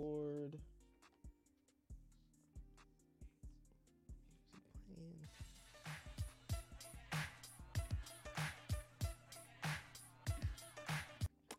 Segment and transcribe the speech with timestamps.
[0.00, 0.58] record.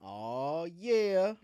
[0.04, 1.34] Oh yeah.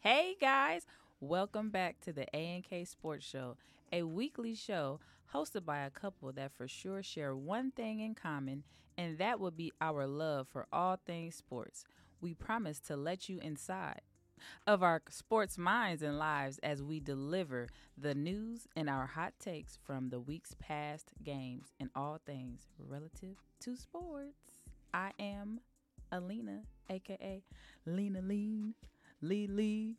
[0.00, 0.86] Hey guys,
[1.20, 3.56] welcome back to the A&K Sports Show,
[3.92, 5.00] a weekly show
[5.32, 8.64] hosted by a couple that for sure share one thing in common,
[8.98, 11.84] and that would be our love for all things sports.
[12.20, 14.02] We promise to let you inside
[14.66, 19.78] of our sports minds and lives as we deliver the news and our hot takes
[19.84, 24.38] from the week's past games and all things relative to sports.
[24.92, 25.60] I am
[26.12, 27.42] Alina, aka
[27.86, 28.74] Lena Lean,
[29.20, 29.96] Lee Lee.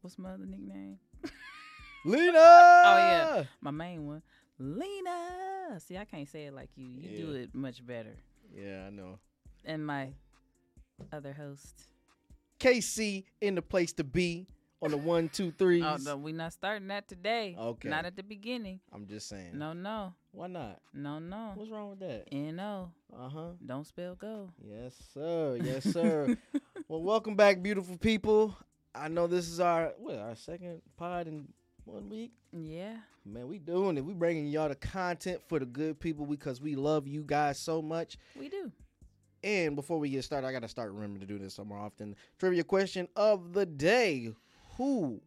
[0.00, 0.98] What's my other nickname?
[2.04, 2.38] Lena.
[2.38, 4.22] Oh yeah, my main one,
[4.58, 5.78] Lena.
[5.78, 6.88] See, I can't say it like you.
[6.88, 8.16] You do it much better.
[8.54, 9.18] Yeah, I know.
[9.64, 10.08] And my
[11.12, 11.89] other host.
[12.60, 14.46] KC in the place to be
[14.82, 15.84] on the one, two, threes.
[15.84, 17.56] Oh no, we not starting that today.
[17.58, 17.88] Okay.
[17.88, 18.80] Not at the beginning.
[18.92, 19.50] I'm just saying.
[19.58, 20.80] No, no, Why not?
[20.94, 21.52] no, no.
[21.54, 22.24] What's wrong with that?
[22.30, 22.90] N-O.
[23.18, 23.48] Uh huh.
[23.64, 24.50] Don't spell go.
[24.62, 25.58] Yes, sir.
[25.62, 26.36] Yes, sir.
[26.88, 28.56] well, welcome back, beautiful people.
[28.94, 31.48] I know this is our what our second pod in
[31.84, 32.32] one week.
[32.52, 32.96] Yeah.
[33.24, 34.04] Man, we doing it.
[34.04, 37.82] We bringing y'all the content for the good people because we love you guys so
[37.82, 38.16] much.
[38.38, 38.72] We do.
[39.42, 41.78] And before we get started, I got to start remembering to do this some more
[41.78, 42.14] often.
[42.38, 44.32] Trivia question of the day:
[44.76, 45.20] Who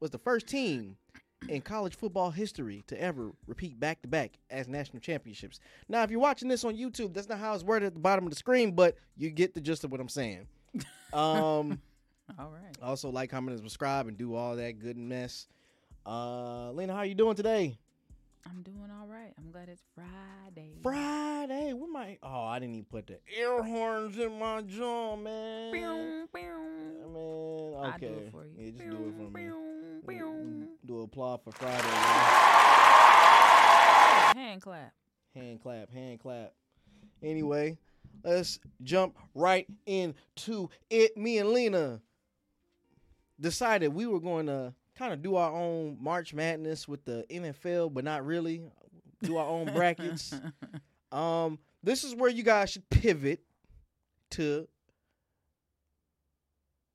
[0.00, 0.96] was the first team
[1.48, 5.60] in college football history to ever repeat back to back as national championships?
[5.88, 8.24] Now, if you're watching this on YouTube, that's not how it's worded at the bottom
[8.24, 10.46] of the screen, but you get the gist of what I'm saying.
[11.12, 11.80] Um.
[12.38, 12.76] All right.
[12.80, 15.48] Also, like, comment, and subscribe, and do all that good mess.
[16.06, 17.76] Uh, Lena, how are you doing today?
[18.46, 19.32] I'm doing all right.
[19.38, 20.78] I'm glad it's Friday.
[20.82, 21.72] Friday.
[21.72, 22.18] Where my?
[22.22, 25.72] Oh, I didn't even put the air horns in my jaw, man.
[25.72, 26.42] Pew, pew.
[27.12, 28.08] Man, okay.
[28.08, 28.52] do it for you.
[28.56, 29.42] Yeah, just do it for me.
[29.44, 29.56] Pew,
[30.06, 31.86] Mm, mm, Do applaud for Friday.
[31.86, 32.26] man.
[34.36, 34.92] Hand clap.
[35.34, 36.52] Hand clap, hand clap.
[37.22, 37.76] Anyway,
[38.24, 41.16] let's jump right into it.
[41.16, 42.00] Me and Lena
[43.38, 47.94] decided we were going to kind of do our own March Madness with the NFL,
[47.94, 48.60] but not really.
[49.22, 50.34] Do our own brackets.
[51.12, 53.40] Um, this is where you guys should pivot
[54.30, 54.68] to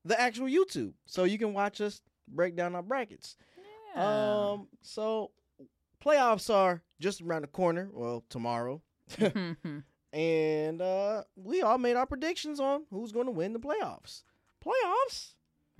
[0.05, 3.35] the actual YouTube, so you can watch us break down our brackets.
[3.93, 4.51] Yeah.
[4.51, 5.31] Um, so
[6.01, 7.89] playoffs are just around the corner.
[7.91, 8.81] Well, tomorrow,
[10.13, 14.23] and uh, we all made our predictions on who's going to win the playoffs.
[14.65, 15.33] Playoffs,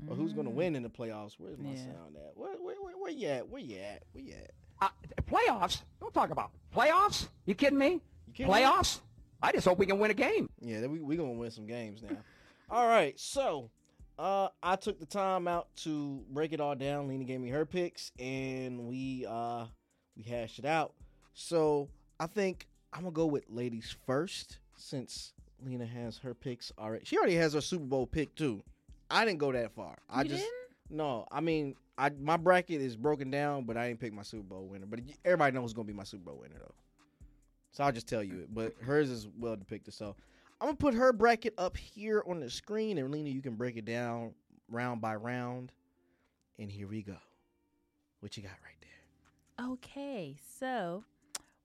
[0.08, 0.56] or who's going to Mm.
[0.56, 1.34] win in the playoffs?
[1.38, 1.86] Where's my Yeah.
[1.86, 2.36] sound at?
[2.36, 3.50] Where, where, where, where you at?
[3.50, 4.04] Where you at?
[4.12, 4.52] Where you at?
[4.82, 4.90] Uh,
[5.24, 5.82] playoffs?
[6.02, 7.30] Don't talk about playoffs.
[7.46, 8.02] You kidding me?
[8.28, 8.60] You kidding me?
[8.60, 9.00] Playoffs?
[9.42, 10.50] I just hope we can win a game.
[10.60, 12.18] Yeah, we we gonna win some games now.
[12.70, 13.70] all right, so
[14.18, 17.08] uh, I took the time out to break it all down.
[17.08, 19.68] Lena gave me her picks, and we uh
[20.18, 20.94] we hashed it out.
[21.34, 21.90] So
[22.20, 27.06] I think I'm gonna go with ladies first, since Lena has her picks already.
[27.06, 28.64] She already has her Super Bowl pick too.
[29.10, 29.98] I didn't go that far.
[30.10, 30.98] I You just didn't?
[30.98, 31.28] no.
[31.32, 34.68] I mean, I my bracket is broken down, but I didn't pick my Super Bowl
[34.68, 34.86] winner.
[34.86, 36.74] But everybody knows who's gonna be my Super Bowl winner though.
[37.72, 38.54] So I'll just tell you it.
[38.54, 39.94] But hers is well depicted.
[39.94, 40.16] So
[40.62, 43.78] I'm gonna put her bracket up here on the screen, and Lena, you can break
[43.78, 44.34] it down
[44.70, 45.72] round by round.
[46.58, 47.18] And here we go.
[48.22, 49.68] What you got right there?
[49.74, 51.04] Okay, so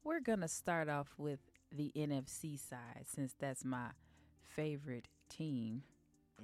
[0.05, 1.39] we're gonna start off with
[1.73, 3.91] the NFC side since that's my
[4.57, 5.83] favorite team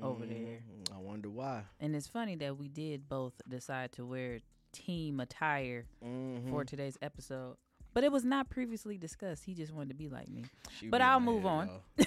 [0.03, 0.37] over there.
[0.63, 1.63] Mm, I wonder why.
[1.81, 4.41] And it's funny that we did both decide to wear
[4.73, 6.51] team attire Mhm.
[6.51, 7.57] for today's episode.
[7.95, 9.45] But it was not previously discussed.
[9.45, 10.45] He just wanted to be like me.
[10.79, 11.71] She but I'll move head, on.
[11.97, 12.05] Yeah,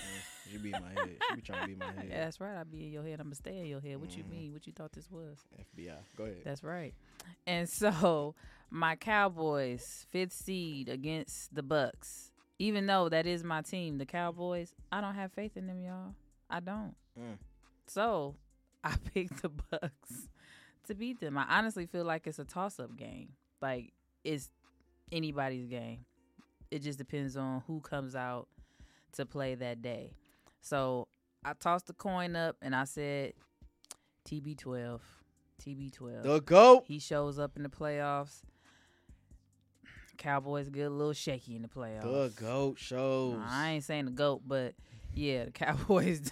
[0.52, 1.18] she be in my head.
[1.30, 2.06] She be trying to be in my head.
[2.10, 2.58] Yeah, that's right.
[2.58, 3.20] I'll be in your head.
[3.20, 4.00] I'm gonna stay in your head.
[4.00, 4.30] What you Mhm.
[4.30, 4.54] mean?
[4.54, 5.40] What you thought this was?
[5.58, 5.98] FBI.
[6.16, 6.42] Go ahead.
[6.46, 6.94] That's right.
[7.48, 8.36] And so
[8.70, 12.32] my Cowboys fifth seed against the Bucks.
[12.60, 16.14] Even though that is my team, the Cowboys, I don't have faith in them, y'all.
[16.52, 16.94] I don't.
[17.18, 17.38] Mm.
[17.90, 18.36] So
[18.84, 20.30] I picked the Bucks
[20.88, 21.38] to beat them.
[21.38, 23.34] I honestly feel like it's a toss up game.
[23.62, 23.94] Like
[24.24, 24.50] it's
[25.12, 26.06] anybody's game.
[26.72, 28.48] It just depends on who comes out
[29.14, 30.14] to play that day.
[30.62, 31.08] So
[31.44, 33.34] I tossed the coin up and I said
[34.30, 35.00] TB12.
[35.64, 36.24] TB12.
[36.24, 36.84] the goat.
[36.88, 38.42] He shows up in the playoffs.
[40.18, 42.02] Cowboys get a little shaky in the playoffs.
[42.04, 43.38] The goat shows.
[43.42, 44.76] I ain't saying the goat, but
[45.14, 46.32] yeah, the Cowboys,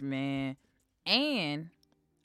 [0.00, 0.56] man.
[1.06, 1.70] And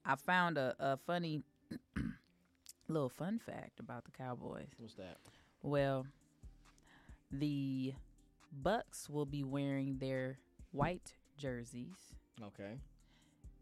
[0.05, 1.41] I found a, a funny
[2.87, 4.67] little fun fact about the Cowboys.
[4.77, 5.17] What's that?
[5.61, 6.05] Well,
[7.31, 7.93] the
[8.51, 10.39] Bucks will be wearing their
[10.71, 11.97] white jerseys,
[12.41, 12.79] Okay.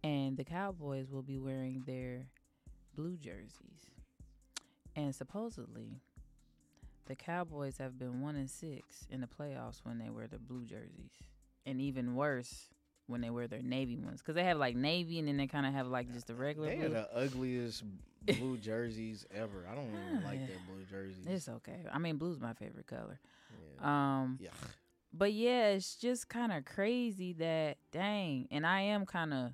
[0.03, 2.27] and the Cowboys will be wearing their
[2.95, 3.89] blue jerseys,
[4.95, 5.99] and supposedly
[7.07, 10.65] the Cowboys have been one and six in the playoffs when they wear the blue
[10.65, 11.11] jerseys,
[11.65, 12.69] and even worse
[13.07, 15.65] when they wear their navy ones because they have like navy and then they kind
[15.65, 16.69] of have like just the regular.
[16.69, 16.85] They blue.
[16.87, 17.83] are the ugliest
[18.25, 19.65] blue jerseys ever.
[19.71, 20.47] I don't even like Yeah.
[20.47, 21.25] their blue jerseys.
[21.27, 21.85] It's okay.
[21.91, 23.19] I mean, blue's my favorite color.
[23.79, 24.21] yeah.
[24.21, 24.49] Um, yeah.
[25.13, 29.51] but yeah, it's just kind of crazy that dang, and I am kind of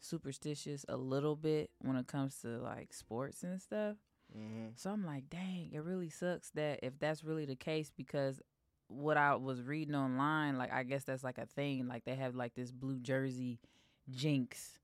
[0.00, 3.96] superstitious a little bit when it comes to like sports and stuff.
[4.32, 8.40] hmm So I'm like, dang, it really sucks that if that's really the case because
[8.88, 11.88] what I was reading online, like I guess that's like a thing.
[11.88, 13.58] Like they have like this blue jersey
[14.10, 14.78] jinx.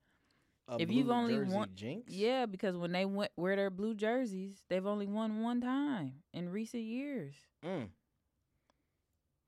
[0.79, 4.85] If you've only won- jinx, Yeah, because when they went wear their blue jerseys, they've
[4.85, 7.35] only won one time in recent years.
[7.65, 7.89] Mm.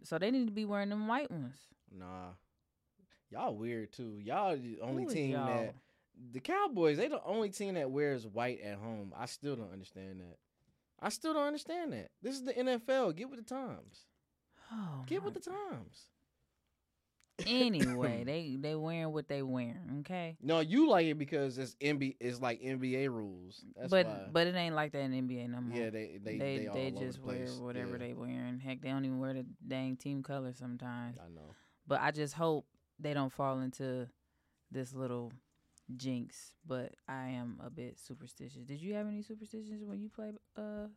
[0.03, 1.55] So they need to be wearing them white ones.
[1.97, 2.31] Nah,
[3.29, 4.19] y'all weird too.
[4.21, 5.47] Y'all the only team y'all?
[5.47, 5.75] that
[6.31, 6.97] the Cowboys.
[6.97, 9.13] They the only team that wears white at home.
[9.17, 10.37] I still don't understand that.
[10.99, 12.09] I still don't understand that.
[12.21, 13.15] This is the NFL.
[13.15, 14.05] Get with the times.
[14.73, 16.09] Oh, Get with the times.
[17.47, 20.37] anyway, they they wearing what they wearing, okay?
[20.41, 22.15] No, you like it because it's NBA.
[22.19, 23.63] It's like NBA rules.
[23.75, 24.27] That's but why.
[24.31, 25.77] but it ain't like that in NBA no more.
[25.77, 28.59] yeah, they they they they, they just wear whatever Yeah, they wearing.
[28.59, 31.17] Heck, they don't even wear the dang team color sometimes.
[31.19, 31.55] I know.
[31.87, 32.65] But I just hope
[32.99, 34.07] they don't fall into
[34.71, 35.31] this little
[35.95, 36.53] jinx.
[36.65, 38.63] But I am a bit superstitious.
[38.63, 40.87] Did you have any superstitions when you played uh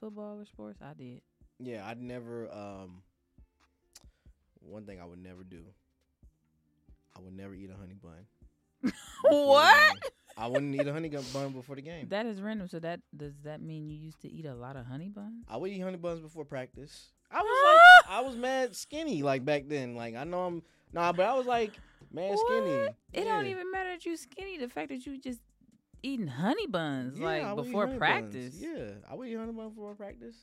[0.00, 0.80] football or sports?
[0.82, 1.22] I did.
[1.60, 2.52] Yeah, I'd never.
[2.52, 3.02] Um,
[4.60, 5.62] one thing I would never do.
[7.16, 8.92] I would never eat a honey bun.
[9.22, 9.96] What?
[10.36, 12.06] I wouldn't eat a honey bun before the game.
[12.10, 12.68] That is random.
[12.68, 15.44] So that does that mean you used to eat a lot of honey buns?
[15.48, 17.10] I would eat honey buns before practice.
[17.30, 17.58] I was
[18.06, 19.96] like, I was mad skinny like back then.
[19.96, 20.62] Like I know I'm
[20.92, 21.72] nah, but I was like
[22.12, 22.76] mad skinny.
[22.86, 22.94] What?
[23.12, 24.58] It don't even matter that you skinny.
[24.58, 25.40] The fact that you just
[26.04, 27.98] eating honey buns Yeah, like before honey buns.
[27.98, 28.54] practice.
[28.56, 30.36] Yeah, I would eat honey buns before practice.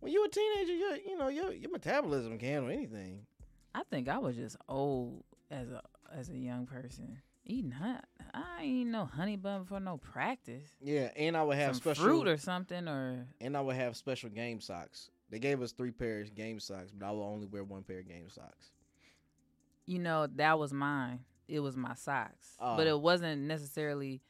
[0.00, 3.26] When you a teenager, you you know your your metabolism can't handle anything.
[3.74, 5.82] I think I was just old as a
[6.14, 8.04] as a young person eating hot.
[8.34, 10.68] I ain't no honey bun before no practice.
[10.80, 13.96] Yeah, and I would have Some special fruit or something or and I would have
[13.96, 15.10] special game socks.
[15.30, 18.00] They gave us three pairs of game socks, but I will only wear one pair
[18.00, 18.70] of game socks.
[19.86, 21.20] you know that was mine.
[21.48, 22.76] It was my socks, ah.
[22.76, 22.90] but Oh.
[22.96, 24.20] it wasn't necessarily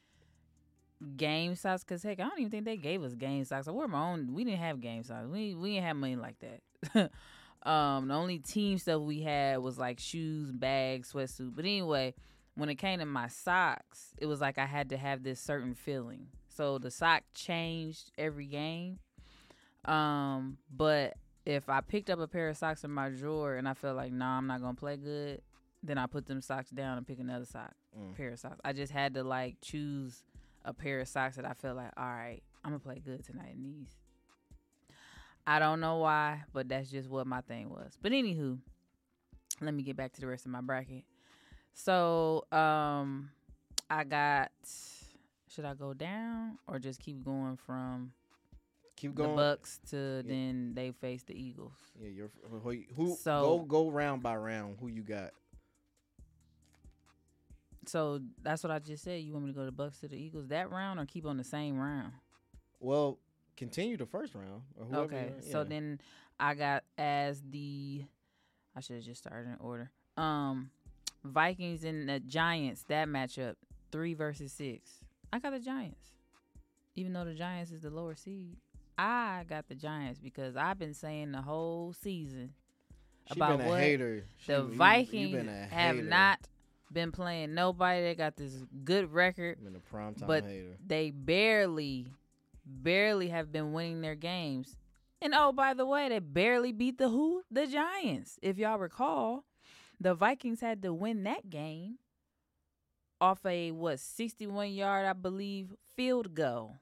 [1.17, 1.83] game socks.
[1.83, 3.67] Cause heck, I don't even think they gave us game socks.
[3.67, 4.33] I wore my own.
[4.33, 5.27] We didn't have game socks.
[5.27, 7.11] We we didn't have money like that.
[7.65, 11.55] um, the only team stuff we had was like shoes, bags, sweatsuit.
[11.55, 12.13] But anyway,
[12.55, 15.73] when it came to my socks, it was like I had to have this certain
[15.73, 16.27] feeling.
[16.49, 18.99] So the sock changed every game.
[19.85, 21.15] Um, but
[21.45, 24.11] if I picked up a pair of socks in my drawer and I felt like,
[24.13, 25.41] nah, I'm not gonna play good,
[25.81, 28.15] then I put them socks down and pick another sock, Mm.
[28.15, 28.59] pair of socks.
[28.63, 30.23] I just had to like choose
[30.63, 33.53] a pair of socks that I felt like, all right, I'm gonna play good tonight
[33.55, 33.89] in these.
[35.45, 37.97] I don't know why, but that's just what my thing was.
[38.01, 38.59] But anywho,
[39.61, 41.03] let me get back to the rest of my bracket.
[41.73, 43.29] So, um,
[43.89, 44.51] I got.
[45.49, 48.11] Should I go down or just keep going from
[48.95, 49.35] Keep going the.
[49.35, 51.73] Bucks to then they face the Eagles?
[52.01, 54.77] Yeah, you're who, who So- go go round by round.
[54.79, 55.31] Who you got?
[57.85, 59.21] So that's what I just said.
[59.21, 61.37] You want me to go to Bucks to the Eagles that round or keep on
[61.37, 62.13] the same round?
[62.79, 63.19] Well,
[63.57, 64.63] continue the first round.
[64.77, 65.29] Or whoever Okay.
[65.29, 65.67] you're- So yeah.
[65.69, 66.01] then
[66.39, 68.03] I got as the
[68.75, 69.91] I should have just started in order.
[70.17, 70.71] Um
[71.23, 73.55] Vikings and the Giants, that matchup,
[73.91, 74.99] three versus six.
[75.31, 76.09] I got the Giants.
[76.95, 78.57] Even though the Giants is the lower seed.
[78.97, 82.53] I got the Giants because I've been saying the whole season
[83.27, 84.25] She about been a what hater.
[84.37, 86.47] She- the you- you Vikings have not
[86.91, 88.01] been playing nobody.
[88.01, 89.63] They got this good record.
[89.63, 90.77] been a prime time but hater.
[90.85, 92.07] they barely,
[92.65, 94.75] barely have been winning their games.
[95.21, 97.43] And oh, by the way, they barely beat the who?
[97.49, 98.39] The Giants.
[98.41, 99.45] If y'all recall,
[99.99, 101.97] the Vikings had to win that game
[103.21, 106.75] off a what 61 yard, I believe, field goal.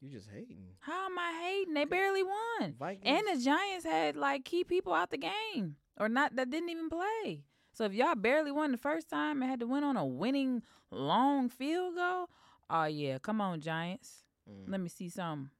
[0.00, 0.64] You just hating.
[0.80, 1.74] How am I hating?
[1.74, 2.74] They barely won.
[2.78, 3.04] Vikings.
[3.04, 6.88] And the Giants had like key people out the game or not that didn't even
[6.88, 7.44] play.
[7.74, 10.62] So if y'all barely won the first time and had to win on a winning
[10.90, 12.28] long field goal,
[12.68, 14.24] oh yeah, come on Giants.
[14.52, 14.70] Mm.
[14.70, 15.50] Let me see some.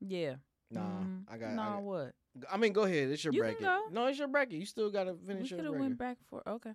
[0.00, 0.36] Yeah.
[0.70, 1.24] Nah, Mhm.
[1.28, 1.52] I got.
[1.54, 2.14] Nah, I, what?
[2.50, 3.08] I mean, go ahead.
[3.10, 3.60] It's your You bracket.
[3.62, 3.86] go.
[3.90, 4.58] No, it's your bracket.
[4.58, 6.74] You still gotta finish your could have went back for okay.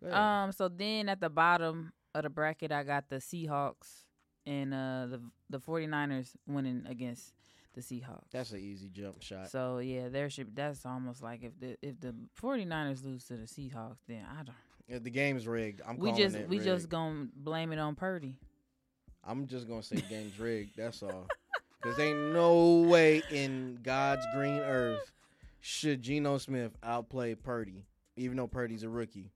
[0.00, 0.18] Go ahead.
[0.18, 0.52] Um.
[0.52, 4.04] So then at the bottom of the bracket, I got the Seahawks
[4.46, 7.32] and uh the the 49ers winning against
[7.74, 8.30] the Seahawks.
[8.30, 9.50] That's an easy jump shot.
[9.50, 13.44] So yeah, there should that's almost like if the if the 49ers lose to the
[13.46, 14.54] Seahawks, then I don't.
[14.88, 15.80] If the game's rigged.
[15.86, 16.90] I'm we calling just we just rigged.
[16.90, 18.38] gonna blame it on Purdy.
[19.24, 20.02] I'm just gonna say
[20.38, 20.76] rigged.
[20.76, 21.26] That's all.
[21.82, 25.10] Cause ain't no way in God's green earth
[25.60, 27.84] should Geno Smith outplay Purdy,
[28.16, 29.32] even though Purdy's a rookie.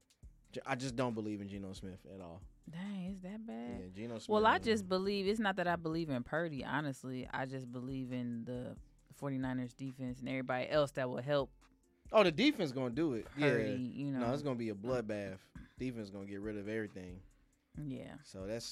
[0.64, 2.40] I just don't believe in Geno Smith at all.
[2.71, 3.81] Dang, is that bad?
[3.81, 4.28] Yeah, Geno Smith.
[4.28, 7.28] Well, I just believe it's not that I believe in Purdy, honestly.
[7.33, 8.76] I just believe in the
[9.21, 11.50] 49ers defense and everybody else that will help
[12.12, 13.26] oh the defense gonna do it.
[13.38, 14.21] Purdy, yeah, you know.
[14.21, 15.38] no, it's gonna be a bloodbath.
[15.78, 17.19] Defense gonna get rid of everything.
[17.87, 18.14] yeah.
[18.25, 18.71] So that's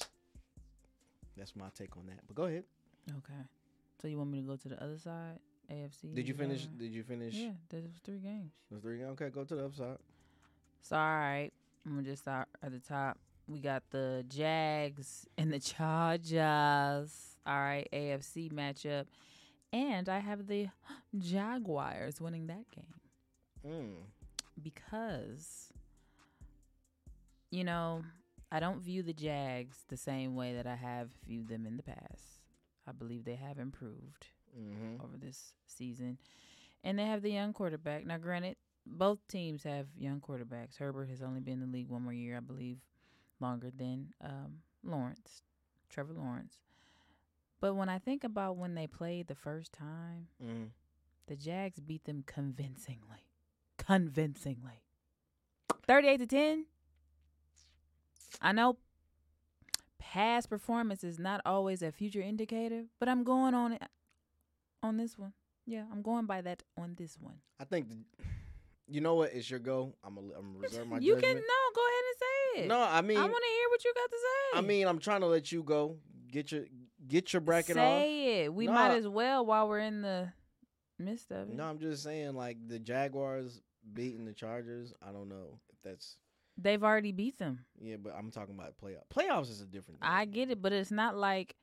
[1.37, 2.19] that's my take on that.
[2.27, 2.63] But go ahead.
[3.09, 3.41] Okay.
[4.01, 5.39] So you want me to go to the other side?
[5.71, 6.13] AFC?
[6.13, 6.63] Did you finish?
[6.63, 7.33] that- Did you finish?
[7.33, 8.51] Yeah, there was three games.
[8.71, 9.03] The three.
[9.03, 9.97] Okay, go to the upside.
[10.83, 11.49] So all right,
[11.85, 13.17] I'm gonna just start at the top.
[13.47, 17.37] We got the Jags and the Chargers.
[17.47, 19.05] All right, AFC matchup,
[19.73, 20.67] and I have the
[21.17, 22.93] Jaguars winning that game
[23.67, 23.95] Mm.
[24.61, 25.71] because
[27.51, 28.03] you know
[28.51, 31.83] I don't view the Jags the same way that I have viewed them in the
[31.83, 32.41] past.
[32.87, 35.03] I believe they have improved Mm-hmm.
[35.03, 36.17] over this season.
[36.81, 38.05] And they have the young quarterback.
[38.05, 40.77] Now, granted, both teams have young quarterbacks.
[40.77, 42.77] Herbert has only been in the league one more year, I believe,
[43.41, 45.41] longer than um, Lawrence,
[45.89, 46.59] Trevor Lawrence.
[47.59, 50.65] But when I think about when they played the first time, Mm-hmm.
[51.27, 53.27] the Jags beat them convincingly.
[53.77, 54.83] Convincingly.
[55.85, 56.65] 38 to 10.
[58.41, 58.77] I know
[59.99, 63.81] past performance is not always a future indicator, but I'm going on it
[64.83, 65.33] on this one.
[65.65, 67.35] Yeah, I'm going by that on this one.
[67.59, 67.89] I think.
[67.89, 67.95] The,
[68.87, 69.33] you know what?
[69.33, 69.95] It's your go.
[70.03, 71.23] I'm gonna, I'm reserve my you judgment.
[71.23, 72.67] can no, go ahead and say it.
[72.67, 74.59] No, I mean, I want to hear what you got to say.
[74.59, 75.97] I mean, I'm trying to let you go.
[76.31, 76.65] Get your
[77.07, 78.01] get your bracket off.
[78.01, 78.53] say it.
[78.53, 80.31] We No, might as well while we're in the
[80.99, 81.55] midst of it.
[81.55, 83.59] No, I'm just saying, like the Jaguars
[83.93, 84.93] beating the Chargers.
[85.01, 86.17] I don't know if that's
[86.57, 87.65] They've already beat them.
[87.81, 89.03] yeah, but I'm talking about playoff.
[89.13, 89.99] Playoffs is a different.
[89.99, 90.09] Thing.
[90.09, 91.55] I get it, but it's not like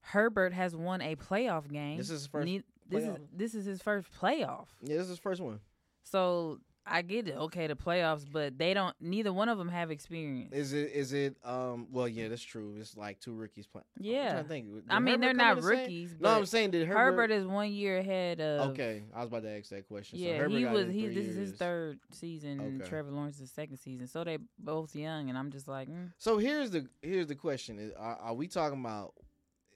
[0.00, 1.96] Herbert has won a playoff game.
[1.96, 4.66] This is his first Ne- this is this is his first playoff.
[4.82, 5.60] Yeah, this is his first one.
[6.02, 7.36] So I get it.
[7.36, 8.94] Okay, the playoffs, but they don't.
[9.00, 10.52] Neither one of them have experience.
[10.52, 10.90] Is it?
[10.92, 11.36] Is it?
[11.44, 11.86] Um.
[11.92, 12.74] Well, yeah, that's true.
[12.78, 13.84] It's like two rookies playing.
[13.98, 14.36] Yeah.
[14.38, 14.72] I think.
[14.74, 16.16] Did I mean, Herbert they're not in the same- rookies.
[16.18, 16.94] No, I'm saying Herbert?
[16.94, 18.70] Herbert is one year ahead of.
[18.70, 20.18] okay, I was about to ask that question.
[20.18, 20.88] so Yeah, Herbert he was.
[20.88, 22.90] He this is his third season, and Okay.
[22.90, 24.08] Trevor Lawrence's second season.
[24.08, 27.78] So they both young, and I'm just like, mm, So here's the here's the question:
[27.78, 29.14] is, are, are we talking about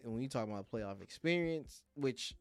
[0.03, 1.83] when we talk about playoff experience?
[1.95, 2.35] Which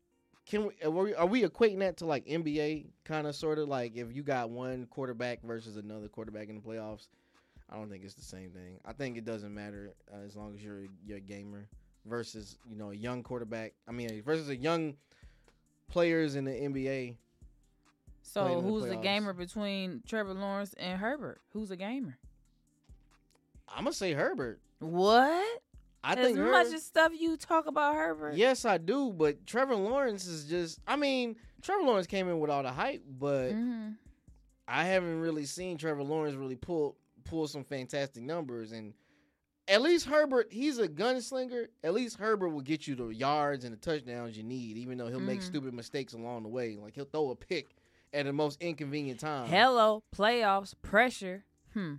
[0.46, 3.68] can we are we, are we equating that to like NBA kind of sort of
[3.68, 7.08] like if you got one quarterback versus another quarterback in the playoffs?
[7.70, 8.80] I don't think it's the same thing.
[8.86, 11.68] I think it doesn't matter uh, as long as you're you're a gamer
[12.06, 13.74] versus you know a young quarterback.
[13.88, 14.96] I mean versus a young
[15.88, 17.16] players in the NBA.
[18.22, 21.42] so in the who's the gamer between Trevor Lawrence and Herbert?
[21.54, 22.18] Who's a gamer?
[23.68, 24.60] I'm gonna say Herbert.
[24.80, 25.62] What?
[26.06, 28.36] I as think much as stuff you talk about Herbert.
[28.36, 29.12] Yes, I do.
[29.12, 30.80] But Trevor Lawrence is just.
[30.88, 33.90] I mean, Trevor Lawrence came in with all the hype, but hmm
[34.68, 38.72] I haven't really seen Trevor Lawrence really pull pull some fantastic numbers.
[38.72, 38.94] And
[39.68, 41.68] at least Herbert, he's a gunslinger.
[41.84, 45.08] At least Herbert will get you the yards and the touchdowns you need, even though
[45.08, 45.44] he'll make Mhm.
[45.44, 46.78] stupid mistakes along the way.
[46.78, 47.76] Like he'll throw a pick
[48.14, 49.50] at the most inconvenient time.
[49.50, 51.46] Hello, playoffs pressure.
[51.74, 51.96] Hmm,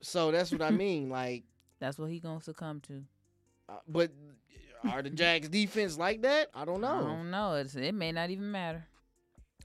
[0.00, 1.08] So that's what I mean.
[1.10, 1.44] Like,
[1.78, 3.04] that's what he gonna succumb to.
[3.68, 4.10] Uh, but
[4.90, 6.48] are the Jags defense like that?
[6.54, 6.88] I don't know.
[6.88, 7.54] I don't know.
[7.54, 8.86] It's, it may not even matter.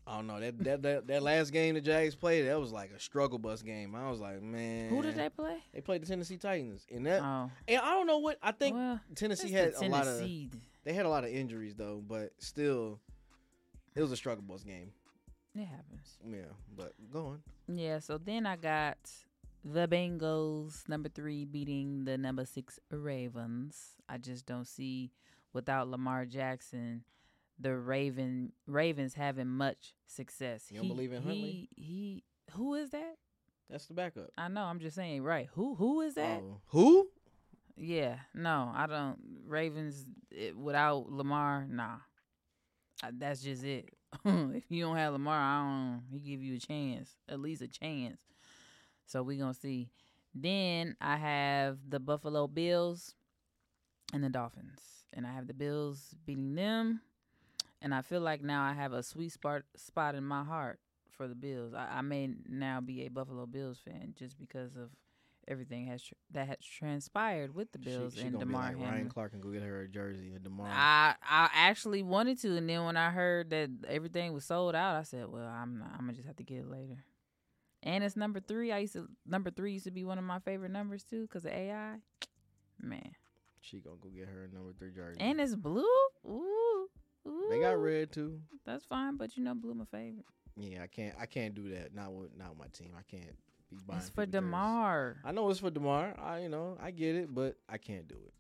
[0.08, 2.48] I don't know that that that, that last game the Jags played.
[2.48, 3.94] That was like a struggle bus game.
[3.94, 5.58] I was like, man, Who did they play?
[5.72, 8.76] They played the Tennessee Titans, and that Oh, and I don't know what I think.
[8.76, 10.28] well, Tennessee had a lot of
[10.84, 13.00] they had a lot of injuries though, but still,
[13.96, 14.92] it was a struggle bus game.
[15.54, 16.18] It happens.
[16.28, 17.42] Yeah, but go on.
[17.68, 18.98] Yeah, so then I got
[19.64, 23.96] the Bengals, number three, beating the number six Ravens.
[24.08, 25.12] I just don't see,
[25.54, 27.04] without Lamar Jackson,
[27.60, 30.66] the Raven Ravens having much success.
[30.70, 31.70] You don't believe in Huntley?
[31.76, 32.24] He, he,
[32.54, 33.18] who is that?
[33.70, 34.32] That's the backup.
[34.38, 34.64] I know.
[34.64, 35.24] I'm just saying.
[35.24, 35.48] Right?
[35.54, 35.76] Who?
[35.76, 36.42] Who is that?
[36.42, 36.62] Oh.
[36.70, 37.08] Who?
[37.78, 38.16] Yeah.
[38.34, 39.20] No, I don't.
[39.46, 41.98] Ravens it, without Lamar, nah.
[43.04, 43.94] Uh, that's just it.
[44.26, 46.04] if you don't have Lamar, I don't.
[46.12, 48.22] He give you a chance, at least a chance.
[49.10, 49.90] So we're gonna see.
[50.36, 53.16] Then I have the Buffalo Bills
[54.14, 54.80] and the Dolphins,
[55.14, 57.02] and I have the Bills beating them.
[57.82, 60.80] And I feel like now I have a sweet spot spot in my heart
[61.18, 61.74] for the Bills.
[61.74, 64.90] I, I may now be a Buffalo Bills fan just because of
[65.48, 68.66] everything has tr- that has transpired with the Bills she, she and gonna be Damar
[68.68, 68.92] like Hamlin.
[68.92, 70.68] Ryan Clark and go get her a jersey and Damar.
[70.70, 74.98] I I actually wanted to, and then when I heard that everything was sold out,
[74.98, 77.04] I said, "Well, I'm not, I'm gonna just have to get it later."
[77.84, 78.72] And it's number three.
[78.72, 81.46] I used to number three used to be one of my favorite numbers too, because
[81.46, 81.96] of AI.
[82.82, 83.12] Man,
[83.62, 85.20] She gonna go get her number three jersey.
[85.20, 85.84] And it's blue.
[86.26, 86.88] Ooh,
[87.28, 87.48] ooh.
[87.50, 88.40] they got red too.
[88.66, 90.26] That's fine, but you know, blue my favorite.
[90.56, 91.16] Yeah, I can't.
[91.20, 91.94] I can't do that.
[91.94, 92.92] Not with not with my team.
[92.98, 93.36] I can't
[93.70, 94.00] be buying.
[94.00, 94.52] It's for people jerseys.
[94.52, 95.18] Damar.
[95.24, 96.16] I know it's for Damar.
[96.20, 98.34] I you know I get it, but I can't do it.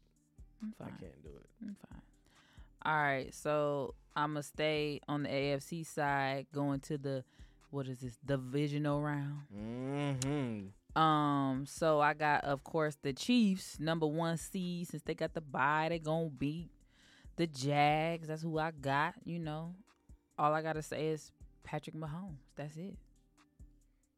[0.61, 0.87] I'm fine.
[0.87, 1.49] I can't do it.
[1.61, 2.01] I'm fine.
[2.85, 7.23] All right, so I'm gonna stay on the AFC side, going to the
[7.71, 9.41] what is this divisional round.
[9.55, 10.99] Mm-hmm.
[10.99, 15.41] Um, so I got, of course, the Chiefs, number one seed, since they got the
[15.41, 16.69] bye, they gonna beat
[17.35, 18.27] the Jags.
[18.27, 19.13] That's who I got.
[19.23, 19.75] You know,
[20.37, 21.31] all I gotta say is
[21.63, 22.39] Patrick Mahomes.
[22.55, 22.97] That's it.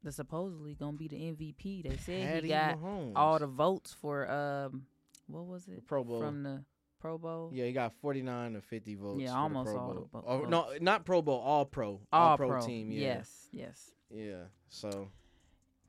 [0.04, 1.84] The supposedly gonna be the MVP.
[1.84, 3.12] They said Patty he got Mahomes.
[3.16, 4.86] all the votes for um,
[5.28, 6.22] what was it Pro Bowl.
[6.22, 6.64] from the
[7.02, 7.50] Pro Bowl?
[7.54, 9.22] yeah, he got 49 or 50 votes.
[9.22, 10.10] Yeah, almost Pro all Bowl.
[10.12, 12.00] vo- Oh, no, not Pro Bowl, All Pro.
[12.14, 12.92] All pro, Pro team.
[12.92, 13.00] Yeah.
[13.16, 13.92] Yes, yes.
[14.14, 14.44] Yeah.
[14.70, 15.10] So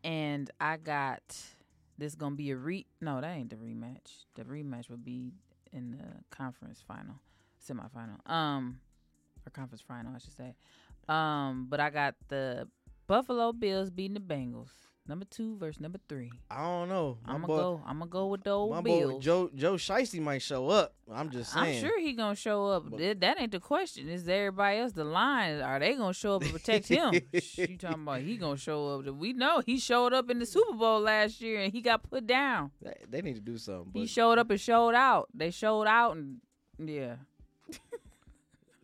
[0.04, 1.22] And I got
[1.98, 2.86] this gonna be a re.
[3.00, 4.24] No, that ain't the rematch.
[4.34, 5.32] The rematch would be
[5.72, 7.16] in the conference final,
[7.66, 8.80] semifinal, um,
[9.46, 10.54] or conference final, I should say.
[11.08, 12.68] Um, but I got the
[13.06, 14.70] Buffalo Bills beating the Bengals,
[15.12, 16.32] number two versus number three.
[16.50, 17.18] I don't know.
[17.26, 17.82] I'm gonna go.
[17.84, 20.94] I'm gonna go with the old my boy Joe Joe Shiesty might show up.
[21.12, 21.76] I'm just saying.
[21.76, 22.90] I'm sure he gonna show up.
[22.90, 24.08] But- That, ain't the question.
[24.08, 25.60] Is everybody else the line?
[25.60, 27.12] Are they gonna show up and protect him?
[27.32, 29.14] You talking about he gonna show up?
[29.14, 32.26] We know he showed up in the Super Bowl last year and he got put
[32.26, 32.70] down.
[33.10, 33.92] They, need to do something.
[33.92, 35.28] He showed up and showed out.
[35.34, 36.38] They showed out and
[36.78, 37.16] yeah.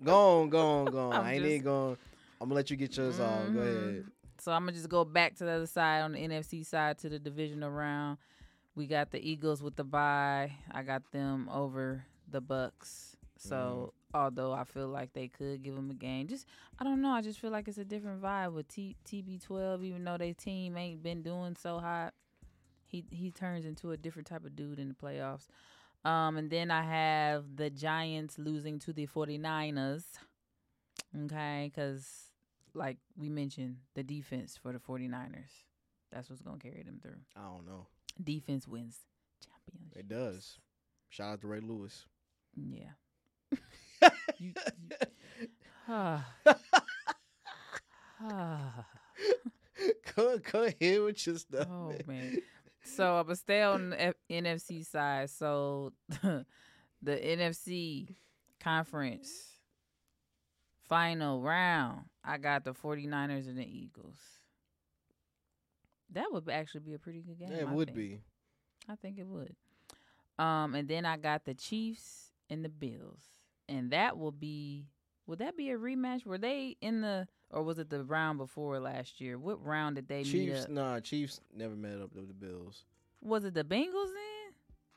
[0.04, 1.12] go on, go on, go on.
[1.14, 1.96] I'm I ain't just- even going.
[2.40, 3.46] I'm gonna let you get yours off.
[3.46, 3.58] Go mm-hmm.
[3.58, 4.04] ahead.
[4.40, 7.08] So I'm gonna just go back to the other side on the NFC side to
[7.08, 8.18] the divisional round.
[8.74, 10.52] We got the Eagles with the bye.
[10.70, 13.16] I got them over the Bucks.
[13.36, 16.46] So although I feel like they could give them a game, just
[16.78, 17.10] I don't know.
[17.10, 19.84] I just feel like it's a different vibe with T- TB12.
[19.84, 22.14] Even though their team ain't been doing so hot,
[22.84, 25.46] he he turns into a different type of dude in the playoffs.
[26.04, 30.04] Um, and then I have the Giants losing to the 49ers.
[31.24, 32.27] Okay, because
[32.78, 35.50] like we mentioned, the defense for the 49ers.
[36.12, 37.18] That's what's going to carry them through.
[37.36, 37.86] I don't know.
[38.22, 38.98] Defense wins
[39.44, 39.98] championship.
[39.98, 40.58] It does.
[41.10, 42.06] Shout out to Ray Lewis.
[42.56, 42.90] Yeah.
[44.38, 44.54] You-
[45.88, 46.26] Ah.
[48.20, 48.84] Ah.
[50.16, 51.66] go, go ahead with your stuff.
[51.70, 52.06] oh man.
[52.06, 52.38] man.
[52.82, 55.30] So I'm gonna stay on the F- NFC side.
[55.30, 56.44] So the
[57.04, 58.14] NFC
[58.60, 59.30] conference
[60.88, 64.18] final round, I got the 49ers and the Eagles.
[66.12, 67.48] That would actually be a pretty good game.
[67.50, 67.96] Yeah, it I would think.
[67.96, 68.20] be.
[68.88, 69.54] I think it would.
[70.38, 73.22] Um, and then I got the Chiefs and the Bills,
[73.68, 74.86] and that will be.
[75.26, 76.24] Would that be a rematch?
[76.24, 79.36] Were they in the, or was it the round before last year?
[79.38, 80.70] What round did they meet Chiefs, up?
[80.70, 82.84] nah, Chiefs never met up with the Bills.
[83.20, 84.37] Was it the Bengals then?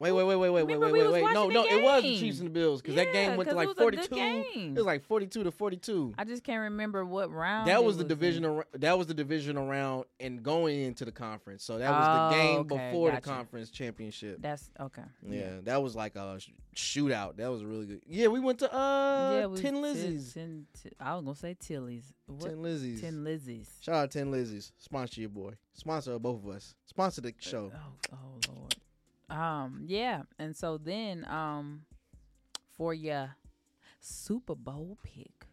[0.01, 1.33] Wait, wait, wait, wait, wait, wait, wait, wait, wait.
[1.33, 2.17] No, no, the it was the.
[2.17, 4.15] Chiefs and the Bills because that game went to like it was forty-two.
[4.55, 6.15] It was like forty-two to 42.
[6.17, 7.67] I just can't remember what round.
[7.67, 8.63] That it was the divisional.
[8.73, 11.63] That was the divisional round and going into the conference.
[11.63, 14.41] So that was Oh, the game okay, before the conference championship.
[14.41, 15.03] That's okay.
[15.21, 16.39] Yeah, that was like a
[16.75, 17.37] shootout.
[17.37, 18.01] That was really good.
[18.07, 19.45] Yeah, we went to uh yeah.
[19.45, 20.33] we- Tin- Lizzies.
[20.33, 22.11] Tin- Tin- I was gonna say Tilly's.
[22.25, 22.49] What?
[22.49, 23.01] Tin Lizzies.
[23.01, 23.67] Tin Lizzies.
[23.81, 24.71] Shout out Tin Lizzies.
[24.79, 25.51] Sponsor your boy.
[25.73, 26.73] Sponsor both of us.
[26.87, 27.71] Sponsor the show.
[27.75, 28.75] Oh, oh Lord.
[29.31, 31.83] Um, yeah, and so then, um,
[32.75, 33.35] for your
[34.01, 35.47] Super Bowl pick,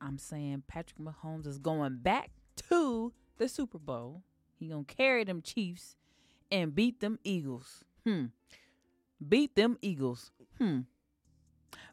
[0.00, 2.30] I'm saying Patrick Mahomes is going back
[2.68, 4.22] to the Super Bowl.
[4.58, 5.96] He gonna carry them Chiefs
[6.52, 7.82] and beat them Eagles.
[8.06, 8.26] Hmm.
[9.26, 10.30] Beat them Eagles.
[10.58, 10.80] Hmm.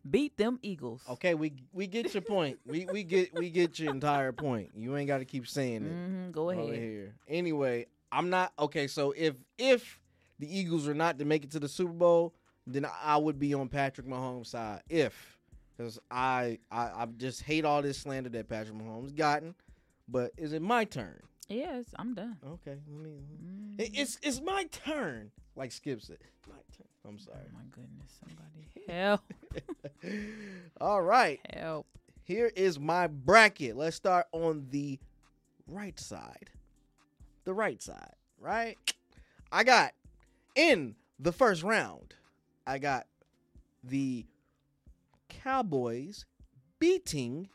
[0.10, 1.04] Beat them Eagles.
[1.12, 2.60] Okay, we we get your point.
[2.66, 4.72] we we get we get your entire point.
[4.76, 5.92] You ain't got to keep saying it.
[5.92, 6.74] hmm Go ahead.
[6.74, 7.16] here.
[7.30, 8.88] Anyway, I'm not okay.
[8.88, 10.01] So if if
[10.42, 12.34] the Eagles are not to make it to the Super Bowl,
[12.68, 14.82] then I would be on Patrick Mahomes' side.
[14.90, 15.38] If
[15.78, 19.56] because I, I I just hate all this slander that Patrick Mahomes gotten.
[20.10, 21.22] But is it my turn?
[21.48, 22.38] Yes, I'm done.
[22.46, 23.22] Okay, let me.
[23.44, 23.80] Mm.
[23.80, 25.32] It- It's it's my turn.
[25.56, 26.88] Like Skip said, my turn.
[27.08, 27.46] I'm oh sorry.
[27.48, 28.20] Oh my goodness!
[28.20, 29.22] Somebody help!
[30.82, 31.40] all right.
[31.54, 31.88] Help!
[32.24, 33.76] Here is my bracket.
[33.76, 35.00] Let's start on the
[35.68, 36.50] right side.
[37.44, 38.78] The right side, right?
[39.52, 39.94] I got
[40.56, 42.14] in the first round,
[42.66, 43.08] I got
[43.84, 44.26] the
[45.30, 46.26] Cowboys
[46.80, 47.50] beating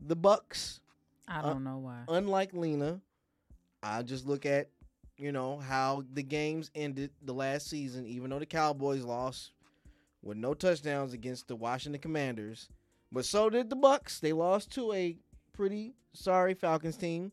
[0.00, 0.80] the Bucks.
[1.26, 2.04] I Uh, don't know why.
[2.08, 3.00] Unlike Lena,
[3.82, 4.70] I just look at,
[5.16, 9.52] you know, how the games ended the last season, even though the Cowboys lost
[10.22, 12.68] with no touchdowns against the Washington Commanders.
[13.12, 14.20] But so did the Bucks.
[14.20, 15.16] They lost to a
[15.52, 17.32] pretty sorry Falcons team.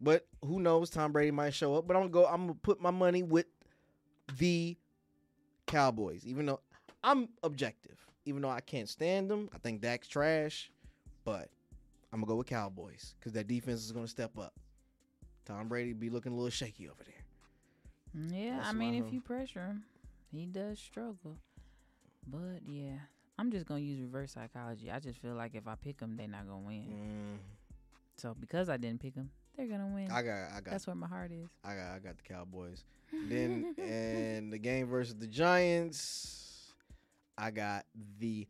[0.00, 0.90] But who knows?
[0.90, 1.86] Tom Brady might show up.
[1.86, 2.26] But I'm gonna go.
[2.26, 3.46] I'm gonna put my money with
[4.38, 4.76] the
[5.66, 6.24] Cowboys.
[6.26, 6.60] Even though
[7.02, 10.70] I'm objective, even though I can't stand them, I think Dak's trash,
[11.24, 11.48] but
[12.12, 14.54] I'm gonna go with Cowboys because that defense is gonna step up.
[15.44, 17.14] Tom Brady be looking a little shaky over there.
[18.30, 19.84] Yeah, That's I mean, if you pressure him,
[20.32, 21.36] he does struggle.
[22.26, 22.96] But yeah,
[23.38, 24.90] I'm just gonna use reverse psychology.
[24.90, 26.86] I just feel like if I pick them, they're not gonna win.
[26.88, 27.38] Mm,
[28.16, 30.10] So because I didn't pick them, they're gonna win.
[30.10, 31.48] I got, I got, That's where my heart is.
[31.64, 32.84] I got, I got the Cowboys.
[33.28, 36.72] then and the game versus the Giants,
[37.36, 37.84] I got
[38.18, 38.46] the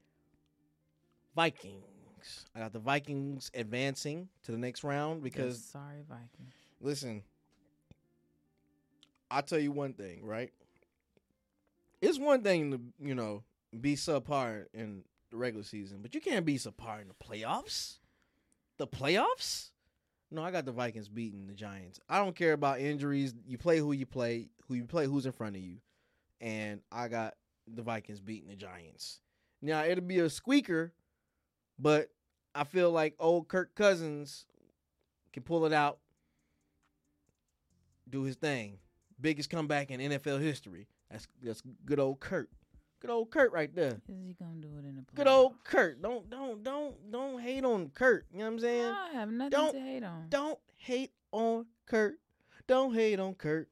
[1.35, 2.47] Vikings.
[2.55, 6.55] I got the Vikings advancing to the next round because sorry Vikings.
[6.81, 7.23] listen,
[9.31, 10.53] I'll tell you one thing, right?
[12.01, 13.43] It's one thing to, you know,
[13.81, 17.99] be subpar in the regular season, but you can't be subpar in the playoffs.
[18.79, 19.71] The playoffs?
[20.35, 22.01] No, I got the Vikings beating the Giants.
[22.09, 23.35] I don't care about injuries.
[23.47, 25.77] You play who you play, who you play, who's in front of you.
[26.40, 27.35] And I got
[27.73, 29.20] the Vikings beating the Giants.
[29.62, 30.92] Now, it'll be a squeaker,
[31.79, 32.09] but
[32.53, 34.44] I feel like old Kirk Cousins
[35.33, 35.99] can pull it out
[38.11, 38.79] do his thing.
[39.20, 40.88] Biggest comeback in NFL history.
[41.11, 42.51] That's that's good old Kurt.
[43.05, 44.01] Good old Kurt right there.
[44.09, 45.14] Is he gonna do it in the playoffs?
[45.17, 46.01] Good old Kurt.
[46.01, 48.25] Don't don't don't don't hate on Kurt.
[48.33, 48.85] You know what I'm saying?
[48.87, 50.27] I have nothing Don't- to hate on.
[50.31, 52.14] Don't hate on Kurt.
[52.67, 53.69] Don't hate on Kurt.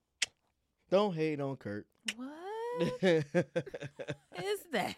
[0.91, 1.87] Don't hate on Kurt.
[2.15, 2.29] What
[3.03, 3.25] is
[4.73, 4.97] that?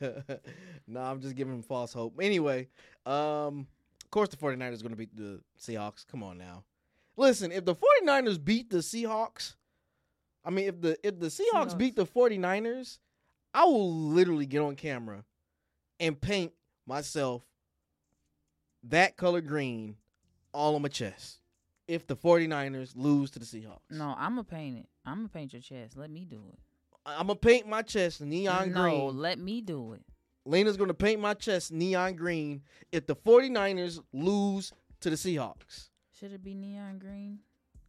[0.86, 2.14] no, I'm just giving him false hope.
[2.22, 2.68] Anyway,
[3.04, 3.66] um,
[4.04, 6.06] of course the 49ers going to beat the Seahawks.
[6.06, 6.62] Come on now.
[7.16, 9.56] Listen, if the 49ers beat the Seahawks,
[10.44, 11.78] I mean if the if the Seahawks, Seahawks.
[11.78, 12.98] beat the 49ers,
[13.56, 15.24] I will literally get on camera
[15.98, 16.52] and paint
[16.86, 17.42] myself
[18.84, 19.96] that color green
[20.52, 21.38] all on my chest.
[21.88, 23.78] If the 49ers lose to the Seahawks.
[23.90, 24.88] No, I'm gonna paint it.
[25.06, 25.96] I'm gonna paint your chest.
[25.96, 26.58] Let me do it.
[27.06, 28.98] I'm gonna paint my chest neon no, green.
[28.98, 30.02] No, let me do it.
[30.44, 35.88] Lena's going to paint my chest neon green if the 49ers lose to the Seahawks.
[36.18, 37.40] Should it be neon green?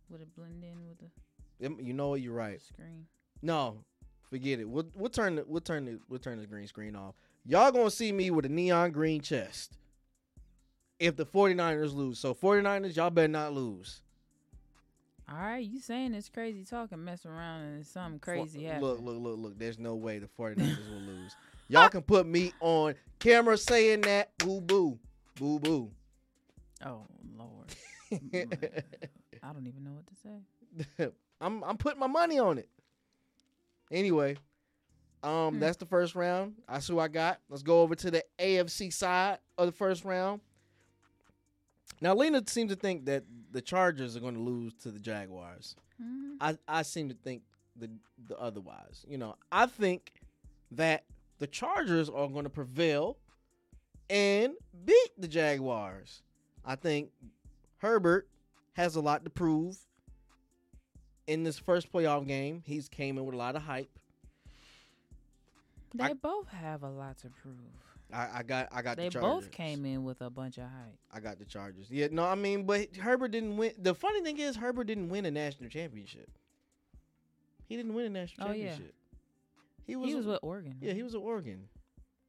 [0.09, 2.21] Would it blend in with the You know what?
[2.21, 2.59] You're right.
[2.59, 3.05] screen?
[3.43, 3.83] No,
[4.29, 4.67] forget it.
[4.69, 7.15] We'll, we'll turn the we'll turn the we'll turn the green screen off.
[7.45, 9.77] Y'all gonna see me with a neon green chest
[10.99, 12.19] if the 49ers lose.
[12.19, 14.01] So 49ers, y'all better not lose.
[15.29, 19.17] All right, you saying it's crazy talking, messing around and something crazy For- Look, look,
[19.19, 19.59] look, look.
[19.59, 21.35] There's no way the 49ers will lose.
[21.69, 24.37] Y'all can put me on camera saying that.
[24.37, 24.97] Boo boo.
[25.35, 25.91] Boo boo.
[26.85, 27.05] Oh
[27.37, 27.75] Lord,
[29.43, 31.09] I don't even know what to say.
[31.41, 32.69] I'm I'm putting my money on it.
[33.91, 34.37] Anyway,
[35.23, 35.59] um, Hmm.
[35.59, 36.55] that's the first round.
[36.67, 37.39] That's who I got.
[37.49, 40.41] Let's go over to the AFC side of the first round.
[42.01, 45.75] Now, Lena seems to think that the Chargers are going to lose to the Jaguars.
[46.01, 46.37] Mhm.
[46.39, 47.43] I I seem to think
[47.75, 47.89] the
[48.27, 49.03] the otherwise.
[49.07, 50.13] You know, I think
[50.71, 51.05] that
[51.39, 53.17] the Chargers are going to prevail
[54.09, 54.53] and
[54.85, 56.21] beat the Jaguars.
[56.63, 57.11] I think
[57.77, 58.29] Herbert
[58.73, 59.86] has a lot to prove
[61.27, 62.63] in this first playoff game.
[62.65, 63.89] He's came in with a lot of hype.
[65.93, 67.55] They I- both have a lot to prove.
[68.13, 69.43] I, I got I got They the Chargers.
[69.45, 70.97] both came in with a bunch of hype.
[71.13, 71.87] I got the Chargers.
[71.91, 73.73] Yeah, no, I mean, but Herbert didn't win.
[73.77, 76.29] The funny thing is, Herbert didn't win a national championship.
[77.67, 78.67] He didn't win a national Oh, yeah.
[78.69, 78.95] championship.
[79.85, 80.75] He was, he was with Oregon.
[80.79, 81.67] Yeah, he was at Oregon.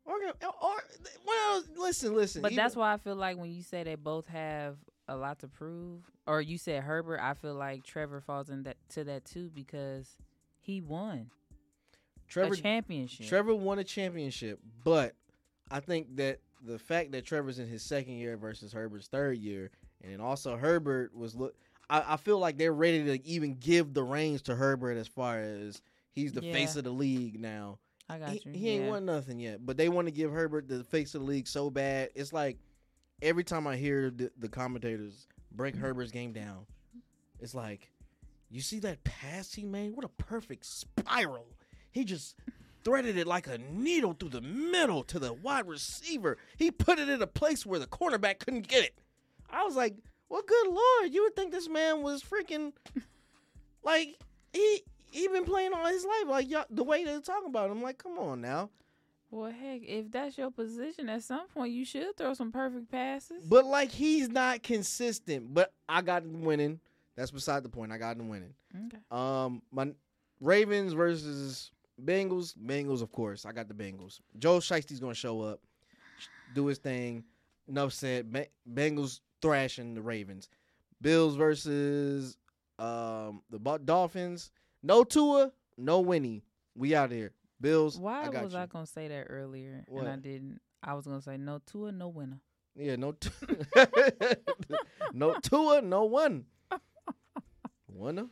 [0.04, 0.32] Oregon.
[0.42, 0.82] Uh, or,
[1.24, 2.42] well, listen, listen.
[2.42, 5.38] But even- that's why I feel like when you say they both have a lot
[5.40, 9.24] to prove, or you said Herbert, I feel like Trevor falls in that to that
[9.24, 10.16] too because
[10.60, 11.30] he won
[12.28, 12.52] Trevor.
[12.54, 13.26] a championship.
[13.26, 15.14] Trevor won a championship, but
[15.70, 19.70] I think that the fact that Trevor's in his second year versus Herbert's third year,
[20.02, 21.54] and then also Herbert was look.
[21.90, 25.40] I, I feel like they're ready to even give the reins to Herbert as far
[25.40, 25.80] as
[26.12, 27.78] he's the face of the league now.
[28.10, 28.52] I got he, you.
[28.52, 28.90] he ain't yeah.
[28.90, 31.70] won nothing yet, but they want to give Herbert the face of the league so
[31.70, 32.10] bad.
[32.14, 32.58] It's like
[33.22, 36.66] every time I hear the, the commentators break Herbert's game down,
[37.40, 37.90] it's like,
[38.50, 39.94] you see that pass he made?
[39.94, 41.46] What a perfect spiral!
[41.90, 42.36] He just
[42.84, 46.38] threaded it like a needle through the middle to the wide receiver.
[46.56, 48.94] He put it in a place where the cornerback couldn't get it.
[49.50, 49.96] I was like,
[50.28, 52.72] well, good lord, you would think this man was freaking
[53.82, 54.18] like
[54.52, 57.82] he he been playing all his life like y'all, the way they're talking about him.
[57.82, 58.70] Like, come on now.
[59.30, 63.44] Well, heck, if that's your position, at some point you should throw some perfect passes.
[63.46, 65.52] But like he's not consistent.
[65.52, 66.80] But I got him winning.
[67.16, 67.92] That's beside the point.
[67.92, 68.54] I got him winning.
[68.86, 68.98] okay.
[69.10, 69.92] Um, my
[70.40, 72.54] Ravens versus Bengals.
[72.56, 73.44] Bengals, of course.
[73.44, 74.20] I got the Bengals.
[74.38, 75.60] Joe Shiesty's gonna show up,
[76.54, 77.24] do his thing.
[77.68, 78.48] Enough said.
[78.72, 80.48] Bengals thrashing the Ravens.
[81.02, 82.38] Bills versus
[82.78, 84.52] um the Dolphins.
[84.82, 86.44] No Tua, no Winnie.
[86.74, 87.32] We out here.
[87.60, 87.98] Bills.
[87.98, 88.58] Why I got was you.
[88.60, 90.02] I gonna say that earlier What?
[90.04, 90.60] and I didn't?
[90.82, 92.38] I was gonna say no Tua, no winner.
[92.76, 93.30] Yeah, no, t-
[95.12, 96.44] no Tua, no one.
[97.92, 98.26] Winner,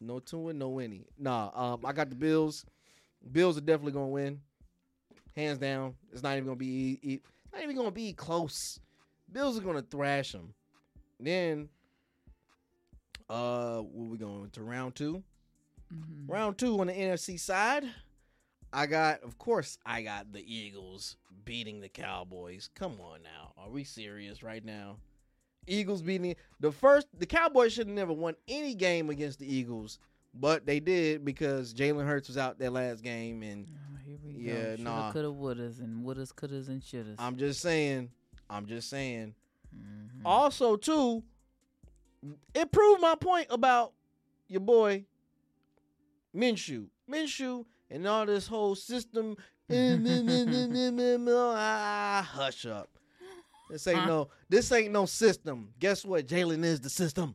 [0.00, 1.04] no Tua, no winning.
[1.16, 2.64] Nah, um, I got the Bills.
[3.30, 4.40] Bills are definitely gonna win,
[5.36, 5.94] hands down.
[6.12, 7.20] It's not even gonna be, e- e-
[7.52, 8.80] not even gonna be close.
[9.30, 10.52] Bills are gonna thrash them.
[11.20, 11.68] Then,
[13.30, 15.22] uh, what we going to round two?
[15.94, 16.28] Mhm.
[16.28, 17.84] Round two on the NFC side,
[18.72, 22.70] I got, of course, I got the Eagles beating the Cowboys.
[22.74, 24.96] Come on now, are we serious right now?
[25.66, 27.06] Eagles beating the first.
[27.18, 29.98] The Cowboys should have never won any game against the Eagles,
[30.34, 34.32] but they did because Jalen Hurts was out that last game, and Oh, here we
[34.32, 34.82] Yeah, go.
[34.82, 35.12] Nah.
[35.12, 37.16] coulda, wouldas, and wouldas, couldas, and shouldas.
[37.18, 38.10] I'm just saying,
[38.50, 39.34] I'm just saying.
[39.76, 40.22] Mhm.
[40.24, 41.22] Also, too,
[42.54, 43.92] it proved my point about
[44.48, 45.04] your boy
[46.34, 46.88] Minshew.
[47.08, 49.36] Minshew and all this whole system.
[51.56, 52.88] ah, hush up.
[53.70, 54.06] This ain't Huh?
[54.06, 54.28] no.
[54.48, 55.72] This ain't no system.
[55.78, 56.26] Guess what?
[56.26, 57.34] Jalen is the system.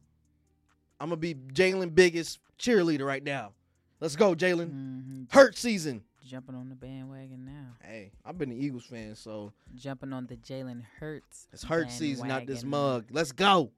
[0.99, 3.53] I'm gonna be Jalen biggest cheerleader right now.
[3.99, 4.69] Let's go, Jalen.
[4.71, 5.31] Mhm.
[5.33, 6.03] Hurt season.
[6.23, 7.77] Jumping on the bandwagon now.
[7.81, 11.47] Hey, I've been an Eagles fan, so Jumping on the Jalen Hurts.
[11.53, 13.05] It's hurt season not this mug.
[13.11, 13.71] Let's go.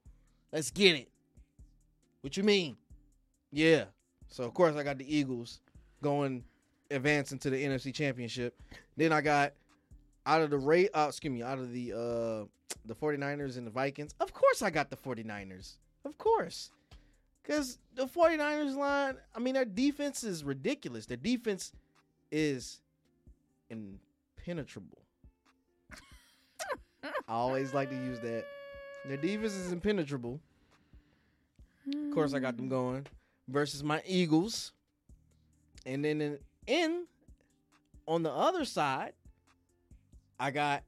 [0.52, 1.10] Let's get it.
[2.22, 2.76] What you mean?
[3.52, 3.84] Yeah.
[4.28, 5.60] So of course I got the Eagles
[6.02, 6.44] going
[6.90, 8.58] advancing to the NFC championship.
[8.96, 9.52] Then I got
[10.26, 12.46] out of the Ray uh, excuse me, out of the uh
[12.86, 14.14] the 49ers and the Vikings.
[14.20, 15.76] Of course I got the 49ers.
[16.04, 16.70] Of course.
[17.44, 21.06] Cuz the 49ers line, I mean their defense is ridiculous.
[21.06, 21.72] Their defense
[22.30, 22.80] is
[23.70, 24.98] impenetrable.
[27.02, 28.44] I always like to use that.
[29.06, 30.40] Their defense is impenetrable.
[31.86, 33.06] Of course, I got them going
[33.48, 34.72] versus my Eagles.
[35.86, 37.06] And then in, in
[38.06, 39.12] on the other side,
[40.38, 40.82] I got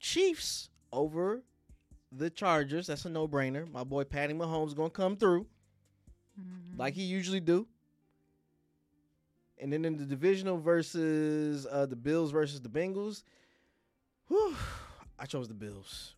[0.00, 1.42] Chiefs over
[2.12, 2.86] the Chargers.
[2.86, 3.70] That's a no-brainer.
[3.70, 5.46] My boy Patty Mahomes is gonna come through
[6.40, 6.78] Mhm.
[6.78, 7.66] like he usually do.
[9.60, 13.24] And then in the divisional versus uh, the Bills versus the Bengals,
[14.28, 14.54] whew,
[15.18, 16.14] I chose the Bills.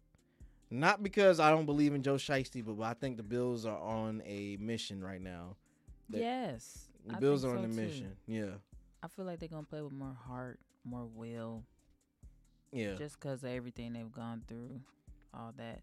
[0.71, 4.23] Not because I don't believe in Joe Shiesty, but I think the Bills are on
[4.27, 5.57] a mission right now.
[6.11, 6.90] yes.
[7.07, 7.81] The I Bills are on so, a too.
[7.81, 8.17] mission.
[8.27, 8.51] Yeah,
[9.03, 11.65] I feel like they're gonna play with more heart, more will,
[12.73, 12.95] yeah.
[12.95, 14.81] just because of everything they've gone through,
[15.35, 15.81] all that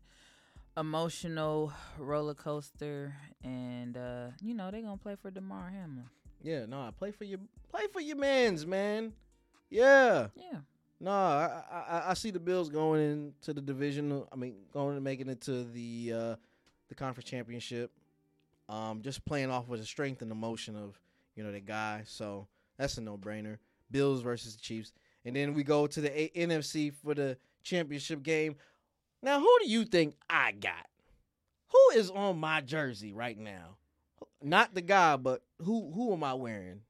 [0.78, 6.10] emotional roller coaster, and uh, you know they're gonna play for Damar Hamlin.
[6.44, 9.14] Yeah, no, I play for your play for your man's man.
[9.70, 10.60] Yeah, Yeah,
[11.00, 14.24] no, I, I I see the Bills going into the division.
[14.32, 16.36] I mean, going and making it to the uh,
[16.90, 17.92] the conference championship.
[18.70, 21.00] Um, just playing off with the strength and emotion of
[21.38, 22.04] you know the guy.
[22.06, 22.48] So
[22.78, 23.58] that's a no brainer.
[23.90, 24.92] Bills versus the Chiefs,
[25.24, 28.56] and then we go to the a- NFC for the championship game.
[29.24, 30.88] Now, who do you think I got?
[31.70, 33.78] Who is on my jersey right now?
[34.44, 36.82] Not the guy, but who who am I wearing?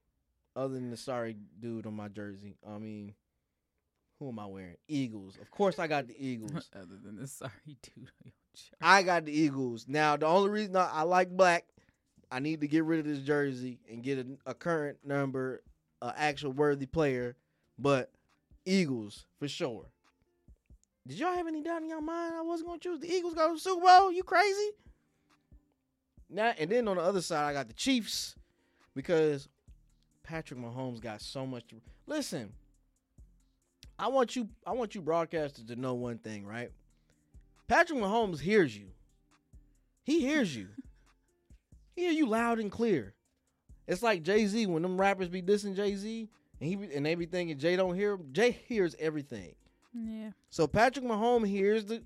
[0.56, 2.56] Other than the sorry dude on my jersey.
[2.68, 3.14] I mean,
[4.20, 4.78] who am I wearing?
[4.88, 5.38] Eagles.
[5.40, 6.70] Of course, I got the Eagles.
[6.76, 8.08] other than the sorry dude.
[8.08, 8.78] on your shirt.
[8.82, 9.86] I got the Eagles.
[9.88, 11.66] Now, the only reason I, I like black,
[12.32, 15.62] I need to get rid of this jersey and get a, a current number,
[16.02, 17.36] an actual worthy player.
[17.80, 18.12] But
[18.66, 19.86] Eagles for sure.
[21.08, 23.48] Did y'all have any doubt in your mind I wasn't gonna choose the Eagles go
[23.48, 24.12] to the Super Bowl?
[24.12, 24.72] You crazy?
[26.30, 28.36] Now and then on the other side, I got the Chiefs
[28.94, 29.48] because
[30.24, 31.66] Patrick Mahomes got so much.
[31.70, 32.52] To, listen,
[33.98, 34.50] I want you.
[34.66, 36.72] I want you broadcasters to know one thing, right?
[37.68, 38.88] Patrick Mahomes hears you.
[40.04, 40.68] He hears you.
[41.98, 43.14] He hear you loud and clear.
[43.88, 46.30] It's like Jay Z when them rappers be dissing Jay Z
[46.62, 48.14] and he be, and they be thinking Jay don't hear.
[48.14, 48.30] 'em.
[48.32, 49.56] Jay hears everything.
[49.94, 52.04] Yeah, So Patrick Mahomes hears the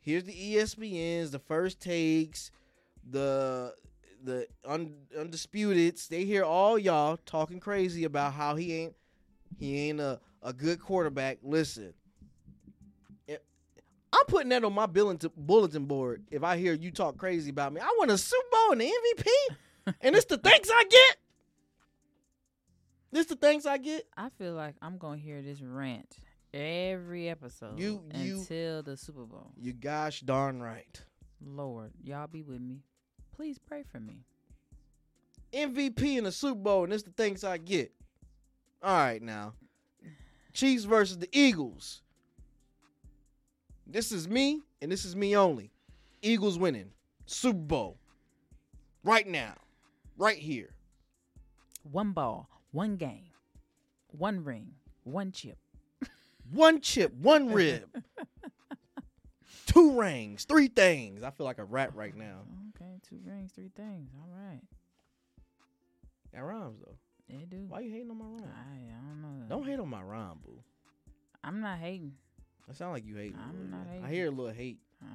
[0.00, 2.50] here's the ESPNs, the first takes,
[3.10, 3.74] the
[4.22, 6.06] the un, undisputeds.
[6.08, 8.94] They hear all y'all talking crazy about how he ain't
[9.58, 11.38] he ain't a, a good quarterback.
[11.42, 11.94] Listen,
[14.12, 16.24] I'm putting that on my bulletin bulletin board.
[16.30, 18.84] If I hear you talk crazy about me, I want a Super Bowl and the
[19.16, 21.16] MVP, and it's the thanks I get.
[23.10, 24.06] This the thanks I get.
[24.16, 26.16] I feel like I'm gonna hear this rant
[26.54, 29.52] every episode You- you- until the Super Bowl.
[29.58, 31.02] You gosh darn right.
[31.44, 32.82] Lord, y'all be with me.
[33.34, 34.24] Please pray for me.
[35.52, 37.92] MVP in the Super Bowl, and it's the things I get.
[38.82, 39.54] All right, now,
[40.52, 42.01] Chiefs versus the Eagles.
[43.86, 45.70] This is me, and this is me only.
[46.22, 46.90] Eagles winning
[47.26, 47.98] Super Bowl
[49.04, 49.54] right now,
[50.16, 50.70] right here.
[51.90, 53.30] One ball, one game,
[54.08, 54.72] one ring,
[55.04, 55.58] one chip.
[56.50, 57.88] One chip, one rib,
[59.66, 61.22] two rings, three things.
[61.22, 62.40] I feel like a rat right now.
[62.76, 64.10] Okay, two rings, three things.
[64.14, 64.60] All right.
[66.32, 66.96] That rhymes though.
[67.28, 67.64] They do.
[67.68, 68.48] Why you hating on my I, rhyme?
[68.48, 69.46] I don't know.
[69.48, 70.60] Don't hate on my rhyme, boo.
[71.42, 72.12] I'm not hating.
[72.68, 73.34] That sound like you hate.
[73.36, 74.02] I'm not bit.
[74.04, 74.78] I hear a little hate.
[75.02, 75.06] I,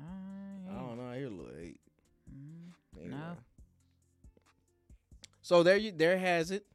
[0.71, 1.09] I don't know.
[1.11, 1.79] I hear a little hate.
[2.29, 3.11] Mm, Anyway.
[3.17, 3.37] No.
[5.41, 6.65] So there you there has it.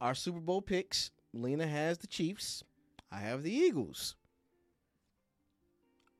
[0.00, 1.10] Our Super Bowl picks.
[1.32, 2.62] Lena has the Chiefs.
[3.12, 4.14] I have the Eagles.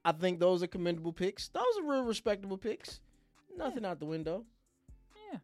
[0.05, 1.49] I think those are commendable picks.
[1.49, 3.01] Those are real respectable picks.
[3.57, 4.45] Nothing out the window.
[5.33, 5.39] Yeah.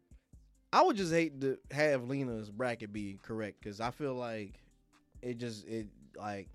[0.73, 4.55] I would just hate to have Lena's bracket be correct because I feel like
[5.21, 6.49] it just it like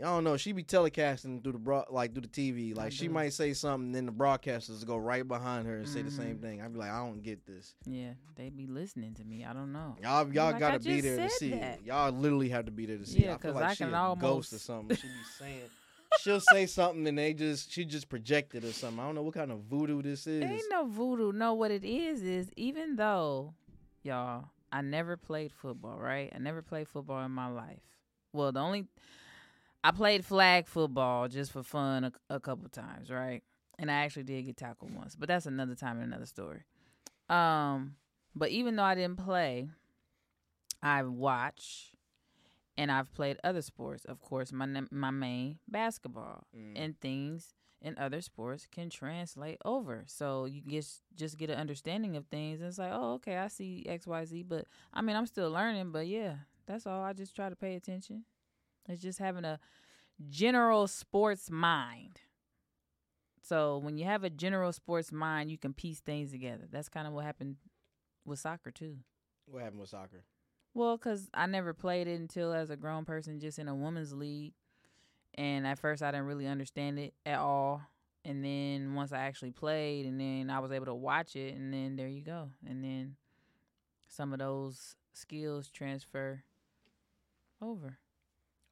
[0.00, 0.36] I don't know.
[0.36, 2.74] She be telecasting through the broad like through the TV.
[2.76, 6.10] Like she might say something, then the broadcasters go right behind her and say the
[6.10, 6.40] same Mhm.
[6.42, 6.62] thing.
[6.62, 7.74] I'd be like, I don't get this.
[7.84, 8.12] Yeah.
[8.36, 9.44] They be listening to me.
[9.44, 9.96] I don't know.
[10.02, 11.78] Y'all, y'all like, gotta be just there to said see that.
[11.80, 11.84] it.
[11.86, 13.34] Y'all literally have to be there to see Yeah, it.
[13.34, 14.96] I feel 'cause like I she can a ghost or something.
[14.96, 15.68] She be saying,
[16.20, 19.00] she'll say something and they just she just projected or something.
[19.00, 20.44] I don't know what kind of voodoo this is.
[20.44, 21.32] Ain't no voodoo.
[21.32, 23.54] No, what it is is even though,
[24.02, 26.30] y'all, I never played football, right?
[26.34, 27.80] I never played football in my life.
[28.32, 28.86] Well, the only
[29.84, 33.42] I played flag football just for fun a, a couple times, right?
[33.78, 36.62] And I actually did get tackled once, but that's another time and another story.
[37.28, 37.94] Um,
[38.34, 39.68] but even though I didn't play,
[40.82, 41.92] I watch
[42.76, 44.04] and I've played other sports.
[44.04, 46.72] Of course, my my main basketball Mm.
[46.76, 50.04] and things in other sports can translate over.
[50.06, 52.60] So you just just get an understanding of things.
[52.60, 54.42] And it's like, oh, okay, I see X, Y, Z.
[54.44, 55.90] But I mean, I'm still learning.
[55.92, 56.34] But yeah,
[56.66, 57.02] that's all.
[57.02, 58.24] I just try to pay attention.
[58.88, 59.60] It's just having a
[60.28, 62.20] general sports mind.
[63.42, 66.64] So when you have a general sports mind, you can piece things together.
[66.70, 67.56] That's kind of what happened
[68.24, 68.96] with soccer too.
[69.46, 70.24] What happened with soccer?
[70.74, 74.12] Well, because I never played it until as a grown person, just in a women's
[74.12, 74.52] league.
[75.34, 77.82] And at first, I didn't really understand it at all.
[78.24, 81.72] And then once I actually played, and then I was able to watch it, and
[81.72, 82.50] then there you go.
[82.68, 83.16] And then
[84.08, 86.42] some of those skills transfer
[87.62, 87.98] over.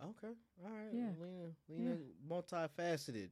[0.02, 0.88] Okay, all right.
[0.92, 1.08] Yeah.
[1.20, 1.96] Lena, Lena,
[2.28, 3.30] multifaceted.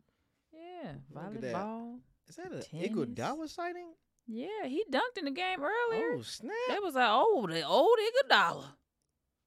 [0.52, 1.54] Yeah, at that.
[1.54, 1.98] volleyball.
[2.28, 2.88] Is that a Tennis.
[2.90, 3.88] Iguodala sighting?
[4.26, 6.14] Yeah, he dunked in the game earlier.
[6.18, 6.52] Oh snap!
[6.68, 8.64] That was like, oh, the old Iguodala.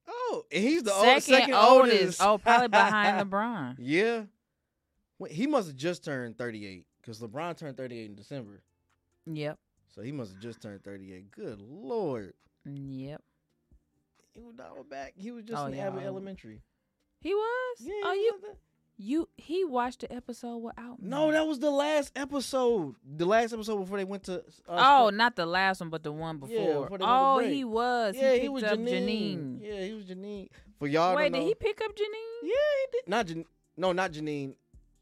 [0.09, 1.93] Oh, and he's the old, second, second oldest.
[2.01, 2.21] oldest.
[2.21, 3.75] Oh, probably behind LeBron.
[3.79, 4.23] Yeah.
[5.19, 8.61] Wait, he must have just turned 38 because LeBron turned 38 in December.
[9.25, 9.57] Yep.
[9.93, 11.31] So he must have just turned 38.
[11.31, 12.33] Good lord.
[12.67, 13.21] Mm, yep.
[14.33, 15.13] He was not back.
[15.17, 16.03] He was just Oh, in yeah, Abbott.
[16.03, 16.61] Elementary.
[17.21, 17.77] He was.
[17.79, 17.93] Yeah.
[18.03, 18.39] oh, you.
[18.99, 21.07] You he watched the episode without me.
[21.07, 22.95] No, that was the last episode.
[23.05, 24.39] The last episode before they went to.
[24.39, 26.83] Uh, oh, Spur- not the last one, but the one Yeah, before.
[26.83, 27.51] before they oh, break.
[27.51, 28.15] he was.
[28.17, 28.87] yeah, he, he, was Janine.
[28.87, 29.59] Janine.
[29.61, 30.47] Yeah, he was Janine.
[30.79, 32.41] For y'all, Wait, don't did he pick up Janine?
[32.41, 33.07] Yeah, he did.
[33.07, 33.45] Not Jan.
[33.77, 34.55] No, not Janine.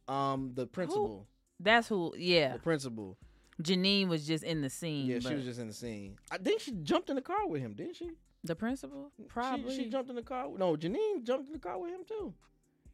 [0.10, 1.26] Um, the principal.
[1.62, 2.14] That's who.
[2.18, 3.18] Yeah, The principal.
[3.62, 5.08] Janine was just in the scene.
[5.08, 6.18] Yeah, she was just in the scene.
[6.30, 8.12] I think she jumped in the car with him, didn't she?
[8.48, 9.12] The principal.
[9.28, 9.76] Probably.
[9.76, 10.48] She, jumped in the car.
[10.58, 12.34] No, Janine jumped in the car with him too.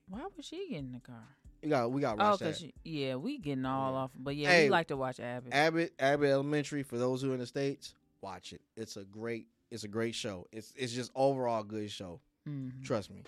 [0.10, 1.24] Why would she get in the car?
[1.64, 3.98] We got we got Oh, cause she, yeah, we getting all Yeah.
[4.00, 4.12] off.
[4.16, 5.54] But yeah, Hey, we like to watch Abbott.
[5.54, 8.62] Abbott Abbott Elementary for those who are in the states, watch it.
[8.76, 10.48] It's a great it's a great show.
[10.52, 12.20] It's it's just overall good show.
[12.50, 12.84] Mhm.
[12.84, 13.24] Trust me.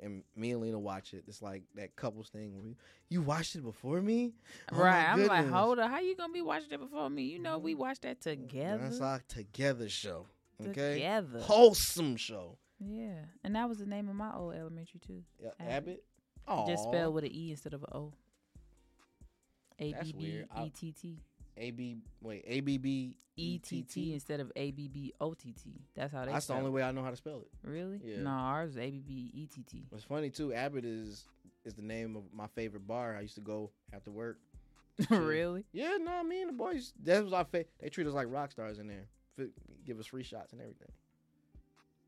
[0.00, 1.24] And me and Lena watch it.
[1.28, 2.76] It's like that couples thing where you,
[3.10, 4.32] you watched it before me.
[4.72, 5.04] Oh right.
[5.08, 5.88] I'm like, hold up.
[5.90, 7.22] How you gonna be watching it before me?
[7.24, 8.82] You know, we watched that together.
[8.82, 10.26] That's our together show.
[10.60, 11.40] Okay, Together.
[11.40, 12.58] wholesome show.
[12.78, 15.22] Yeah, and that was the name of my old elementary too.
[15.42, 16.04] Yeah, Abbott.
[16.48, 16.66] Abbott.
[16.68, 18.12] Just spelled with an e instead of an o.
[19.80, 20.48] A That's B B weird.
[20.54, 21.18] I- E T T
[21.56, 25.34] A B wait A B B E T T instead of A B B O
[25.34, 25.80] T T.
[25.94, 26.32] That's how they.
[26.32, 26.72] That's the only it.
[26.72, 27.48] way I know how to spell it.
[27.68, 28.00] Really?
[28.04, 28.22] Yeah.
[28.22, 29.86] No, ours is A B B E T T.
[29.90, 31.24] What's funny too, Abbott is
[31.64, 33.16] is the name of my favorite bar.
[33.16, 34.38] I used to go after work.
[35.10, 35.64] really?
[35.72, 36.92] Yeah, no, me and the boys.
[37.02, 39.08] That was our fa- They treat us like rock stars in there.
[39.84, 40.92] Give us free shots and everything.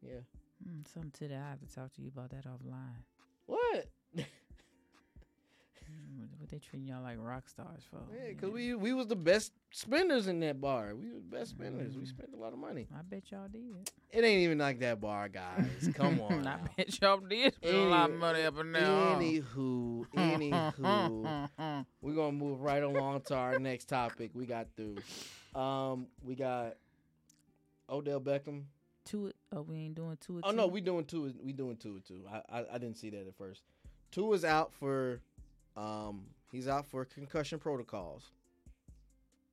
[0.03, 0.21] Yeah.
[0.67, 1.43] Mm, something to that.
[1.43, 3.03] I have to talk to you about that offline.
[3.47, 3.87] What?
[5.89, 8.01] Mm, what- they treating y'all like rock stars for?
[8.13, 10.95] Yeah, cause we we was the best spenders in that bar.
[10.97, 11.97] We were the best spenders.
[11.97, 12.09] We Mm.
[12.09, 12.89] spent a lot of money.
[12.93, 13.89] I bet y'all did.
[14.11, 15.89] It ain't even like that bar, guys.
[15.95, 16.45] Come on.
[16.47, 18.83] I bet y'all did spend a lot of money up in there.
[18.83, 24.31] Anywho, anywho, we're gonna move right along to our next topic.
[24.35, 24.97] We got through.
[25.61, 26.75] Um, we got
[27.89, 28.65] Odell Beckham.
[29.05, 29.31] Tua.
[29.53, 30.41] Oh, we ain't doing Tua.
[30.43, 31.31] Oh no, we doing Tua.
[31.43, 32.23] We doing two or two.
[32.31, 33.63] I, I I didn't see that at first.
[34.11, 35.21] Tua is out for,
[35.77, 38.31] um, he's out for concussion protocols,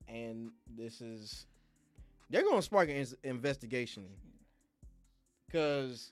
[0.08, 1.46] and this is,
[2.30, 4.06] they're gonna spark an investigation,
[5.52, 6.12] cause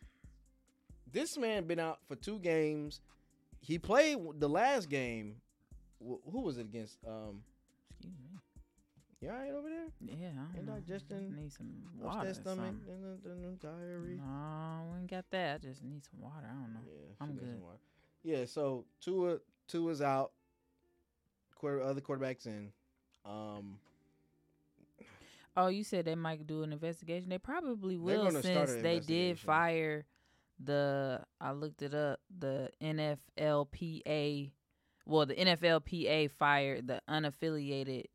[1.11, 3.01] This man been out for two games.
[3.59, 5.35] He played the last game.
[5.99, 6.97] Who was it against?
[7.07, 7.43] Um,
[7.99, 8.39] Excuse me.
[9.21, 9.87] You all right over there?
[10.01, 11.67] Yeah, I don't digesting Need some
[11.99, 12.27] What's water.
[12.27, 12.75] that stomach?
[13.61, 14.17] Diarrhea.
[14.17, 15.55] No, we ain't got that.
[15.55, 16.47] I just need some water.
[16.49, 16.79] I don't know.
[16.85, 17.79] Yeah, I'm she got some good.
[18.23, 20.31] Yeah, so Tua Tua's out.
[21.55, 22.71] Quarter other quarterbacks in.
[23.25, 23.77] Um,
[25.55, 27.29] Oh, you said they might do an investigation.
[27.29, 30.05] They probably will since they did fire
[30.63, 34.51] the I looked it up, the NFLPA
[35.05, 38.05] well, the NFLPA fired the unaffiliated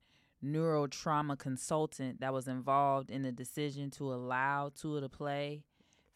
[0.46, 5.64] neurotrauma consultant that was involved in the decision to allow Tua to play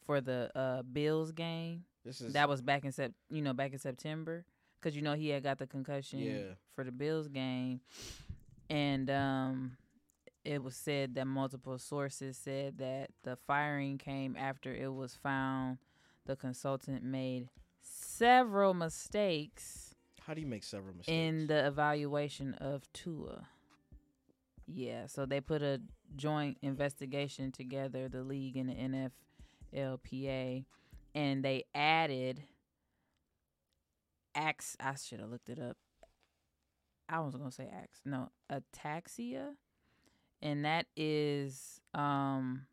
[0.05, 1.85] for the uh, Bills game.
[2.05, 4.45] this is That was back in sep- you know, back in September
[4.81, 6.55] cuz you know he had got the concussion Yeah.
[6.75, 7.81] for the Bills game.
[8.71, 9.77] And um
[10.45, 15.77] it was said that multiple sources said that the firing came after it was found
[16.25, 17.51] the consultant made
[17.83, 21.13] several mistakes how do you make several mistakes?
[21.13, 23.49] in the evaluation of Tua.
[24.73, 25.81] Yeah, so they put a
[26.15, 29.11] joint investigation together, the league and the
[29.75, 30.65] NFLPA,
[31.15, 32.45] and they added
[34.35, 34.77] ax.
[34.79, 35.77] I should have looked it up.
[37.09, 38.01] I was gonna say ax.
[38.05, 39.55] No, ataxia,
[40.41, 42.67] and that is um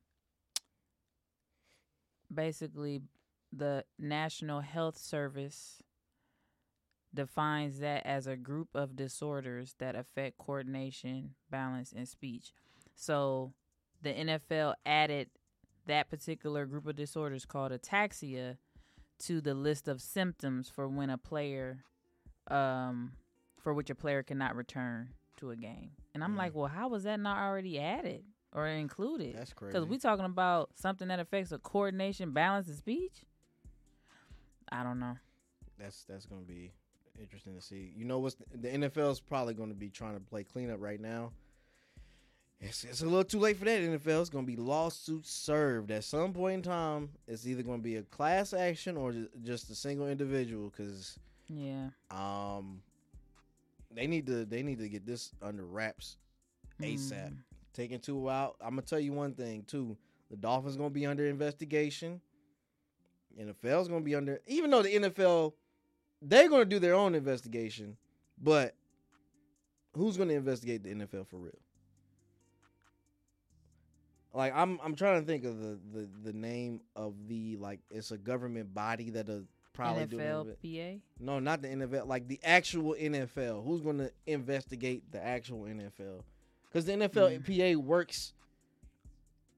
[2.32, 3.02] basically
[3.52, 5.82] the National Health Service
[7.14, 12.52] defines that as a group of disorders that affect coordination, balance, and speech.
[12.96, 13.54] So
[14.02, 15.30] the NFL added
[15.86, 18.58] that particular group of disorders called ataxia
[19.20, 21.84] to the list of symptoms for when a player
[22.50, 23.14] um
[23.62, 25.92] for which a player cannot return to a game.
[26.14, 26.38] And I'm Mm.
[26.38, 29.36] like, well, how was that not already added or included?
[29.36, 29.74] That's crazy.
[29.74, 33.24] Because we're talking about something that affects a coordination, balance, and speech.
[34.72, 35.18] I don't know.
[35.78, 36.72] that's that's gonna be
[37.20, 37.92] interesting to see.
[37.96, 41.32] You know what's the NFL's probably gonna be trying to play cleanup right now.
[42.60, 43.82] It's, it's a little too late for that.
[43.82, 47.10] NFL It's gonna be lawsuits served at some point in time.
[47.28, 49.14] It's either gonna be a class action or
[49.44, 50.70] just a single individual.
[50.76, 51.90] Because Yeah.
[52.10, 52.82] um,
[53.92, 56.18] they need to they need to get this under wraps
[56.82, 57.30] ASAP.
[57.30, 57.38] Mm.
[57.74, 58.56] Taking Tua out.
[58.60, 59.96] I'm gonna tell you one thing too.
[60.32, 62.22] The Dolphins gonna be under investigation.
[63.40, 64.40] NFL's gonna be under.
[64.48, 65.54] Even though the NFL,
[66.22, 67.98] they're gonna do their own investigation,
[68.42, 68.74] but
[69.96, 71.58] who's gonna investigate the NFL for real?
[74.34, 78.12] Like I'm, I'm trying to think of the the, the name of the like it's
[78.12, 79.40] a government body that uh
[79.74, 81.00] probably do the inve- NFLPA.
[81.20, 82.08] no, not the NFL.
[82.08, 83.64] Like the actual NFL.
[83.66, 86.24] Who's going to investigate the actual NFL?
[86.68, 87.76] Because the NFL Mm.
[87.76, 88.34] PA works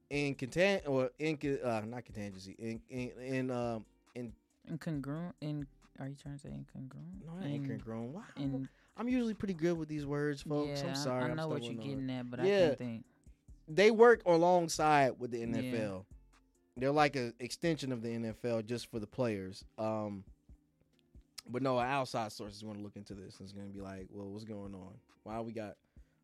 [0.10, 3.86] in content or in uh, not contingency in in in um
[4.16, 4.34] in
[4.72, 5.34] Incongruent.
[5.42, 5.68] In
[6.00, 7.26] are you trying to say incongruent?
[7.42, 8.14] no In- congruent.
[8.14, 8.22] Wow.
[8.38, 10.82] in- I'm usually pretty good with these words, folks.
[10.82, 11.32] yeah, I'm sorry.
[11.32, 12.06] I know what you're stumbling on it.
[12.08, 13.06] getting at, but I can't think.
[13.68, 15.46] They work alongside with the Yeah.
[15.46, 16.06] NFL.
[16.76, 19.64] They're like an extension of the NFL just for the players.
[19.78, 20.24] Um,
[21.50, 23.40] but no, outside sources want to look into this.
[23.40, 24.94] and It's going to be like, well, what's going on?
[25.24, 25.76] Why we got,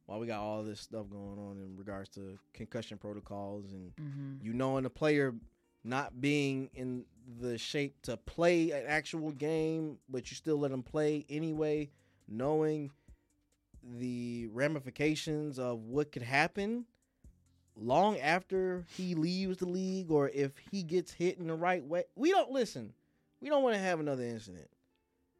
[0.05, 4.35] why we got all this stuff going on in regards to concussion protocols and hmm
[4.41, 5.33] you knowing a player
[5.83, 7.05] not being in
[7.39, 11.89] the shape to play an actual game, but you still let him play anyway,
[12.27, 12.91] knowing
[13.83, 16.85] the ramifications of what could happen
[17.75, 22.03] long after he leaves the league or if he gets hit in the right way.
[22.15, 22.93] We don't listen.
[23.41, 24.69] We don't want to have another incident.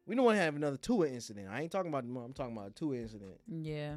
[0.06, 1.48] We don't want to have another Tua incident.
[1.50, 3.96] I ain't talking about I'm talking about a Tua incident Yeah,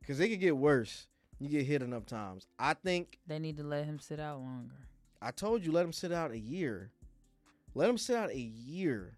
[0.00, 1.06] because it could get worse.
[1.38, 2.46] You get hit enough times.
[2.58, 4.76] I think they need to let him sit out longer.
[5.20, 6.92] I told you let him sit out a year.
[7.74, 9.16] Let him sit out a year.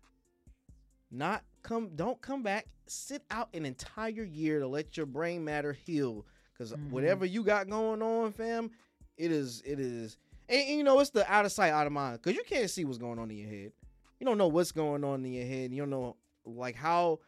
[1.10, 2.66] Not come don't come back.
[2.86, 6.24] Sit out an entire year to let your brain matter heal.
[6.52, 6.90] because Mhm.
[6.90, 8.70] whatever you got going on, fam,
[9.16, 10.16] it is it is.
[10.48, 12.20] And, and you know it's the out of sight, out of mind.
[12.22, 13.72] Because you can't see what's going on in your head.
[14.20, 15.72] You don't know what's going on in your head.
[15.72, 17.18] You don't know like how.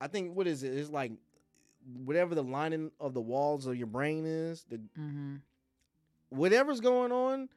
[0.00, 0.72] I think what is it?
[0.72, 1.12] It's like
[2.04, 4.64] whatever the lining of the walls of your brain is.
[4.70, 5.36] The Mm-hmm.
[6.30, 7.48] whatever's going on,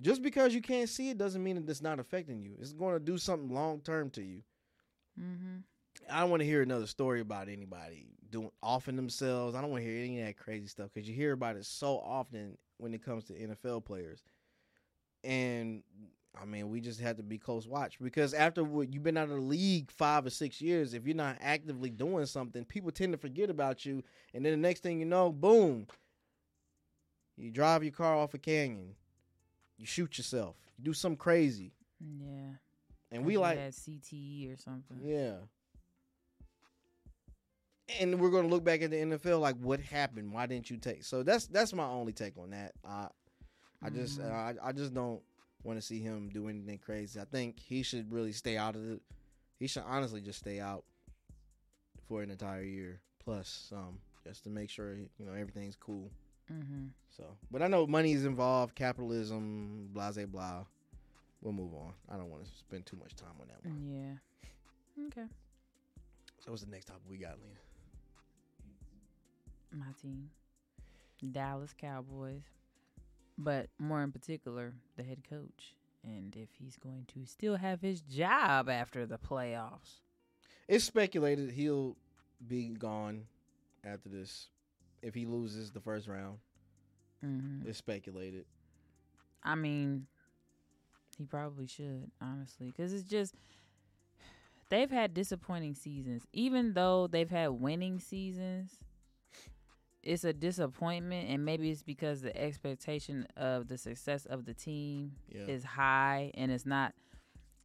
[0.00, 2.54] just because you can't see it doesn't mean that it's not affecting you.
[2.60, 4.42] It's going to do something long term to you.
[5.20, 5.58] Mm-hmm.
[6.10, 9.54] I don't want to hear another story about anybody doing offing themselves.
[9.54, 11.64] I don't want to hear any of that crazy stuff because you hear about it
[11.64, 14.22] so often when it comes to NFL players.
[15.24, 15.82] And
[16.40, 19.30] I mean, we just had to be close watch because after what you've been out
[19.30, 23.12] of the league five or six years, if you're not actively doing something, people tend
[23.12, 24.02] to forget about you.
[24.34, 25.86] And then the next thing you know, boom,
[27.36, 28.94] you drive your car off a canyon,
[29.78, 31.72] you shoot yourself, you do something crazy.
[32.00, 32.54] Yeah.
[33.12, 34.98] And we like had CTE or something.
[35.02, 35.34] Yeah.
[38.00, 40.32] And we're gonna look back at the NFL like what happened?
[40.32, 41.04] Why didn't you take?
[41.04, 42.72] So that's that's my only take on that.
[42.84, 43.06] I
[43.82, 44.30] I just Mhm.
[44.32, 45.22] I, I just don't
[45.62, 47.20] want to see him do anything crazy.
[47.20, 49.00] I think he should really stay out of it.
[49.58, 50.84] He should honestly just stay out
[52.08, 56.10] for an entire year plus some, just to make sure you know everything's cool.
[56.52, 56.86] Mm-hmm.
[57.16, 60.64] So, but I know money is involved, capitalism, blah blah blah.
[61.42, 61.92] We'll move on.
[62.10, 64.18] I don't want to spend too much time on that one.
[64.98, 65.06] Yeah.
[65.06, 65.28] Okay.
[66.44, 67.60] So, what's the next topic we got, Lena?
[69.72, 70.30] My team,
[71.32, 72.42] Dallas Cowboys,
[73.36, 75.74] but more in particular, the head coach,
[76.04, 80.00] and if he's going to still have his job after the playoffs.
[80.68, 81.96] It's speculated he'll
[82.46, 83.26] be gone
[83.84, 84.48] after this
[85.06, 86.38] if he loses the first round.
[87.24, 87.68] Mm-hmm.
[87.68, 88.44] It's speculated.
[89.42, 90.06] I mean,
[91.16, 93.34] he probably should, honestly, because it's just
[94.68, 96.26] they've had disappointing seasons.
[96.32, 98.72] Even though they've had winning seasons,
[100.02, 105.12] it's a disappointment, and maybe it's because the expectation of the success of the team
[105.28, 105.46] Yeah.
[105.46, 106.94] is high, and it's not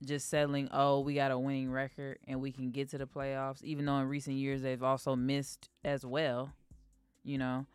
[0.05, 0.67] just settling.
[0.71, 3.63] Oh, we got a winning record, and we can get to the playoffs.
[3.63, 6.53] Even though in recent years they've also missed as well,
[7.24, 7.65] you know.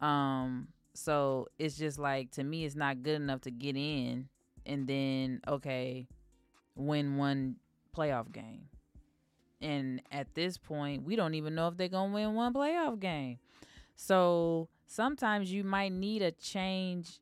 [0.00, 4.28] Um, so it's just like to me, it's not good enough to get in
[4.66, 6.06] and then okay,
[6.74, 7.56] win one
[7.96, 8.68] playoff game.
[9.60, 13.38] And at this point, we don't even know if they're gonna win one playoff game.
[13.96, 17.20] So sometimes you might need a change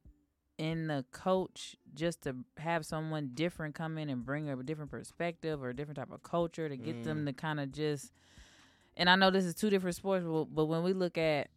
[0.58, 5.62] in the coach just to have someone different come in and bring a different perspective
[5.62, 8.12] or a different type of culture to get them to kind of just.
[8.96, 11.48] And I know this is two different sports, but but when we look at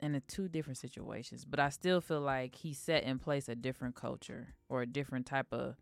[0.00, 3.54] in the two different situations, but I still feel like he set in place a
[3.54, 5.76] different culture or a different type of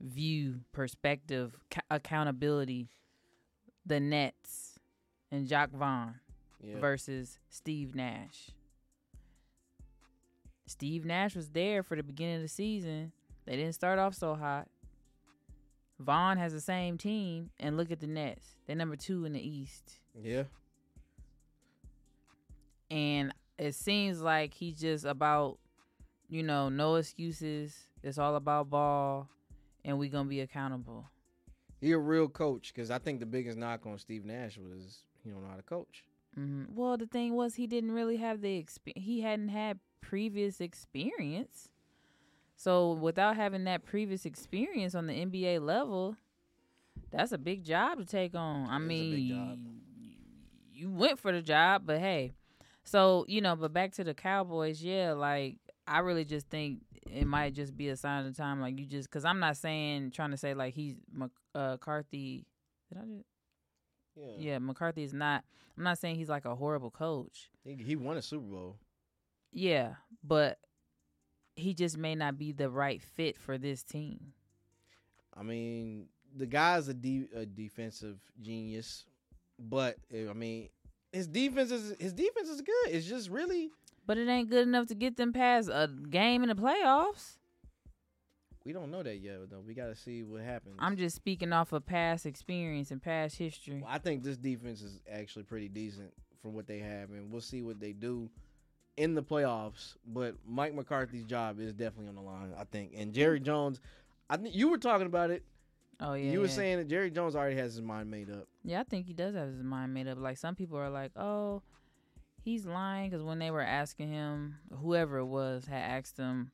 [0.00, 2.88] view, perspective, ca- accountability.
[3.84, 4.78] The Nets
[5.30, 6.20] and Jacque Vaughn
[6.62, 6.78] Yeah.
[6.78, 8.50] versus Steve Nash.
[10.66, 13.12] Steve Nash was there for the beginning of the season.
[13.44, 14.68] They didn't start off so hot.
[15.98, 18.56] Vaughn has the same team, and look at the Nets.
[18.66, 19.98] They're number two in the East.
[20.20, 20.44] yeah.
[22.92, 25.58] And it seems like he's just about
[26.28, 27.74] you know no excuses.
[28.02, 29.28] It's all about ball
[29.84, 31.08] and we gonna be accountable.
[31.80, 35.30] He a real coach because I think the biggest knock on Steve Nash was he
[35.30, 36.04] don't know how to coach.
[36.34, 40.60] hmm well the thing was he didn't really have the exp- he hadn't had previous
[40.60, 41.70] experience.
[42.56, 46.16] So without having that previous experience on the nba level
[47.10, 48.68] that's a big job to take on.
[48.68, 49.80] I It mean
[50.74, 52.32] you went for the job but hey
[52.84, 55.56] so you know but back to the cowboys yeah like
[55.86, 56.80] i really just think
[57.10, 59.56] it might just be a sign of the time like you just because i'm not
[59.56, 60.96] saying trying to say like he's
[61.54, 62.44] uh, mccarthy
[62.88, 63.24] did i just
[64.16, 64.26] Yeah.
[64.38, 65.42] yeah, McCarthy is not.
[65.76, 67.48] I'm not saying he's like a horrible coach.
[67.64, 68.76] He, he won a Super Bowl.
[69.54, 70.58] Yeah, but
[71.56, 74.34] he just may not be the right fit for this team.
[75.34, 79.06] I mean, the guy's a, de- a defensive genius,
[79.58, 80.68] but eh, I mean,
[81.12, 82.88] his defense is his defense is good.
[82.88, 83.70] It's just really
[84.06, 87.38] But it ain't good enough to get them past a game in the playoffs.
[88.64, 89.38] we don't know that yet.
[89.50, 90.76] Though we got to see what happens.
[90.78, 93.80] I'm just speaking off of past experience and past history.
[93.82, 97.40] Well, I think this defense is actually pretty decent from what they have, and we'll
[97.40, 98.28] see what they do
[98.96, 99.94] in the playoffs.
[100.06, 102.92] But Mike McCarthy's job is definitely on the line, I think.
[102.96, 103.80] And Jerry Jones,
[104.28, 105.44] I think you were talking about it.
[106.02, 106.52] Oh yeah, you were yeah.
[106.52, 108.48] saying that Jerry Jones already has his mind made up.
[108.64, 110.18] Yeah, I think he does have his mind made up.
[110.18, 111.62] Like some people are like, "Oh,
[112.42, 116.50] he's lying," because when they were asking him, whoever it was had asked him,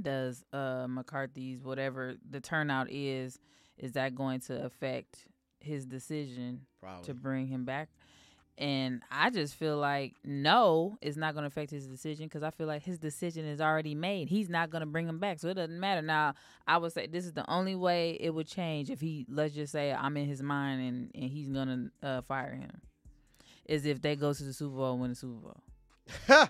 [0.00, 3.38] "Does uh, McCarthy's whatever the turnout is,
[3.78, 5.28] is that going to affect
[5.60, 7.04] his decision Probably.
[7.04, 7.88] to bring him back?"
[8.58, 12.50] And I just feel like no, it's not going to affect his decision because I
[12.50, 14.30] feel like his decision is already made.
[14.30, 16.00] He's not going to bring him back, so it doesn't matter.
[16.00, 16.32] Now,
[16.66, 19.72] I would say this is the only way it would change if he, let's just
[19.72, 22.80] say, I'm in his mind and and he's going to uh, fire him,
[23.66, 25.62] is if they go to the Super Bowl and win the Super Bowl.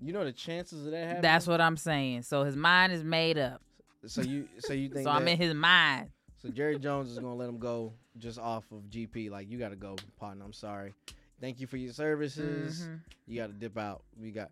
[0.00, 1.22] you know the chances of that happening.
[1.22, 2.22] That's what I'm saying.
[2.22, 3.60] So his mind is made up.
[4.06, 6.08] So you so you think So I'm in his mind.
[6.40, 9.30] so Jerry Jones is gonna let him go just off of GP.
[9.30, 10.44] Like you got to go, partner.
[10.44, 10.94] I'm sorry.
[11.40, 12.82] Thank you for your services.
[12.82, 13.00] Mhm.
[13.26, 14.02] You got to dip out.
[14.20, 14.50] We got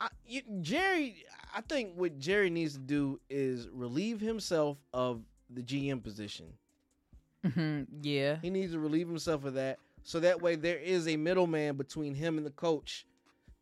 [0.00, 1.24] I, you, Jerry.
[1.54, 6.46] I think what Jerry needs to do is relieve himself of the GM position.
[7.44, 7.86] Mhm.
[8.02, 8.38] Yeah.
[8.40, 12.14] He needs to relieve himself of that, so that way there is a middleman between
[12.14, 13.06] him and the coach.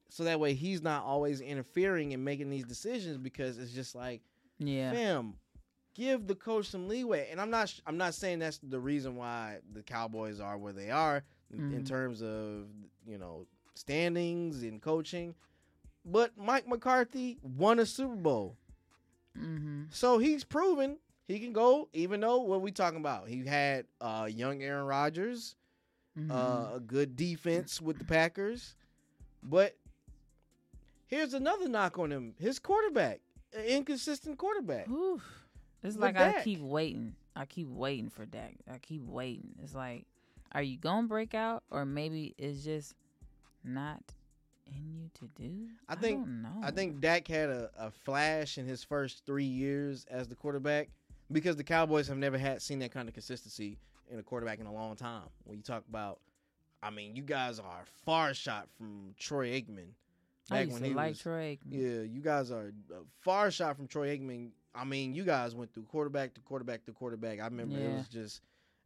[0.08, 4.20] So that way he's not always interfering and making these decisions because it's just like,
[4.58, 4.92] Yeah.
[4.92, 5.34] fam,
[5.94, 7.28] give the coach some leeway.
[7.30, 10.90] And I'm not I'm not saying that's the reason why the Cowboys are where they
[10.90, 12.66] are in, in terms of
[13.06, 15.34] you know standings and coaching,
[16.04, 18.56] but Mike McCarthy won a Super Bowl,
[19.38, 19.84] Mm-hmm.
[19.90, 21.88] so he's proven he can go.
[21.94, 25.54] Even though what we talking about, he had uh, young Aaron Rodgers,
[26.18, 26.30] Mm-hmm.
[26.30, 28.74] uh, a good defense with the Packers,
[29.42, 29.74] but
[31.06, 33.20] here's another knock on him: his quarterback,
[33.56, 34.88] an inconsistent quarterback.
[34.90, 35.22] Oof.
[35.82, 37.14] It's like I keep waiting.
[37.34, 38.54] I keep waiting for Dak.
[38.70, 39.54] I keep waiting.
[39.64, 40.04] It's like,
[40.54, 42.94] are you gonna break out, or maybe it's just
[43.64, 44.00] not
[44.66, 45.68] in you to do?
[45.88, 46.60] I think- know.
[46.62, 50.88] I think Dak had a, a flash in his first three years as the quarterback
[51.30, 53.78] because the Cowboys have never had seen that kind of consistency
[54.10, 55.22] in a quarterback in a long time.
[55.44, 56.20] When you talk about,
[56.82, 59.88] I mean, you guys are far shot from Troy Aikman.
[60.50, 61.56] I used when to he like was, Troy.
[61.56, 61.70] Aikman.
[61.70, 64.50] yeah, you guys are uh, far shot from Troy Aikman.
[64.74, 67.40] I mean, you guys went through quarterback to quarterback to quarterback.
[67.40, 68.40] I remember it was just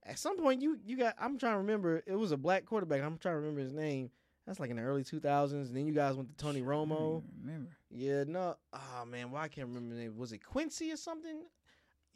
[0.07, 1.15] at some point you you got.
[1.19, 2.03] I'm trying to remember.
[2.07, 3.03] It was a black quarterback.
[3.03, 4.11] I'm trying to remember his name.
[4.47, 5.53] That's like in the early 2000s.
[5.53, 7.23] And then you guys went to Tony I Romo.
[7.43, 7.71] Remember?
[7.91, 8.57] Yeah, no.
[8.73, 10.17] Oh man, why I can't remember the name.
[10.17, 11.43] Was it Quincy or something?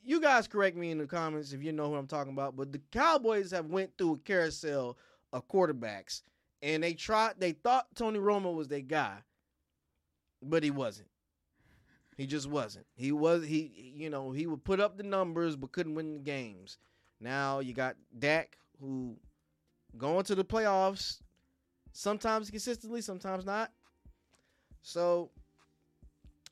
[0.02, 2.56] You guys correct me in the comments if you know who I'm talking about.
[2.56, 4.96] But the Cowboys have went through a carousel
[5.32, 6.22] of quarterbacks,
[6.62, 7.34] and they tried.
[7.38, 9.18] They thought Tony Romo was their guy,
[10.42, 11.08] but he wasn't.
[12.16, 12.86] He just wasn't.
[12.94, 13.92] He was he.
[13.96, 16.78] You know, he would put up the numbers but couldn't win the games.
[17.20, 19.16] Now you got Dak who
[19.98, 21.20] going to the playoffs,
[21.92, 23.70] sometimes consistently, sometimes not.
[24.82, 25.30] So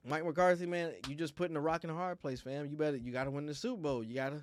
[0.04, 2.66] Mike McCarthy, man, you just putting a rock in a hard place, fam.
[2.66, 4.04] You better you gotta win the Super Bowl.
[4.04, 4.42] You gotta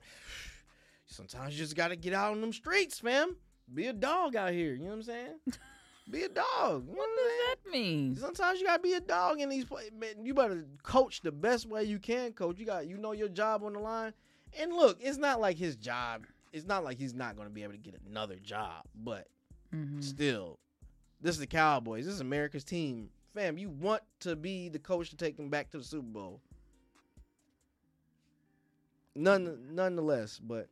[1.06, 3.36] sometimes you just gotta get out on them streets, fam.
[3.72, 4.72] Be a dog out here.
[4.72, 5.34] You know what I'm saying?
[6.10, 6.86] Be a dog.
[6.86, 8.16] You know What what does that mean?
[8.16, 9.90] Sometimes you gotta be a dog in these plays.
[9.92, 12.58] Man, you better coach the best way you can, coach.
[12.58, 14.14] You got you know your job on the line.
[14.60, 16.24] And look, it's not like his job.
[16.52, 19.26] It's not like he's not gonna be able to get another job, but
[19.74, 20.00] Mm-hmm.
[20.00, 20.58] still,
[21.20, 22.06] this is the Cowboys.
[22.06, 23.10] This is America's team.
[23.34, 26.40] Fam, you want to be the coach to take them back to the Super Bowl.
[29.14, 30.68] None, nonetheless, but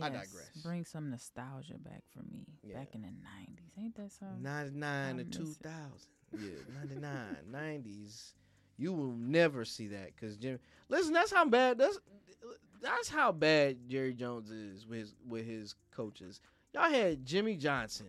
[0.00, 0.50] I digress.
[0.62, 2.46] Bring some nostalgia back for me.
[2.62, 2.78] Yeah.
[2.78, 4.26] Back in the nineties, ain't that so?
[4.40, 5.32] 99 to I miss it.
[5.32, 5.90] 2000.
[6.32, 6.48] Yeah,
[6.80, 8.32] 99, 90s.
[8.76, 10.58] You will never see that because Jimmy.
[10.88, 11.98] Listen, that's how bad that's
[12.82, 16.40] that's how bad Jerry Jones is with his with his coaches.
[16.72, 18.06] Y'all had Jimmy Johnson.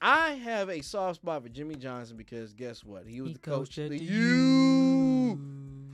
[0.00, 3.06] I have a soft spot for Jimmy Johnson because guess what?
[3.06, 3.78] He was He the coach.
[3.78, 5.40] at The the U.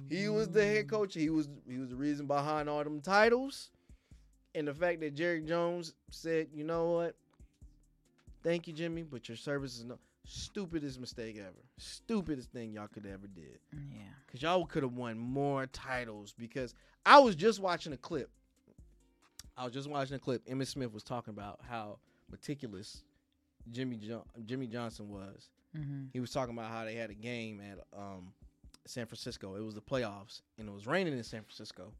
[0.08, 1.14] He was the head coach.
[1.14, 3.70] He was he was the reason behind all them titles.
[4.54, 7.14] And the fact that Jerry Jones said, you know what?
[8.42, 9.96] Thank you, Jimmy, but your service is no
[10.30, 11.58] stupidest mistake ever.
[11.78, 13.58] Stupidest thing y'all could ever did.
[13.72, 13.98] Yeah.
[14.30, 16.34] Cause y'all could have won more titles.
[16.38, 16.74] Because
[17.04, 18.30] I was just watching a clip.
[19.56, 20.46] I was just watching a clip.
[20.46, 21.98] Emmitt Smith was talking about how
[22.30, 23.02] meticulous
[23.70, 26.06] Jimmy jo- Jimmy Johnson was Mm-hmm.
[26.12, 28.32] he was talking about how they had a game at um,
[28.86, 29.54] San Francisco.
[29.54, 31.92] It was the playoffs, and it was raining in San Francisco.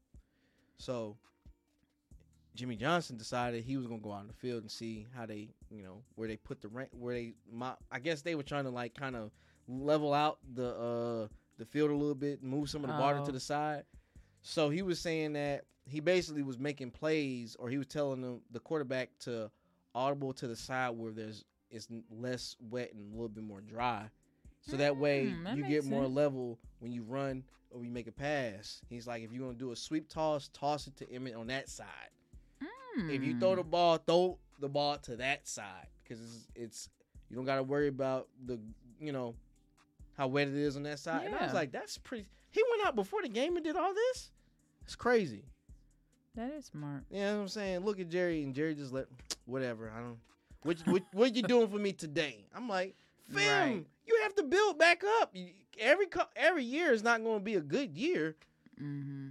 [0.76, 1.16] So
[2.55, 5.48] Jimmy Johnson decided he was gonna go out in the field and see how they,
[5.70, 8.64] you know, where they put the rain, where they, my, I guess they were trying
[8.64, 9.30] to like kind of
[9.68, 11.28] level out the uh
[11.59, 13.26] the field a little bit, move some of the water Oh.
[13.26, 13.84] to the side.
[14.42, 18.40] So he was saying that he basically was making plays, or he was telling them
[18.51, 19.51] the quarterback to
[19.94, 24.09] audible to the side where there's it's less wet and a little bit more dry.
[24.62, 26.14] So that way Mm, that you get more sense.
[26.16, 28.80] level when you run or you make a pass.
[28.88, 31.68] He's like, if you're gonna do a sweep toss, toss it to Emmitt on that
[31.68, 31.86] side.
[33.09, 33.38] If you Hmm.
[33.38, 36.88] throw the ball, throw the ball to that side because it's, it's
[37.28, 38.59] you don't got to worry about the
[39.01, 39.34] you know
[40.16, 41.26] how wet it is on that side.
[41.26, 42.26] And I was like, that's pretty.
[42.51, 44.30] He went out before the game and did all this.
[44.84, 45.45] It's crazy.
[46.34, 47.05] that is smart.
[47.11, 47.80] You know what I'm saying?
[47.80, 49.07] Look at Jerry, and Jerry just let
[49.47, 49.91] whatever.
[49.97, 50.18] I don't.
[50.62, 52.45] What what, what you doing for me today?
[52.55, 52.95] I'm like,
[53.32, 53.86] fam, Right.
[54.07, 55.34] you have to build back up.
[55.78, 58.36] Every every year is not going to be a good year.
[58.78, 59.28] Mm-hmm.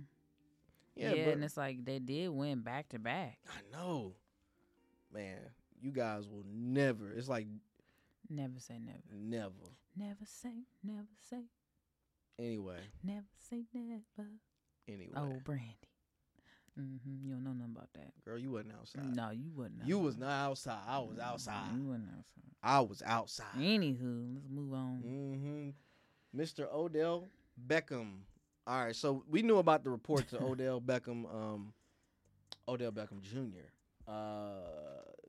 [1.00, 3.39] Yeah, Yeah, but and it's like they did win back to back.
[3.47, 4.14] I know,
[5.14, 5.38] man.
[5.82, 7.12] You guys will never.
[7.14, 7.47] It's like
[8.30, 9.00] Never say never.
[9.12, 9.54] never.
[9.97, 11.43] Never say, never say,
[12.38, 14.30] Anyway, never say never.
[14.88, 15.74] anyway, Oh, Brandy.
[16.80, 17.26] Mm-hmm.
[17.26, 18.12] You don't know nothing about that.
[18.24, 19.16] girl, you wasn't outside.
[19.16, 19.86] No, you wasn't.
[19.86, 20.80] You was not outside.
[20.88, 21.76] I was outside.
[21.76, 22.43] You wasn't outside.
[22.64, 23.58] I was outside.
[23.58, 25.04] Anywho, let's move on.
[25.06, 26.39] Mm-hmm.
[26.41, 26.72] Mr.
[26.74, 27.28] Odell
[27.68, 28.20] Beckham.
[28.68, 31.74] All right, so we knew about the reports of Odell Beckham, um,
[32.68, 33.68] Odell Beckham Jr.
[34.07, 34.51] Uh,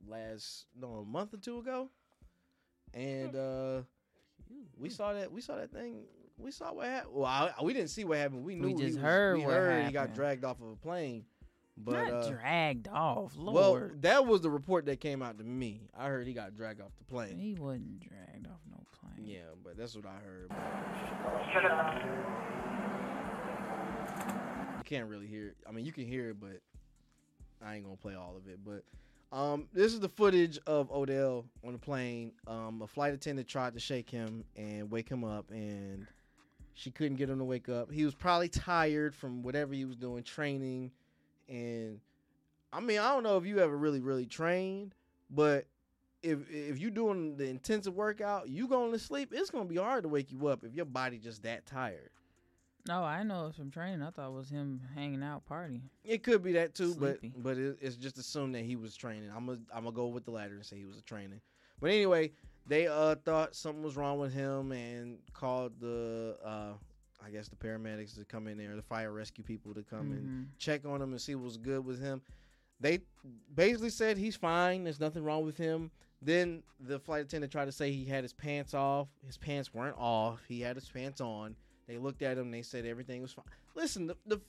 [0.08, 1.88] last no a month or two ago,
[2.94, 3.82] and uh,
[4.78, 6.02] we saw that we saw that thing
[6.38, 7.14] we saw what happened.
[7.14, 8.44] Well, I, we didn't see what happened.
[8.44, 10.68] We knew We he just was- heard we what heard he got dragged off of
[10.68, 11.24] a plane.
[11.82, 15.88] But Not uh, dragged off, well, that was the report that came out to me.
[15.96, 17.38] I heard he got dragged off the plane.
[17.38, 19.26] he wasn't dragged off no plane.
[19.26, 20.50] Yeah, but that's what I heard.
[24.90, 25.56] Can't really hear it.
[25.68, 26.60] I mean, you can hear it, but
[27.64, 28.58] I ain't gonna play all of it.
[28.64, 28.82] But
[29.36, 32.32] um, this is the footage of Odell on the plane.
[32.48, 36.08] Um, a flight attendant tried to shake him and wake him up, and
[36.74, 37.92] she couldn't get him to wake up.
[37.92, 40.90] He was probably tired from whatever he was doing, training,
[41.48, 42.00] and
[42.72, 44.96] I mean, I don't know if you ever really, really trained,
[45.30, 45.66] but
[46.24, 50.02] if if you're doing the intensive workout, you going to sleep, it's gonna be hard
[50.02, 52.10] to wake you up if your body just that tired.
[52.88, 54.02] No, I know it's from training.
[54.02, 55.82] I thought it was him hanging out partying.
[56.04, 57.32] It could be that too, Sleepy.
[57.34, 59.30] but but it, it's just assumed that he was training.
[59.34, 61.40] I'm gonna I'm gonna go with the latter and say he was a training.
[61.80, 62.32] But anyway,
[62.66, 66.72] they uh thought something was wrong with him and called the uh
[67.24, 70.28] I guess the paramedics to come in there, the fire rescue people to come and
[70.28, 70.46] Mhm.
[70.58, 72.22] check on him and see what's good with him.
[72.80, 73.00] They
[73.54, 74.84] basically said he's fine.
[74.84, 75.90] There's nothing wrong with him.
[76.22, 79.08] Then the flight attendant tried to say he had his pants off.
[79.26, 80.40] His pants weren't off.
[80.48, 81.56] He had his pants on.
[81.90, 82.44] They looked at him.
[82.44, 83.44] and They said everything was fine.
[83.74, 84.40] Listen, the, the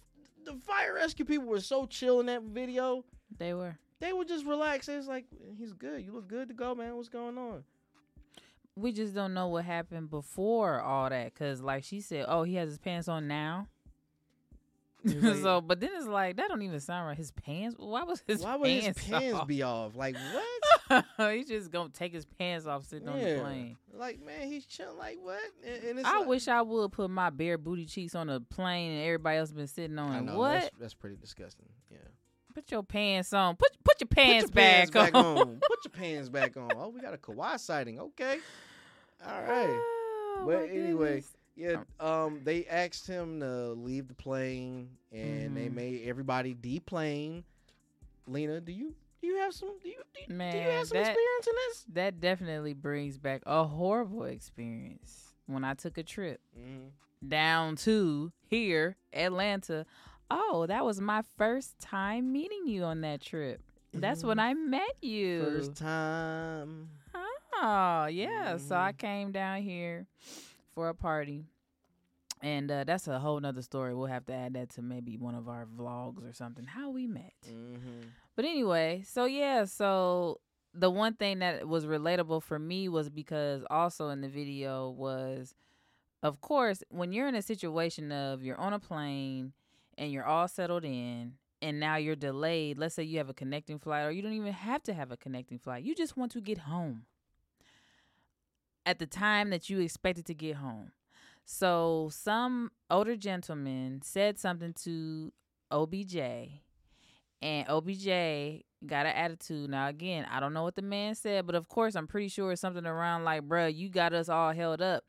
[0.46, 3.04] the fire rescue people were so chill in that video.
[3.38, 3.78] They were.
[4.00, 4.90] They were just relaxed.
[4.90, 5.26] It's like
[5.58, 6.06] he's good.
[6.06, 6.96] You look good to go, man.
[6.96, 7.64] What's going on?
[8.76, 12.56] We just don't know what happened before all that, cause like she said, oh, he
[12.56, 13.68] has his pants on now.
[15.04, 17.18] He was like- so, but then it's like that don't even sound right.
[17.18, 17.76] His pants?
[17.80, 18.44] Why was his pants?
[18.44, 19.48] Why would his pants pants off?
[19.48, 19.96] be off?
[19.96, 20.16] Like
[20.88, 21.06] what?
[21.36, 23.78] He's just gonna take his pants off sitting on the plane.
[23.94, 24.98] Like man, he's chilling.
[24.98, 25.40] Like what?
[25.66, 28.40] And, and it's I like- wish I would put my bare booty cheeks on a
[28.40, 30.54] plane and everybody else been sitting on know, What?
[30.62, 31.68] That's, that's pretty disgusting.
[31.92, 31.98] Yeah.
[32.54, 33.56] Put your pants on.
[33.56, 35.38] Put put your pants, Put your pants back, back on.
[35.38, 35.60] on.
[35.68, 36.70] Put your pants back on.
[36.76, 38.00] Oh, we got a Kawhi sighting.
[38.00, 38.40] Okay.
[39.26, 39.70] All right.
[39.70, 41.32] Oh, But anyway, goodness.
[41.62, 41.84] Yeah.
[42.00, 42.42] Um.
[42.44, 45.74] They asked him to leave the plane, and they Mhm.
[45.74, 47.44] made everybody deplane.
[48.28, 49.78] Lena, do you do you have some?
[49.82, 51.86] Do you do, you- do you have some that- experience in this?
[51.94, 57.28] that definitely brings back a horrible experience when I took a trip Mm-hmm.
[57.30, 59.86] down to here, Atlanta.
[60.30, 63.62] Oh, that was my first time meeting you on that trip.
[63.94, 65.42] That's when I met you.
[65.42, 65.56] Mm-hmm.
[65.58, 66.90] First time.
[67.64, 68.56] Oh, yeah.
[68.58, 70.08] So I came down here
[70.74, 71.46] for a party.
[72.44, 73.94] And uh, that's a whole nother story.
[73.94, 76.66] We'll have to add that to maybe one of our vlogs or something.
[76.66, 77.34] How we met.
[77.48, 78.08] Mm-hmm.
[78.36, 80.40] But anyway, so yeah, so
[80.74, 85.54] the one thing that was relatable for me was because also in the video was
[86.24, 89.54] of course, when you're in a situation of you're on a plane
[89.98, 93.80] and you're all settled in and now you're delayed, let's say you have a connecting
[93.80, 95.84] flight or you don't even have to have a connecting flight.
[95.84, 97.06] You just want to get home
[98.86, 100.92] at the time that you expected to get home.
[101.46, 105.34] So some older gentleman said something to
[105.72, 106.16] OBJ
[107.42, 109.70] and OBJ got an attitude.
[109.70, 112.52] Now again, I don't know what the man said, but of course I'm pretty sure
[112.52, 115.04] it's something around like, bruh, you got us all held up.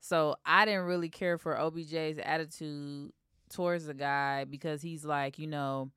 [0.00, 3.12] So I didn't really care for OBJ's attitude
[3.50, 5.90] towards the guy because he's like, you know,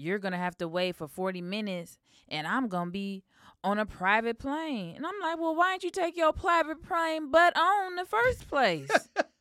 [0.00, 1.98] you're gonna have to wait for 40 minutes
[2.28, 3.24] and I'm gonna be
[3.62, 4.96] on a private plane.
[4.96, 8.48] And I'm like, well, why didn't you take your private plane but on the first
[8.48, 8.90] place?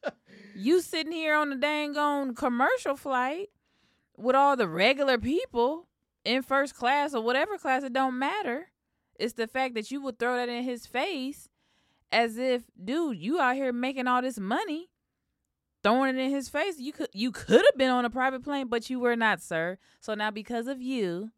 [0.56, 3.50] you sitting here on the dang on commercial flight
[4.18, 5.88] with all the regular people
[6.26, 8.72] in first class or whatever class, it don't matter.
[9.16, 11.50] It's the fact that you would throw that in his face
[12.12, 14.89] as if, dude, you out here making all this money,
[15.84, 16.80] throwing it in his face.
[16.80, 19.78] You could you could have been on a private plane, but you were not, sir.
[20.00, 21.32] So now because of you,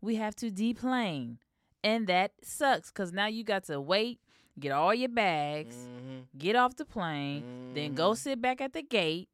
[0.00, 1.38] we have to deplane.
[1.84, 4.18] And that sucks because now you got to wait,
[4.58, 6.38] get all your bags, Mm-hmm.
[6.38, 9.28] get off the plane, then go sit back at the gate.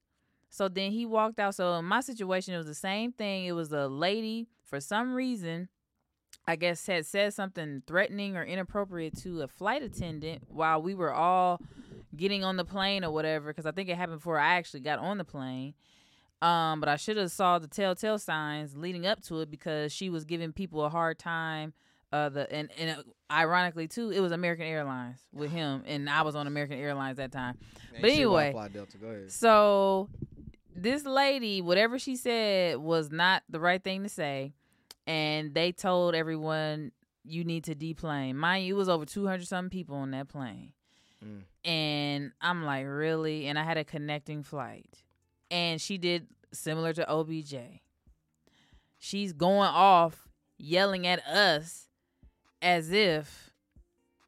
[0.50, 1.55] So then he walked out.
[1.55, 3.46] So in my situation, it was the same thing.
[3.46, 5.68] It was a lady for some reason,
[6.46, 11.12] I guess had said something threatening or inappropriate to a flight attendant while we were
[11.12, 11.59] all
[12.16, 13.48] getting on the plane or whatever.
[13.48, 15.74] Because I think it happened before I actually got on the plane.
[16.42, 20.10] Um, but I should have saw the telltale signs leading up to it because she
[20.10, 21.72] was giving people a hard time.
[22.12, 23.02] Uh, the and and uh,
[23.32, 27.32] ironically too, it was American Airlines with him, and I was on American Airlines that
[27.32, 27.58] time.
[28.00, 28.98] But anyway, Fly Delta.
[28.98, 29.30] Go ahead.
[29.30, 30.10] So
[30.74, 34.52] this lady, whatever she said was not the right thing to say,
[35.06, 36.90] and they told everyone
[37.24, 38.36] you need to deplane.
[38.36, 40.72] Mind you, it was over two hundred something people on that plane,
[41.24, 41.42] Mm.
[41.64, 43.46] and I'm like, really?
[43.46, 45.04] And I had a connecting flight,
[45.50, 47.54] and she did similar to OBJ.
[48.98, 51.88] She's going off yelling at us
[52.60, 53.50] as if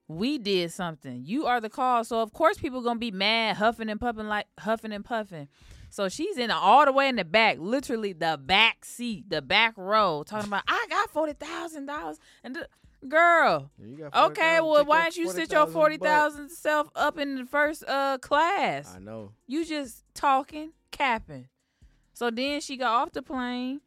[0.08, 1.22] we did something.
[1.24, 2.08] You are the cause.
[2.08, 5.48] So of course people gonna be mad, huffing and puffing like huffing and puffing.
[5.90, 9.74] So she's in all the way in the back, literally the back seat, the back
[9.76, 12.68] row, talking about I got forty thousand dollars and the,
[13.08, 13.70] girl.
[13.78, 16.50] You Okay, 40,000, well why don't you sit your 40,000 forty butt.
[16.50, 18.94] self up in the first uh class?
[18.94, 19.32] I know.
[19.46, 21.48] You just talking, capping.
[22.12, 23.80] So then she got off the plane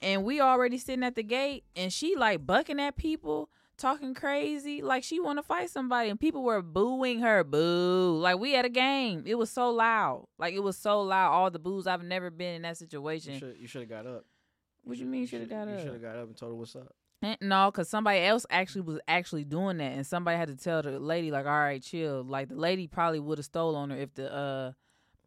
[0.00, 4.80] and we already sitting at the gate and she like bucking at people, talking crazy,
[4.82, 7.44] like she wanna fight somebody and people were booing her.
[7.44, 8.18] Boo.
[8.18, 9.24] Like we at a game.
[9.26, 10.26] It was so loud.
[10.38, 11.86] Like it was so loud, all the boos.
[11.86, 13.34] I've never been in that situation.
[13.60, 14.24] You should have got up.
[14.84, 15.80] what you mean you should have got You up?
[15.80, 16.94] should have got up and told her what's up.
[17.22, 20.82] Eh, No, because somebody else actually was actually doing that, and somebody had to tell
[20.82, 23.96] the lady like, "All right, chill." Like the lady probably would have stole on her
[23.96, 24.72] if the uh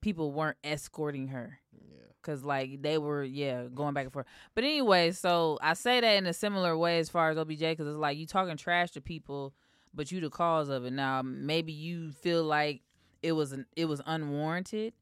[0.01, 1.97] people weren't escorting her, Yeah.
[2.21, 4.25] because like they were yeah going back and forth.
[4.55, 7.87] But anyway, so I say that in a similar way as far as OBJ, because
[7.87, 9.53] it's like you talking trash to people,
[9.93, 10.93] but you the cause of it.
[10.93, 12.81] Now maybe you feel like
[13.21, 14.93] it was an, it was unwarranted,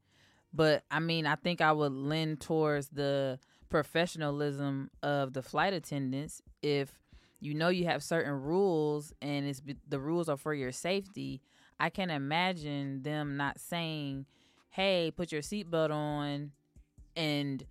[0.52, 3.38] but I mean I think I would lend towards the
[3.70, 6.98] professionalism of the flight attendants if
[7.40, 11.40] you know you have certain rules and it's the rules are for your safety
[11.78, 14.26] i can imagine them not saying
[14.70, 16.50] hey put your seatbelt on
[17.16, 17.64] and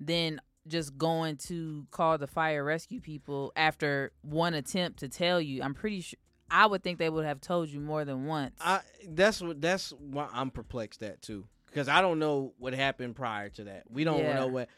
[0.00, 5.62] then just going to call the fire rescue people after one attempt to tell you.
[5.62, 6.18] I'm pretty sure
[6.50, 8.54] i would think they would have told you more than once.
[8.60, 13.16] I that's what that's why I'm perplexed at too because I don't know what happened
[13.16, 13.82] prior to that.
[13.90, 14.34] We don't Yeah.
[14.34, 14.68] know what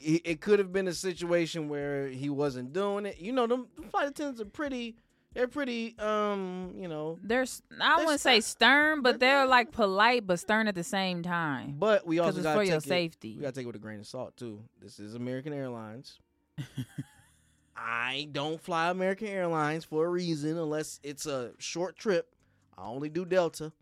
[0.00, 3.18] it, it could have been a situation where he wasn't doing it.
[3.18, 4.96] You know, them the flight attendants are pretty.
[5.34, 5.98] They're pretty.
[5.98, 7.44] Um, you know, they're
[7.78, 11.76] i wouldn't say stern but they're they're- like polite but stern at the same time
[11.78, 13.78] but we also got for your it, safety we got to take it with a
[13.78, 14.62] grain of salt too.
[14.80, 16.18] This is American Airlines.
[17.76, 22.34] I don't fly American Airlines for a reason unless it's a short trip.
[22.78, 23.72] I only do Delta.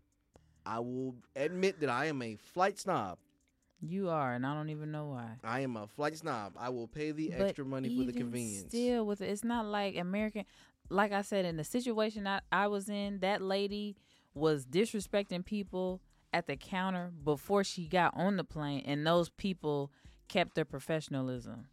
[0.65, 3.17] I will admit that I am a flight snob.
[3.81, 6.53] you are and i don't even know why I am a flight snob.
[6.57, 8.69] I will pay the But extra money for the convenience.
[8.69, 10.45] Still, with it, it's not like American.
[10.89, 13.95] Like I said, in the situation I, I was in, that lady
[14.33, 16.01] was disrespecting people
[16.33, 19.91] at the counter before she got on the plane, and those people
[20.27, 21.67] kept their professionalism.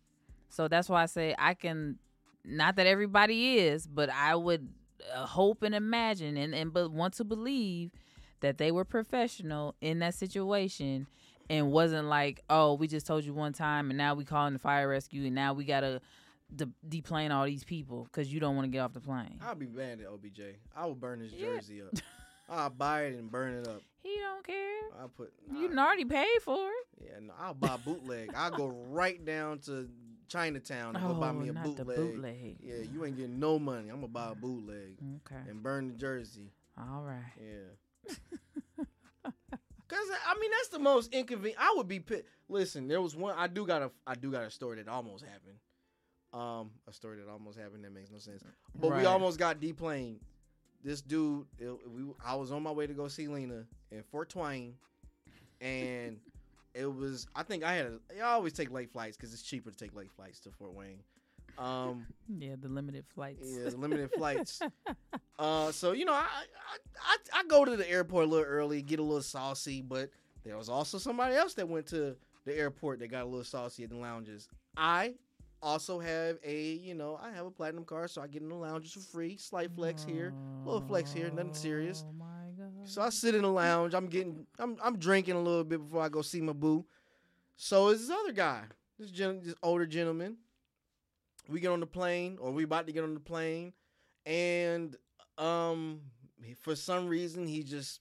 [0.49, 1.99] So that's why I say I can.
[2.45, 4.69] Not that everybody is, but I would
[5.15, 7.93] uh, hope and imagine and, and but want to believe
[8.43, 11.07] that they were professional in that situation
[11.51, 14.59] and wasn't like, oh, we just told you one time and now we calling the
[14.59, 16.01] fire rescue and now we gotta
[16.55, 19.41] de- deplane all these people because you don't want to get off the plane.
[19.43, 20.41] I'll be mad at OBJ.
[20.77, 21.47] I will burn his Yeah.
[21.57, 21.95] jersey up.
[22.49, 23.81] I'll buy it and burn it up.
[24.03, 24.81] He don't care.
[25.01, 25.33] I'll put.
[25.51, 27.05] You I- already paid for it.
[27.05, 28.33] Yeah, no, I'll buy bootleg.
[28.37, 29.89] I'll go right down to
[30.29, 31.87] Chinatown and go buy oh, me a Oh, not bootleg.
[31.87, 32.57] the bootleg.
[32.61, 33.89] Yeah, you ain't getting no money.
[33.89, 35.41] I'm gonna buy a bootleg Okay.
[35.49, 36.53] and burn the jersey.
[36.79, 37.33] All right.
[37.41, 37.59] Yeah.
[39.89, 41.61] Cause I mean that's the most inconvenient.
[41.63, 42.25] I would be pissed.
[42.49, 43.35] Listen, there was one.
[43.37, 43.91] I do got a.
[44.07, 45.59] I do got a story that almost happened.
[46.33, 48.43] Um, a story that almost happened that makes no sense.
[48.75, 49.01] But Right.
[49.01, 50.21] we almost got deplaned.
[50.83, 54.35] This dude, it, we, I was on my way to go see Lena in Fort
[54.35, 54.75] Wayne,
[55.61, 56.19] and
[56.75, 57.27] it was.
[57.37, 57.87] I think I had.
[57.87, 60.73] A, I always take late flights because it's cheaper to take late flights to Fort
[60.73, 61.01] Wayne.
[61.59, 62.07] Um,
[62.39, 63.47] Yeah, the limited flights.
[63.51, 64.61] yeah, the limited flights.
[65.39, 68.81] Uh, so you know, I, I I I go to the airport a little early,
[68.81, 70.11] get a little saucy, but
[70.45, 73.83] there was also somebody else that went to the airport that got a little saucy
[73.83, 74.47] at the lounges.
[74.77, 75.15] I
[75.61, 78.55] also have a you know I have a platinum card, so I get in the
[78.55, 79.37] lounges for free.
[79.37, 80.33] Slight flex here,
[80.65, 82.05] little flex here, nothing serious.
[82.09, 82.25] Oh my
[82.57, 82.89] god.
[82.89, 83.95] So I sit in the lounge.
[83.95, 86.85] I'm getting, I'm, I'm drinking a little bit before I go see my boo.
[87.57, 88.63] So is this other guy,
[88.99, 90.37] this gen, this older gentleman.
[91.49, 93.73] We get on the plane, or we about to get on the plane,
[94.27, 94.97] and
[95.39, 96.01] um,
[96.61, 98.01] for some reason he just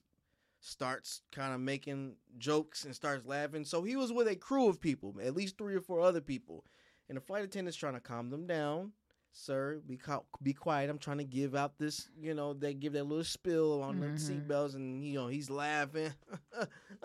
[0.60, 3.64] starts kind of making jokes and starts laughing.
[3.64, 6.64] So he was with a crew of people, at least three or four other people,
[7.08, 8.92] and the flight attendant's trying to calm them down.
[9.32, 9.98] Sir, be
[10.42, 10.90] be quiet.
[10.90, 14.00] I'm trying to give out this, you know, they give that little spill on Mhm.
[14.00, 16.12] the seatbelts, and you know he's laughing.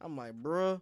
[0.00, 0.80] I'm like, bruh,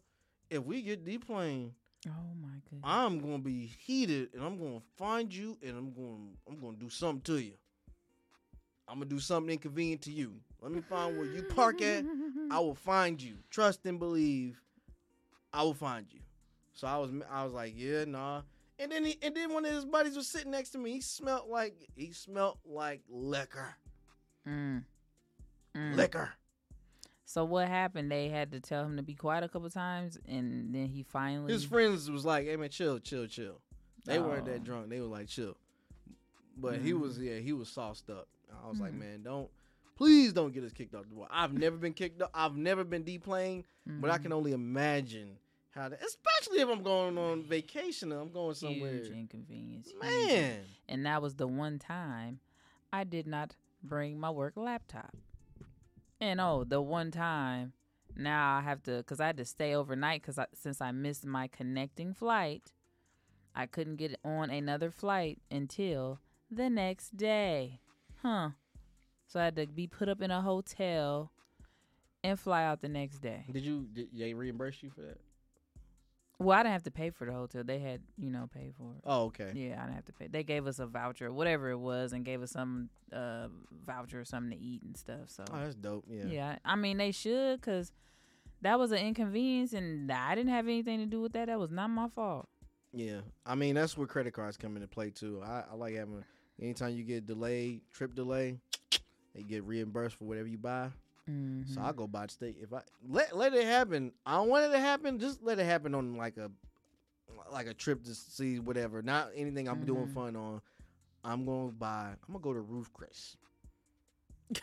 [0.51, 1.73] if we get deplaned,
[2.07, 2.83] Oh my goodness.
[2.83, 6.89] I'm gonna be heated, and I'm gonna find you, and I'm gonna I'm gonna do
[6.89, 7.55] something to you.
[8.87, 10.35] I'm gonna do something inconvenient to you.
[10.61, 12.05] Let me find where you park at.
[12.51, 13.37] I will find you.
[13.51, 14.61] Trust and believe.
[15.53, 16.21] I will find you.
[16.75, 18.43] So I was I was like, yeah, nah.
[18.79, 20.93] And then he, and then one of his buddies was sitting next to me.
[20.93, 23.75] He smelled like he smelled like liquor.
[24.47, 24.83] Mm.
[25.77, 25.97] Mm.
[25.97, 26.33] Liquor.
[27.27, 28.11] So what happened?
[28.11, 31.53] They had to tell him to be quiet a couple times, and then he finally.
[31.53, 33.61] His friends was like, hey man, chill, chill, chill.
[34.05, 34.53] They weren't Oh.
[34.53, 34.91] that drunk.
[34.91, 35.57] They were like chill.
[36.57, 37.01] But he Mm.
[37.01, 38.29] was yeah, he was sauced up.
[38.65, 38.99] I was like, Mm.
[39.01, 39.51] man, don't
[39.97, 41.29] Please don't get us kicked off the board.
[41.31, 42.31] I've never been kicked off.
[42.35, 45.39] I've never been deplaned, but I can only imagine
[45.71, 46.03] how that.
[46.03, 48.95] Especially if I'm going on vacation and I'm going somewhere.
[48.95, 49.87] Huge inconvenience.
[50.03, 50.03] huge.
[50.33, 52.41] Man, And that was the one time
[52.93, 53.55] I did not
[53.85, 55.15] bring my work laptop.
[56.21, 57.73] And oh, the one time
[58.17, 61.49] now I have to, because I had to stay overnight because since I missed my
[61.49, 62.73] connecting flight,
[63.55, 67.81] I couldn't get on another flight until the next day.
[68.23, 68.51] Huh.
[69.27, 71.33] So I had to be put up in a hotel
[72.23, 73.45] and fly out the next day.
[73.53, 73.87] did you?
[73.93, 75.19] Did they reimburse you for that?
[76.39, 77.63] Well, I didn't have to pay for the hotel.
[77.65, 79.03] They had, you know, paid for it.
[79.05, 79.53] Oh, okay.
[79.55, 80.27] Yeah, I didn't have to pay.
[80.27, 83.49] They gave us a voucher, whatever it was, and gave us some uh,
[83.87, 85.29] voucher or something to eat and stuff.
[85.29, 86.05] So Oh, that's dope.
[86.09, 86.25] Yeah.
[86.27, 86.57] yeah.
[86.65, 87.93] I mean they should because
[88.63, 91.47] that was an inconvenience, and I didn't have anything to do with that.
[91.47, 92.49] That was not my fault.
[92.93, 95.43] Yeah, I mean that's where credit cards come into play too.
[95.45, 96.25] I, I like having
[96.61, 98.59] anytime you get delayed, trip delay,
[99.35, 100.91] they get reimbursed for whatever you buy.
[101.31, 101.73] Mm-hmm.
[101.73, 102.57] So I go buy steak.
[102.61, 105.19] If I let let it happen, I don't want it to happen.
[105.19, 106.51] Just let it happen on like a
[107.51, 109.01] like a trip to see whatever.
[109.03, 110.15] Not anything I'm doing Mhm.
[110.15, 110.61] fun on.
[111.25, 112.11] I'm gonna buy.
[112.11, 113.37] I'm gonna go to Ruth's Chris,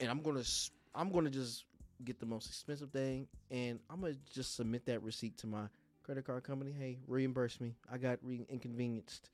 [0.00, 1.64] and I'm gonna s- I'm gonna just
[2.04, 5.66] get the most expensive thing, and I'm gonna just submit that receipt to my
[6.02, 6.72] credit card company.
[6.72, 7.74] Hey, reimburse me.
[7.90, 9.30] I got re- inconvenienced.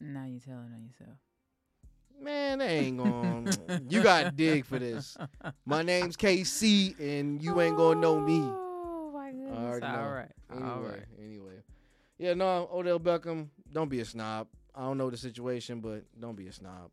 [0.00, 1.16] now you telling on yourself.
[2.20, 3.48] Man, they ain't going.
[3.88, 5.16] you got to dig for this.
[5.64, 8.40] My name's KC, and you ain't gonna know me.
[8.42, 9.82] Oh my goodness!
[9.82, 11.04] All right, Anyway, all right.
[11.22, 11.52] anyway.
[12.18, 14.46] Yeah, no, Odell Beckham, don't be a snob.
[14.74, 16.90] I don't know the situation, but don't be a snob.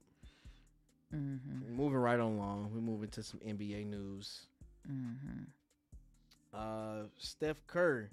[1.15, 1.75] Mm-hmm.
[1.75, 4.47] Moving right along, we move into some NBA news.
[4.89, 5.43] Mm-hmm.
[6.53, 8.07] Uh, Steph Curry.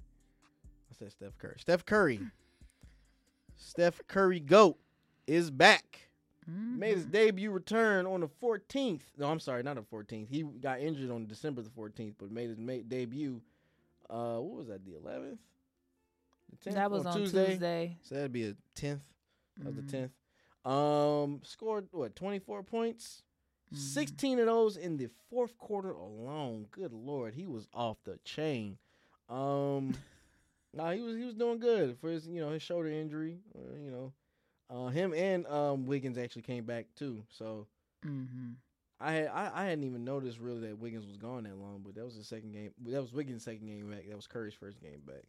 [0.90, 1.54] I said Steph Curry.
[1.58, 2.20] Steph Curry.
[3.56, 4.78] Steph Curry GOAT
[5.26, 6.09] is back.
[6.46, 9.02] Made his debut return on the 14th.
[9.18, 10.28] No, I'm sorry, not the 14th.
[10.28, 13.40] He got injured on December the 14th, but made his ma- debut.
[14.08, 14.84] Uh, what was that?
[14.84, 15.38] The 11th.
[16.50, 16.74] The 10th?
[16.74, 17.96] That was on Tuesday.
[18.02, 19.02] So that'd be a 10th
[19.64, 20.10] of the Mhm.
[20.64, 20.68] 10th.
[20.68, 23.22] Um, scored what 24 points.
[23.72, 23.76] Mhm.
[23.78, 26.66] 16 of those in the fourth quarter alone.
[26.72, 28.78] Good lord, he was off the chain.
[29.28, 29.94] Um,
[30.74, 33.38] no, he was he was doing good for his you know his shoulder injury.
[33.54, 34.12] Uh, you know,
[34.70, 37.22] uh, him and um Wiggins actually came back too.
[37.30, 37.66] So
[38.04, 38.56] Mhm.
[39.00, 41.94] I had I, I hadn't even noticed really that Wiggins was gone that long, but
[41.94, 42.72] that was the second game.
[42.86, 44.06] That was Wiggins' second game back.
[44.08, 45.24] That was Curry's first game back.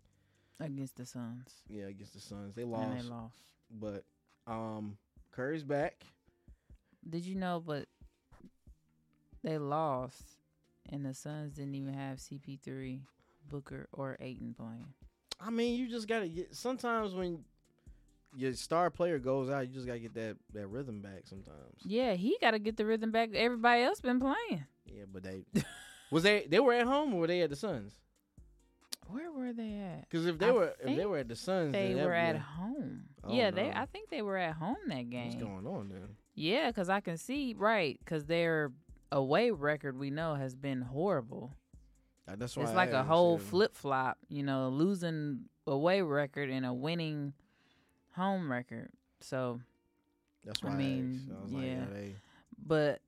[0.60, 1.64] against the Suns.
[1.70, 3.36] Yeah, against the Suns, they And lost, they lost.
[3.80, 4.04] but
[4.48, 4.98] um
[5.32, 6.04] Curry's back.
[7.10, 7.62] Did you know?
[7.66, 7.88] But
[9.44, 10.38] they lost,
[10.90, 13.02] and the Suns didn't even have CP3,
[13.50, 14.94] Booker, or Ayton playing.
[15.40, 16.56] I mean, you just gotta get.
[16.56, 17.44] Sometimes when
[18.36, 21.22] your star player goes out, you just gotta get that that rhythm back.
[21.26, 21.76] Sometimes.
[21.84, 23.30] Yeah, he got to get the rhythm back.
[23.34, 24.66] Everybody else been playing.
[24.86, 25.44] Yeah, but they
[26.12, 27.94] was they they were at home or were they at the Suns?
[29.08, 30.10] Where were they at?
[30.10, 32.40] Because if they I were if they were at the Suns, They were at a-
[32.40, 33.04] home.
[33.24, 33.70] Oh, yeah, they.
[33.70, 35.28] I think they were at home that game.
[35.32, 36.16] What's going on then?
[36.34, 38.72] Yeah, because I can see right because their
[39.12, 41.54] away record we know has been horrible.
[42.28, 46.50] Uh, That's why It's I like a whole flip flop, you know, losing away record
[46.50, 47.34] and a winning
[48.22, 48.90] home record.
[49.22, 49.60] So,
[50.46, 51.30] That's why I, mean.
[51.32, 51.70] I was like, yeah.
[51.70, 52.14] yeah,
[52.66, 53.02] but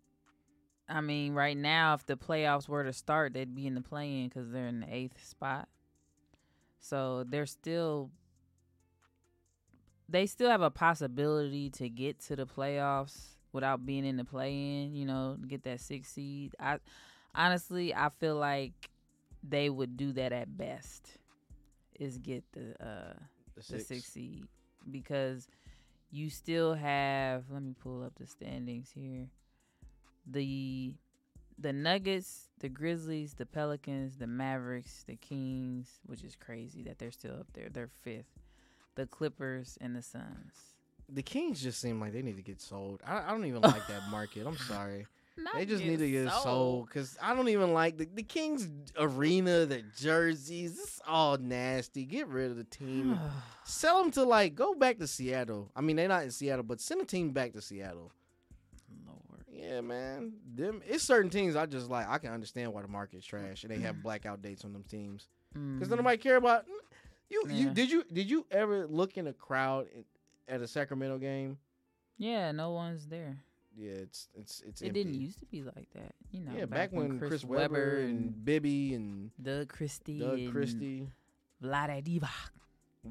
[0.89, 4.19] I mean, right now, if the playoffs were to start, they'd be in the play
[4.21, 5.67] in because they're in the eighth spot.
[6.79, 8.11] So they're still,
[10.09, 13.17] they still have a possibility to get to the playoffs
[13.53, 14.93] without being in the play in.
[14.93, 16.55] You know, get that six seed.
[16.59, 16.79] I
[17.33, 18.73] honestly, I feel like
[19.47, 21.17] they would do that at best.
[21.99, 23.13] Is get the uh
[23.55, 23.85] The the six.
[23.87, 24.45] six seed
[24.91, 25.47] because
[26.11, 29.27] you still have let me pull up the standings here
[30.27, 30.95] the
[31.57, 37.11] the nuggets the grizzlies the pelicans the mavericks the kings which is crazy that they're
[37.11, 38.39] still up there they're fifth
[38.95, 40.53] the clippers and the suns
[41.09, 43.01] The Kings just seem like they need to get sold.
[43.05, 44.47] I, I don't even like that market.
[44.47, 45.05] I'm sorry.
[45.55, 48.67] They just need to get sold because I don't even like the, the Kings
[48.97, 50.77] arena, the jerseys.
[50.79, 52.05] It's all nasty.
[52.05, 53.17] Get rid of the team.
[53.65, 55.71] Sell them to like go back to Seattle.
[55.75, 58.11] I mean, they're not in Seattle, but send a team back to Seattle.
[59.07, 60.33] lord Yeah, man.
[60.53, 62.07] Them it's certain teams I just like.
[62.07, 65.27] I can understand why the market's trash and they have blackout dates on them teams
[65.53, 65.97] because Mhm.
[65.97, 66.65] nobody care about
[67.29, 67.43] you.
[67.49, 69.87] You did you did you ever look in a crowd
[70.47, 71.57] at a Sacramento game?
[72.17, 73.37] yeah no one's there
[73.75, 74.81] Yeah, it's it's it's.
[74.81, 75.03] it empty.
[75.03, 78.45] didn't used to be like that you know yeah, back, when Chris, Webber, Webber and
[78.45, 81.07] Bibby and Doug Christie Doug and Christie.
[81.63, 82.51] Vlade Divac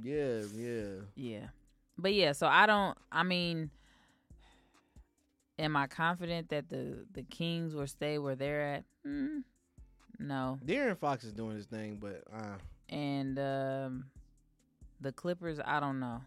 [0.03, 1.01] Yeah, yeah.
[1.15, 1.47] Yeah.
[1.99, 3.71] But yeah, so I don't I mean
[5.59, 8.85] am I confident that the the Kings will stay where they're at?
[9.07, 9.43] Mm,
[10.19, 10.59] no.
[10.65, 12.57] De'Aaron Fox is doing his thing, but uh,
[12.89, 14.05] And um,
[15.01, 16.21] the Clippers, I don't know,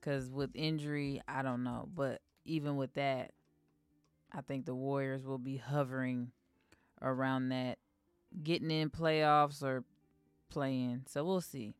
[0.00, 1.88] because with injury, I don't know.
[1.94, 3.32] But even with that,
[4.32, 6.30] I think the Warriors will be hovering
[7.02, 7.78] around that,
[8.42, 9.84] getting in playoffs or
[10.50, 11.02] playing.
[11.06, 11.74] So we'll see.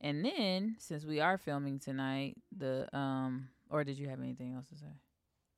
[0.00, 4.68] And then, since we are filming tonight, the um, or did you have anything else
[4.68, 4.92] to say?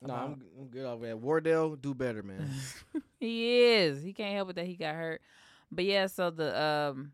[0.05, 1.19] no, I'm, I'm good over that.
[1.19, 2.51] Wardell, do better, man.
[3.21, 4.03] he is.
[4.03, 5.23] He can't help it that he got hurt.
[5.71, 7.13] But yeah, so the um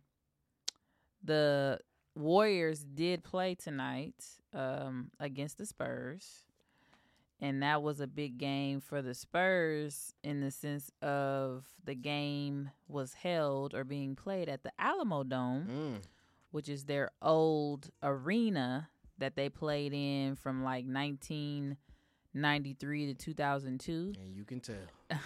[1.22, 1.78] the
[2.14, 4.24] Warriors did play tonight
[4.54, 6.47] um against the Spurs.
[7.40, 12.70] And that was a big game for the Spurs in the sense of the game
[12.88, 16.02] was held or being played at the Alamo Dome Mm.
[16.50, 24.12] which is their old arena that they played in from like 1993 to 2002.
[24.20, 24.76] And you can tell.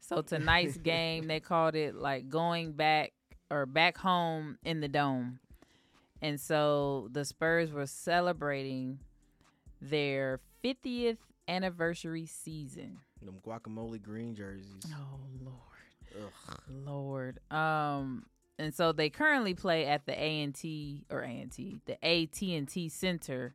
[0.00, 3.14] So tonight's game, they called it like going back
[3.50, 5.38] or back home in the dome.
[6.20, 8.98] And so the Spurs were celebrating
[9.80, 12.98] their 50th anniversary season.
[13.22, 14.82] Them guacamole green jerseys.
[14.86, 16.24] Oh, Lord.
[16.24, 16.58] Ugh.
[16.68, 17.40] Lord.
[17.50, 18.24] Um,
[18.58, 22.02] and so they currently play at the A and T or A and T, the
[22.04, 23.54] AT and T Center,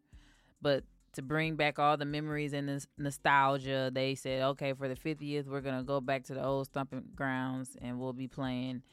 [0.61, 0.83] but
[1.13, 5.47] to bring back all the memories and this nostalgia, they said, okay, for the 50th,
[5.47, 8.83] we're gonna go back to the old stomping grounds and we'll be playing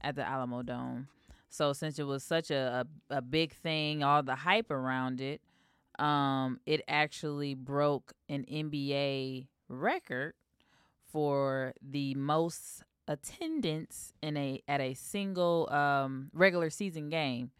[0.00, 1.08] at the Alamo Dome.
[1.48, 5.40] So since it was such a, a, a big thing, all the hype around it,
[5.98, 10.34] um, it actually broke an NBA record
[11.10, 17.50] for the most attendance in a at a single um, regular season game,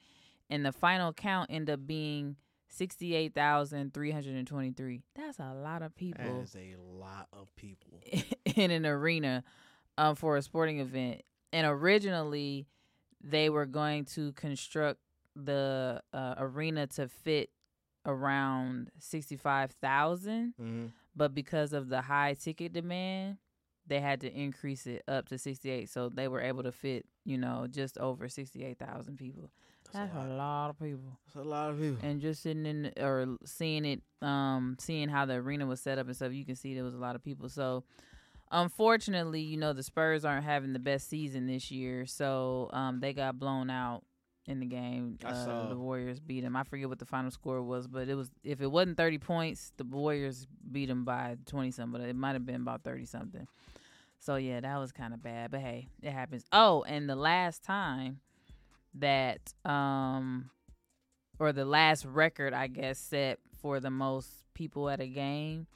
[0.50, 2.36] and the final count ended up being
[2.68, 5.02] sixty eight thousand three hundred and twenty three.
[5.14, 8.00] That's a lot of people is a lot of people.
[8.56, 9.44] in an arena
[9.98, 11.22] um, for a sporting event.
[11.52, 12.66] And originally,
[13.22, 15.00] they were going to construct
[15.36, 17.50] the uh, arena to fit
[18.06, 20.86] around sixty five thousand hmm
[21.16, 23.36] but because of the high ticket demand,
[23.86, 25.88] they had to increase it up to 68.
[25.88, 29.50] So they were able to fit, you know, just over 68,000 people.
[29.92, 30.36] That's, a a, lot.
[30.36, 30.70] lot.
[30.70, 31.18] of people.
[31.26, 31.98] That's a lot of people.
[32.02, 36.06] And just sitting in or seeing it, um, seeing how the arena was set up
[36.08, 37.48] and stuff, you can see there was a lot of people.
[37.48, 37.84] So
[38.50, 42.06] unfortunately, you know, the Spurs aren't having the best season this year.
[42.06, 44.02] So um, they got blown out
[44.46, 45.18] in the game.
[45.24, 45.68] I Uh, saw.
[45.68, 46.54] the Warriors beat them.
[46.56, 49.72] I forget what the final score was, but it was if it wasn't thirty points,
[49.76, 52.00] the Warriors beat them by twenty something.
[52.00, 53.46] But it might have been about thirty something.
[54.18, 55.50] So yeah, that was kind of bad.
[55.50, 56.44] But hey, it happens.
[56.52, 58.20] Oh, and the last time
[58.94, 60.50] that um
[61.38, 65.66] or the last record I guess set for the most people at a game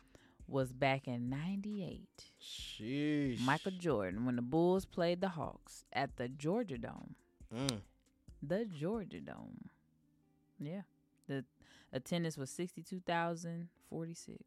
[0.47, 2.09] was back in 98.
[2.41, 3.41] Sheesh.
[3.41, 7.16] Michael Jordan when the Bulls played the Hawks at the Georgia Dome.
[7.55, 7.81] Mm.
[8.43, 9.68] The Georgia Dome.
[10.61, 10.82] Yeah.
[11.28, 11.45] The
[11.93, 14.39] attendance was 62,046.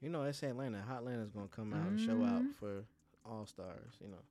[0.00, 0.82] You know, that's Atlanta.
[0.88, 2.54] Hotlanta's gonna come out and show out Mhm.
[2.54, 2.84] for
[3.24, 3.94] All Stars.
[4.00, 4.22] You know.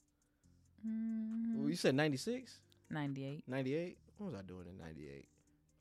[0.85, 2.59] Mm, Well, you said 96,
[2.89, 3.47] 98.
[3.47, 3.97] 98.
[4.17, 5.27] What was I doing in 98?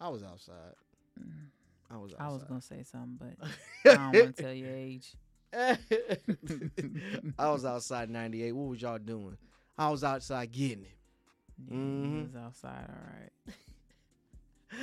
[0.01, 0.75] I was outside.
[1.19, 1.49] Mm,
[1.91, 2.25] I was outside.
[2.25, 3.37] I was going to say something, but
[3.99, 5.15] I don't want to tell your age.
[5.53, 8.53] I was outside 98.
[8.53, 9.37] What was y'all doing?
[9.77, 10.97] I was outside getting it.
[11.69, 12.17] Yeah, Mhm.
[12.19, 13.13] You was outside, all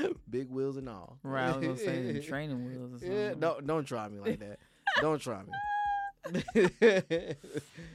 [0.03, 0.13] right.
[0.29, 1.17] Big wheels and all.
[1.23, 3.17] Right, I was to say training wheels or something.
[3.17, 4.59] Yeah, don't don't try me like that.
[5.01, 5.51] don't try me.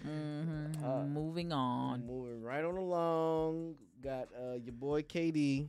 [0.03, 2.07] hmm Uh, Moving on.
[2.07, 3.75] Moving right on along.
[4.03, 5.69] Got uh, your boy KD.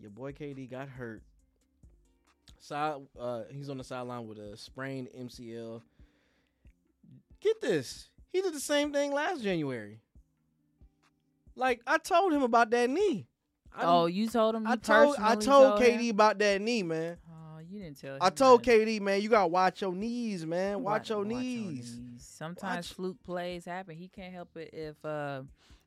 [0.00, 1.22] Your boy KD got hurt.
[2.60, 5.82] Side, uh, he's on the sideline with a sprained MCL.
[7.40, 8.08] Get this.
[8.32, 10.00] He did the same thing last January.
[11.58, 13.26] Like I told him about that knee.
[13.74, 14.64] I oh, you told him.
[14.64, 15.98] You I told I told him?
[15.98, 17.18] KD about that knee, man.
[17.28, 18.16] Oh, you didn't tell.
[18.20, 18.70] I told that.
[18.70, 20.82] KD, man, you gotta watch your knees, man.
[20.82, 21.98] Wa- Watch your knees.
[22.18, 23.96] Sometimes Watch- fluke plays happen.
[23.96, 25.42] He can't help it if uh,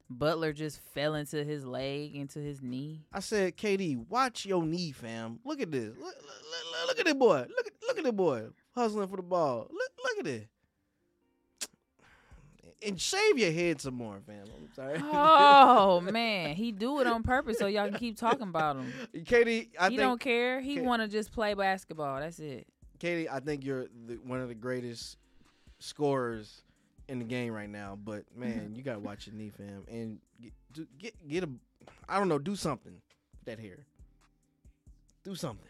[0.10, 3.02] Butler just fell into his leg, into his knee.
[3.14, 5.40] I said, KD, watch your knee, fam.
[5.46, 5.96] Look at this.
[5.98, 7.46] Look, look, look, look at this boy.
[7.48, 8.44] Look at look at this boy
[8.76, 9.68] hustling for the ball.
[9.72, 10.48] Look look at it.
[12.86, 14.44] And shave your head some more, fam.
[14.44, 15.00] I'm sorry.
[15.04, 18.92] Oh man, he do it on purpose so y'all can keep talking about him.
[19.14, 20.62] KD, I he think don't care.
[20.62, 22.20] He want to just play basketball.
[22.20, 22.66] That's it.
[23.00, 25.18] KD, I think you're the, one of the greatest
[25.80, 26.64] scorers
[27.08, 27.98] in the game right now.
[28.04, 31.50] But man, you gotta watch your knee, fam, and get get get a.
[32.10, 33.86] I don't know, do something with that hair.
[35.24, 35.68] Do something.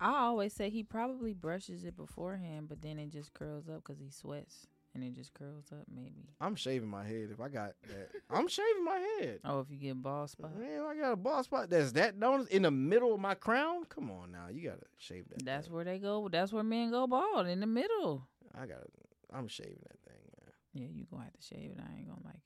[0.00, 3.98] I always say he probably brushes it beforehand, but then it just curls up because
[4.00, 5.84] he sweats and it just curls up.
[5.94, 6.28] Maybe.
[6.40, 8.10] I'm shaving my head if I got that.
[8.30, 9.40] I'm shaving my head.
[9.44, 10.56] Oh, if you get bald spot.
[10.58, 13.84] Man, I got a bald spot that's that notice in the middle of my crown.
[13.88, 15.44] Come on now, you gotta shave that.
[15.44, 15.74] That's thing.
[15.74, 16.28] where they go.
[16.28, 18.26] That's where men go bald in the middle.
[18.54, 18.86] I gotta.
[19.32, 20.20] I'm shaving that thing,
[20.74, 21.78] Yeah, you gonna have to shave it.
[21.80, 22.40] I ain't gonna like it.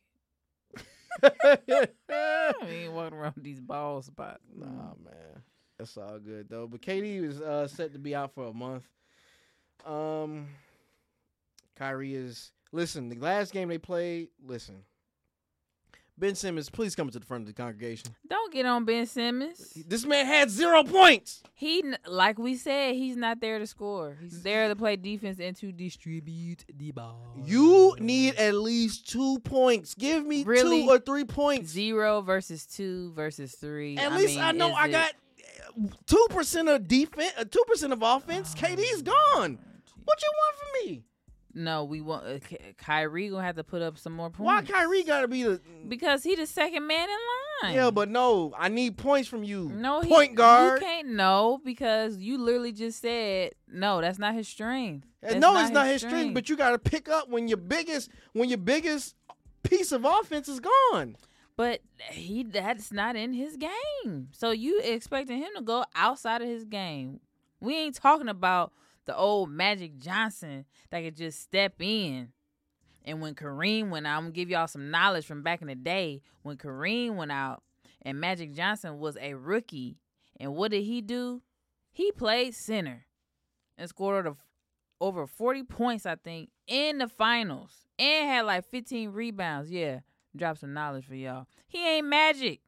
[2.11, 4.41] I ain't walking around with these bald spots.
[4.57, 5.43] nah, man,
[5.79, 6.67] that's all good though.
[6.67, 8.85] But KD is uh, set to be out for a month.
[9.85, 10.49] Um,
[11.79, 12.53] Kyrie is.
[12.73, 14.29] Listen, the last game they played.
[14.45, 14.83] Listen,
[16.19, 18.11] Ben Simmons, please come to the front of the congregation.
[18.29, 19.73] Don't get on Ben Simmons.
[19.87, 21.43] This man had zero points.
[21.55, 24.19] He, like we said, he's not there to score.
[24.21, 27.23] He's there to play defense and to distribute the ball.
[27.45, 29.95] You need at least two points.
[29.95, 30.85] Give me Really?
[30.85, 31.71] two or three points.
[31.71, 33.97] zero versus two versus three.
[33.97, 35.13] At I least mean, I know I it- got
[36.07, 38.55] two percent of defense, uh, two percent of offense.
[38.55, 39.59] KD's gone.
[40.05, 41.05] What you want from me?
[41.59, 44.47] No, we want uh, Ky- Kyrie gonna have to put up some more points.
[44.47, 45.61] Why Kyrie got to be the?
[45.89, 47.17] Because he the second man in
[47.69, 47.75] line.
[47.75, 49.69] Yeah, but no, I need points from you.
[49.75, 50.81] no he, point guard.
[50.81, 54.01] You can't no because you literally just said no.
[54.01, 55.09] That's not his strength.
[55.21, 58.09] That's no, it's not his strength, but you got to pick up when your biggest
[58.35, 59.17] when your biggest
[59.65, 61.17] piece of offense is gone.
[61.57, 61.81] But
[62.13, 64.29] he that's not in his game.
[64.31, 67.19] So you expecting him to go outside of his game.
[67.61, 68.73] We ain't talking about
[69.09, 72.29] the old Magic Johnson that could just step in.
[73.05, 75.75] And when Kareem went out, I'm gonna give y'all some knowledge from back in the
[75.75, 76.21] day.
[76.43, 77.63] When Kareem went out
[78.03, 79.97] and Magic Johnson was a rookie,
[80.39, 81.41] and what did he do?
[81.91, 83.07] He played center
[83.79, 84.45] and scored over-
[85.01, 89.71] over 40 points, I think, in the finals, and had like 15 rebounds.
[89.71, 90.01] Yeah,
[90.37, 91.47] drop some knowledge for y'all.
[91.67, 92.61] He ain't Magic.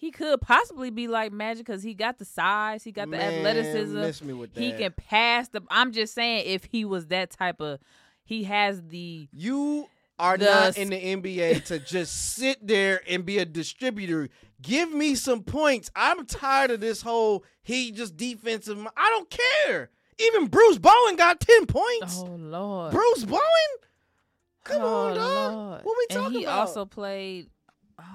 [0.00, 3.34] He could possibly be like Magic because he got the size, he got the Man,
[3.34, 4.00] athleticism.
[4.00, 4.60] Miss me with that.
[4.62, 5.60] He can pass the.
[5.68, 7.80] I'm just saying, if he was that type of,
[8.24, 9.28] he has the.
[9.30, 14.30] You are The not in the NBA to just sit there and be a distributor.
[14.62, 15.90] Give me some points.
[15.94, 18.78] I'm tired of this whole he just defensive.
[18.96, 19.28] I don't
[19.66, 19.90] care.
[20.18, 22.16] Even Bruce Bowen got 10 points.
[22.16, 22.92] Oh Lord.
[22.92, 23.42] Bruce Bowen?
[24.64, 25.52] Come oh, on, dog.
[25.52, 25.84] Lord.
[25.84, 26.54] What we and talking he about?
[26.54, 27.50] He also played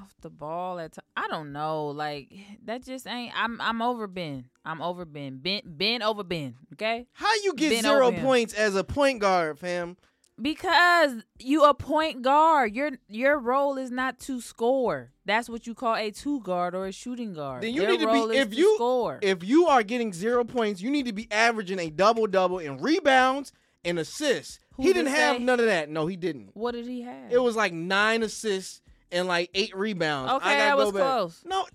[0.01, 0.93] off the ball at.
[0.93, 1.87] T- I don't know.
[1.87, 2.31] Like
[2.65, 3.33] that just ain't.
[3.35, 3.59] I'm.
[3.61, 4.45] I'm over Ben.
[4.63, 5.37] I'm over Ben.
[5.37, 5.61] Ben.
[5.65, 6.55] Ben over Ben.
[6.73, 7.07] Okay.
[7.13, 9.97] How you get Been zero points as a point guard, fam?
[10.41, 12.75] Because you a point guard.
[12.75, 15.11] Your your role is not to score.
[15.25, 17.63] That's what you call a two guard or a shooting guard.
[17.63, 19.19] Then you Their need to be- if to you- score.
[19.21, 22.77] If you are getting zero points, you need to be averaging a double double in
[22.79, 23.53] rebounds
[23.85, 24.59] and assists.
[24.73, 25.89] Who he didn't have say- none of that.
[25.89, 26.49] No, he didn't.
[26.53, 27.31] what did he have?
[27.31, 30.31] It was like nine assists and like eight rebounds.
[30.33, 31.43] Okay, I go was close.
[31.45, 31.65] No,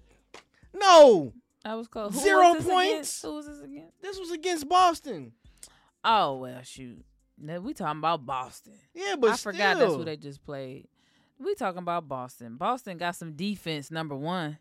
[0.75, 1.33] no.
[1.65, 2.15] I was close.
[2.15, 2.93] Who Zero was points?
[2.93, 3.23] Against?
[3.23, 4.03] Who was this against?
[4.03, 5.33] This was against Boston.
[6.05, 7.05] Oh well, shoot.
[7.39, 8.75] Now we talking about Boston.
[8.95, 10.89] Yeah, but I forgot that's who they just played.
[11.39, 12.57] We talking about Boston.
[12.57, 13.91] Boston got some defense.
[13.91, 14.59] Number one, I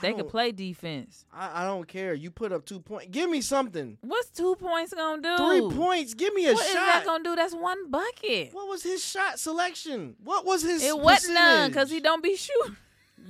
[0.00, 1.24] they could don't- play defense.
[1.32, 2.14] I, I don't care.
[2.14, 3.08] You put up two points.
[3.10, 3.98] Give me something.
[4.00, 5.36] What's two points gonna do?
[5.36, 6.14] Three points.
[6.14, 6.74] Give me a What shot.
[6.74, 7.36] What is that gonna do?
[7.36, 8.52] That's one bucket.
[8.52, 10.16] what was his shot selection?
[10.22, 10.82] What was his?
[10.84, 12.76] It wasn't none because he don't be shooting.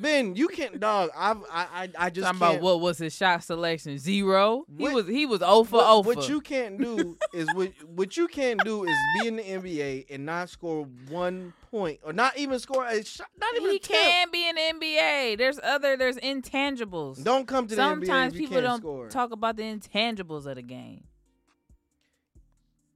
[0.01, 1.11] Ben, you can't, dog.
[1.17, 3.99] I've, I, I, I just Talking about what was his shot selection?
[3.99, 4.65] Zero.
[4.77, 8.17] He was he was zero for what, zero what you can't do is what what
[8.17, 12.37] you can't do is be in the NBA and not score one point or not
[12.39, 13.29] even score a shot.
[13.39, 15.39] Not even he can be in the NBA.
[15.39, 15.97] There's other.
[15.97, 17.23] There's intangibles.
[17.23, 19.09] Don't come to the Sometimes NBA people don't score.
[19.09, 21.05] talk about the intangibles of the game.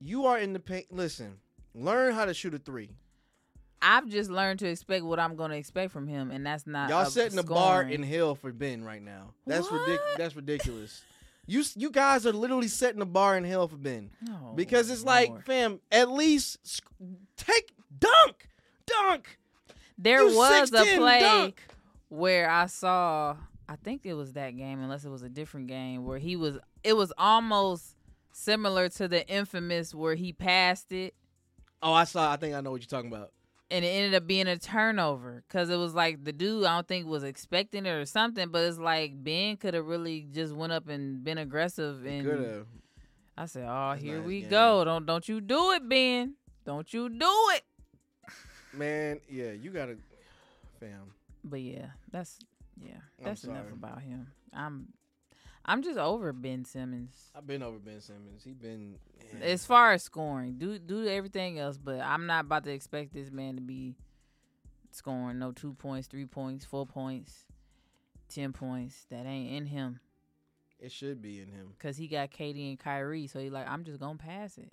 [0.01, 0.87] you are in the paint.
[0.91, 1.39] Listen,
[1.75, 2.91] learn how to shoot a three.
[3.83, 6.91] I've just learned to expect what I'm going to expect from him, and that's not
[6.91, 9.33] Y'all setting the bar in hell for Ben right now.
[9.47, 10.19] That's ridic- What?
[10.19, 11.03] That's ridiculous.
[11.47, 15.03] You you guys are literally setting the bar in hell for Ben Oh, because it's
[15.03, 16.85] like, fam, at least sc-
[17.37, 18.49] take dunk,
[18.87, 19.39] dunk.
[19.99, 21.63] there you was a play dunk.
[22.09, 23.37] where I saw.
[23.69, 26.59] I think it was that game, unless it was a different game, where he was.
[26.85, 27.97] It was almost
[28.33, 31.15] similar to the infamous where he passed it.
[31.83, 32.31] Oh, I saw.
[32.31, 33.33] I think I know what you're talking about.
[33.71, 36.89] And it ended up being a turnover because it was like the dude I don't
[36.89, 40.73] think was expecting it or something, but it's like Ben could have really just went
[40.73, 42.67] up and been aggressive and Could have.
[43.37, 44.51] I said, "Oh, That's here we game.
[44.51, 44.85] go!
[44.85, 46.35] Don't don't you do it, Ben?
[46.65, 47.63] Don't you do it?"
[48.73, 49.97] Man, yeah, you gotta,
[50.79, 51.13] fam.
[51.43, 52.39] But yeah, that's
[52.81, 54.27] yeah, that's enough about him.
[54.53, 54.89] I'm
[55.71, 57.15] I'm just over Ben Simmons.
[57.35, 58.43] I've been over Ben Simmons.
[58.45, 58.97] He been.
[59.33, 59.43] man.
[59.43, 63.31] As far as scoring, do do everything else, but I'm not about to expect this
[63.31, 63.95] man to be
[64.91, 67.45] scoring no two points, three points, four points,
[68.29, 69.07] ten points.
[69.11, 70.01] That ain't in him.
[70.81, 71.69] It should be in him.
[71.79, 73.27] because he got KD and Kyrie.
[73.29, 74.73] So he like, I'm just gonna pass it.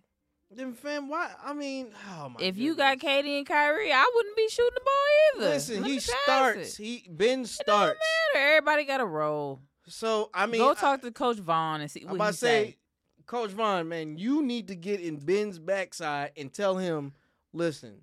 [0.50, 1.30] Then fam, why?
[1.44, 2.36] I mean, oh my.
[2.40, 2.98] if you got.
[3.00, 5.54] KD and Kyrie, I wouldn't be shooting the ball either.
[5.54, 6.80] listen, Let he starts.
[6.80, 6.84] It.
[6.84, 8.00] He Ben It starts.
[8.34, 8.46] matter.
[8.48, 9.60] Everybody got a role.
[9.88, 12.32] So I mean, Go I- talk to Coach Vaughn and see I'm what about he
[12.32, 12.78] to say, say.
[13.26, 17.14] Coach Vaughn, man, you need to get in Ben's backside and tell him,
[17.54, 18.02] listen,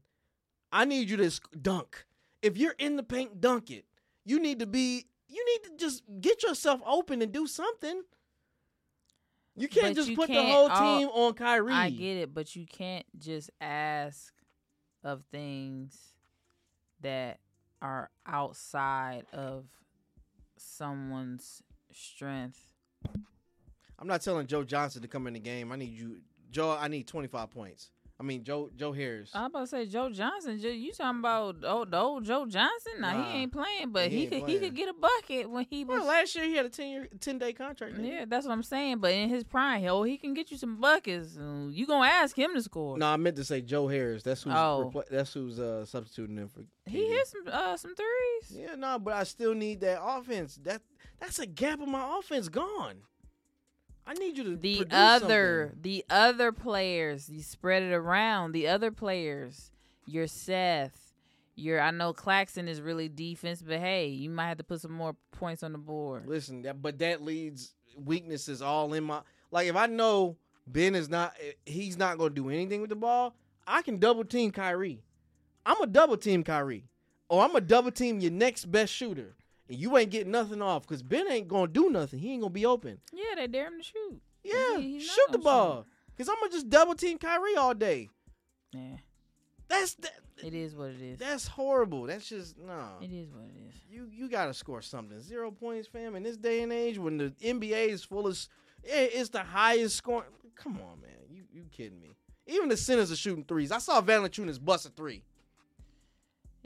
[0.73, 1.31] I need you to
[1.61, 2.05] dunk.
[2.43, 3.85] If you're in the paint, dunk it.
[4.25, 5.07] You need to be.
[5.29, 8.03] You need to just get yourself open and do something.
[9.57, 11.73] You can't But just you put the can't whole all- team on Kyrie.
[11.73, 14.33] I get it, but you can't just ask
[15.03, 15.97] of things
[17.01, 17.39] that
[17.81, 19.65] are outside of
[20.57, 21.63] someone's
[21.95, 22.61] strength.
[23.99, 25.73] I'm not telling Joe Johnson to come in the game.
[25.73, 26.19] I need you,
[26.51, 26.77] Joe.
[26.79, 27.91] I need 25 points.
[28.19, 29.31] I mean, Joe Joe Harris.
[29.35, 30.57] I'm about to say Joe Johnson.
[30.61, 32.93] You talking about the old Joe Johnson?
[33.01, 35.67] Nah, Nah, he ain't playing, but he he, could he could get a bucket when
[35.69, 35.99] he was.
[35.99, 37.97] well, last year he had a 10 year, 10 day contract.
[37.99, 38.07] he?
[38.09, 38.99] yeah, that's what I'm saying.
[38.99, 41.37] But in his prime, oh, he can get you some buckets.
[41.37, 42.97] Uh, You gonna ask him to score?
[42.99, 44.23] No, I meant to say Joe Harris.
[44.23, 44.93] That's who's Oh.
[44.95, 46.61] repla- that's who's uh, substituting him for.
[46.87, 47.09] he KD.
[47.09, 48.57] hit some uh, some threes.
[48.61, 50.57] Yeah, no, but I still need that offense.
[50.63, 50.83] That
[51.21, 52.97] that's a gap in my offense gone.
[54.07, 55.83] I need you to The other, something.
[55.83, 58.53] the other players, you spread it around.
[58.53, 59.71] The other players,
[60.07, 61.15] your Seth,
[61.57, 64.93] your I know Claxton is really defense, but hey, you might have to put some
[64.93, 66.27] more points on the board.
[66.27, 69.21] Listen, that but that leads weaknesses all in my
[69.51, 69.69] like.
[69.69, 70.37] If I know
[70.67, 71.35] Ben is not,
[71.65, 73.35] he's not going to do anything with the ball.
[73.67, 75.03] I can double team Kyrie.
[75.65, 76.85] I'm a double team Kyrie,
[77.31, 79.35] or I'm a double team your next best shooter,
[79.69, 82.19] and you ain't getting nothing off because Ben ain't going to do nothing.
[82.19, 82.99] He ain't going to be open.
[83.13, 84.21] Yeah, they dare him to shoot.
[84.43, 85.45] Yeah, He- shoot the gonna shoot.
[85.45, 85.87] ball.
[86.17, 88.09] Cause I'm gonna just double team Kyrie all day.
[88.73, 88.99] Yeah,
[89.69, 90.13] That's that,
[90.45, 91.19] it is what it is.
[91.19, 92.05] that's horrible.
[92.05, 92.99] That's just no.
[93.01, 93.75] It is what it is.
[93.91, 95.19] You you gotta score something.
[95.21, 96.15] Zero points, fam.
[96.15, 98.39] In this day and age, when the NBA is full of,
[98.85, 100.29] it's the highest scoring.
[100.55, 101.11] Come on, man.
[101.29, 102.15] You you kidding me?
[102.47, 103.73] Even the centers are shooting threes.
[103.73, 105.25] I saw Valanciunas bust a three.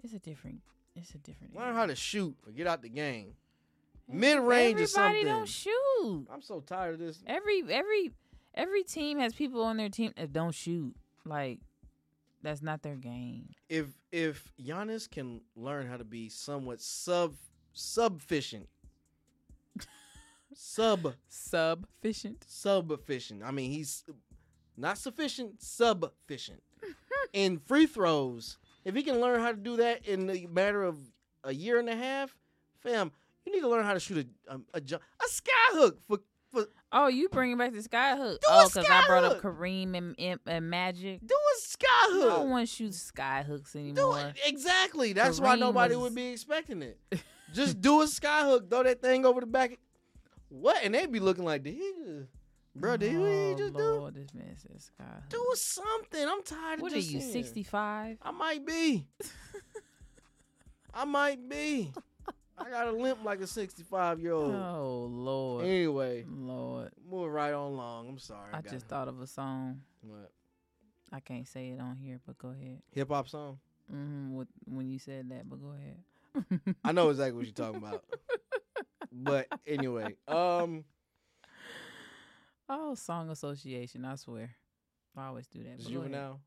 [0.03, 0.61] It's a different.
[1.01, 1.57] It's a different.
[1.57, 3.35] Learn how to shoot or get out the game.
[4.09, 5.27] Mid range is or Everybody something.
[5.27, 6.27] don't shoot.
[6.33, 7.19] I'm so tired of this.
[7.27, 8.13] Every every
[8.55, 10.95] every team has people on their team that don't shoot.
[11.25, 11.61] Like
[12.43, 13.51] that's not their game.
[13.69, 17.35] If if Giannis can learn how to be somewhat sub
[17.73, 18.69] Sufficient.
[20.55, 22.45] Sub sufficient.
[23.45, 24.05] I mean, he's
[24.77, 26.63] not sufficient, sufficient.
[27.33, 28.59] in free throws,
[28.89, 30.99] if he can learn how to do that in a matter of
[31.45, 32.35] a year and a half,
[32.81, 33.13] fam,
[33.47, 36.19] you need to learn how to shoot a a, a, ju- a sky hook for
[36.53, 38.41] for Oh, you bringing back the sky hook?
[38.49, 39.43] Oh, because I sky brought up.
[39.43, 41.21] Kareem and, and, and Magic.
[41.21, 42.49] do a sky No hook.
[42.49, 44.33] one shoots sky hooks do anymore.
[44.47, 45.13] exactly.
[45.13, 46.99] That's why nobody was- would be expecting it.
[47.53, 49.79] just do a sky hook, throw that thing over the back.
[50.49, 50.79] What?
[50.83, 52.29] And they'd be looking like, did he just,
[52.81, 52.97] bro?
[52.97, 54.11] Did oh, just do?
[54.15, 55.29] This man sky hook.
[55.29, 56.29] Do something.
[56.29, 57.47] I'm tired What of are just you, seeing it.
[57.47, 58.19] 65?
[58.23, 59.07] I might be.
[60.95, 61.93] I might be.
[62.59, 64.55] I got a limp like a 65 year old.
[64.55, 65.65] Oh, Lord.
[65.65, 66.91] Anyway, Lord.
[67.09, 68.09] move right on along.
[68.09, 68.53] I'm sorry.
[68.53, 69.83] I just thought of a song.
[70.03, 70.33] what
[71.13, 72.83] I can't say it on here, but go ahead.
[72.93, 73.59] hip hop song.
[73.91, 76.75] hmm with, when you said that, but go ahead.
[76.85, 78.05] I know exactly what you're talking about.
[79.13, 80.85] but anyway, um,
[82.69, 84.05] Oh, song association.
[84.05, 84.51] I swear.
[85.17, 85.75] I always do that.
[85.75, 86.13] it's but go ahead.
[86.13, 86.41] juvenile.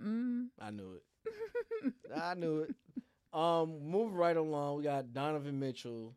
[0.00, 0.46] Mm.
[0.60, 1.92] I knew it.
[2.16, 2.74] I knew it.
[3.32, 4.78] Um, move right along.
[4.78, 6.14] We got Donovan Mitchell.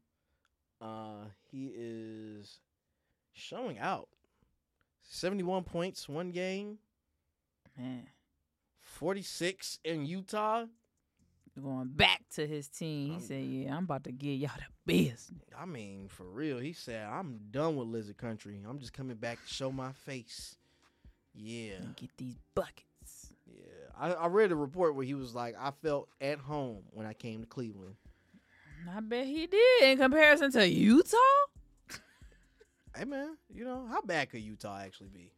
[0.82, 2.60] Uh, he is
[3.34, 4.08] showing out.
[5.02, 6.78] Seventy-one points, one game.
[7.78, 8.08] Man,
[8.82, 10.66] 46 in Utah.
[11.64, 13.08] Going back to his team.
[13.08, 16.60] He I'm- said, "Yeah, I'm about to give y'all the business." I mean, for real.
[16.60, 18.62] He said, I'm done with Lizard Country.
[18.68, 20.56] I'm just coming back to show my face.
[21.40, 21.74] Yeah.
[21.76, 23.34] and get these buckets.
[23.46, 23.62] Yeah.
[23.96, 27.14] I, I read a report where he was like, I felt at home when I
[27.14, 27.96] came to Cleveland.
[28.90, 31.18] I bet he did in comparison to Utah.
[32.96, 35.32] Hey, man, you know, how bad could Utah actually be?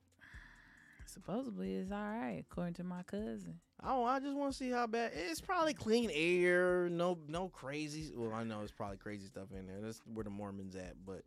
[1.09, 3.59] Supposedly it's all right, according to my cousin.
[3.83, 5.11] Oh, I just want to see how bad.
[5.15, 8.11] It's probably clean air, no no crazy.
[8.15, 9.77] Well, I know it's probably crazy stuff in there.
[9.81, 11.23] That's where the Mormons at, but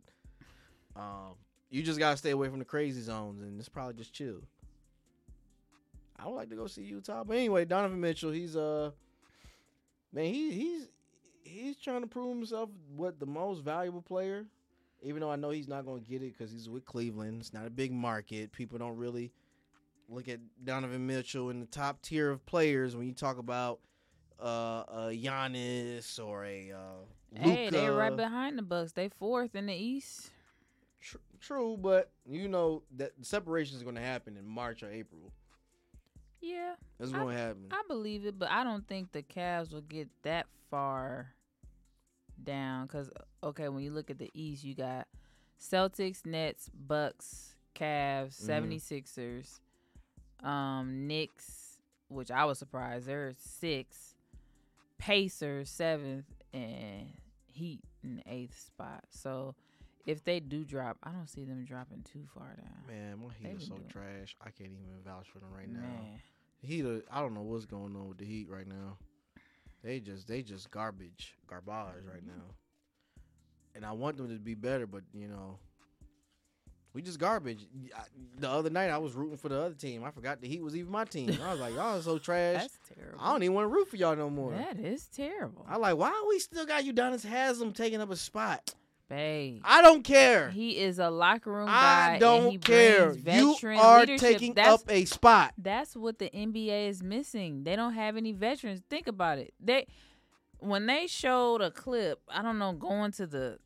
[0.95, 1.35] um,
[1.69, 4.41] you just gotta stay away from the crazy zones, and it's probably just chill.
[6.17, 8.91] I would like to go see Utah, but anyway, Donovan Mitchell, he's uh,
[10.13, 10.87] man, he he's
[11.43, 14.45] he's trying to prove himself what the most valuable player.
[15.01, 17.65] Even though I know he's not gonna get it because he's with Cleveland, it's not
[17.65, 18.53] a big market.
[18.53, 19.33] People don't really
[20.09, 23.79] look at Donovan Mitchell in the top tier of players when you talk about
[24.41, 26.77] uh, a Giannis or a uh,
[27.31, 27.49] Luka.
[27.49, 28.91] Hey, they right behind the Bucks.
[28.91, 30.31] They fourth in the East.
[31.39, 35.31] True, but you know that separation is going to happen in March or April.
[36.39, 37.67] Yeah, That's going to happen.
[37.71, 41.33] I believe it, but I don't think the Cavs will get that far
[42.43, 42.87] down.
[42.87, 43.09] Cause
[43.43, 45.07] okay, when you look at the East, you got
[45.59, 48.47] Celtics, Nets, Bucks, Cavs, Mhm.
[48.47, 49.59] 76ers,
[50.43, 51.77] um, Knicks,
[52.09, 54.15] which I was surprised they're six,
[54.97, 57.13] Pacers seventh, and
[57.45, 59.03] Heat in the eighth spot.
[59.09, 59.55] So
[60.05, 62.87] if they do drop, I don't see them dropping too far down.
[62.87, 64.35] Man, my Heat is so doing- trash.
[64.41, 65.79] I can't even vouch for them right now.
[65.81, 66.19] Man.
[66.61, 68.97] Heat, uh, I don't know what's going on with the Heat right now.
[69.83, 72.55] They just, they just garbage, garbage right now.
[73.75, 75.57] And I want them to be better, but you know,
[76.93, 77.65] we just garbage.
[77.95, 78.03] I,
[78.37, 80.03] the other night I was rooting for the other team.
[80.03, 81.37] I forgot the Heat was even my team.
[81.43, 82.61] I was like, y'all are so trash.
[82.61, 83.19] That's terrible.
[83.19, 84.51] I don't even want to root for y'all no more.
[84.51, 85.65] That is terrible.
[85.67, 88.75] I like, why we still got Udonis Haslam taking up a spot?
[89.09, 89.61] Babe.
[89.63, 90.49] I don't care.
[90.49, 92.15] He is a locker room guy.
[92.15, 93.13] I don't care.
[93.13, 94.19] You are leadership.
[94.19, 95.53] taking that's, up a spot.
[95.57, 97.63] That's what the NBA is missing.
[97.63, 98.81] They don't have any veterans.
[98.89, 99.53] Think about it.
[99.59, 99.87] They
[100.59, 103.59] when they showed a clip, I don't know, going to the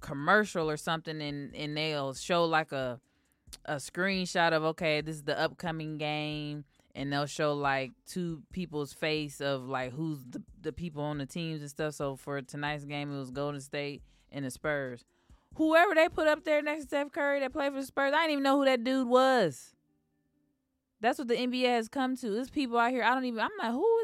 [0.00, 3.00] commercial or something, and and they'll show like a
[3.64, 6.64] a screenshot of okay, this is the upcoming game,
[6.94, 11.26] and they'll show like two people's face of like who's the the people on the
[11.26, 11.94] teams and stuff.
[11.94, 15.04] So for tonight's game, it was Golden State and the Spurs.
[15.54, 18.20] Whoever they put up there next to Steph Curry that played for the Spurs, I
[18.20, 19.74] didn't even know who that dude was.
[21.00, 22.30] That's what the NBA has come to.
[22.30, 23.02] There's people out here.
[23.02, 23.40] I don't even.
[23.40, 23.99] I'm like, who?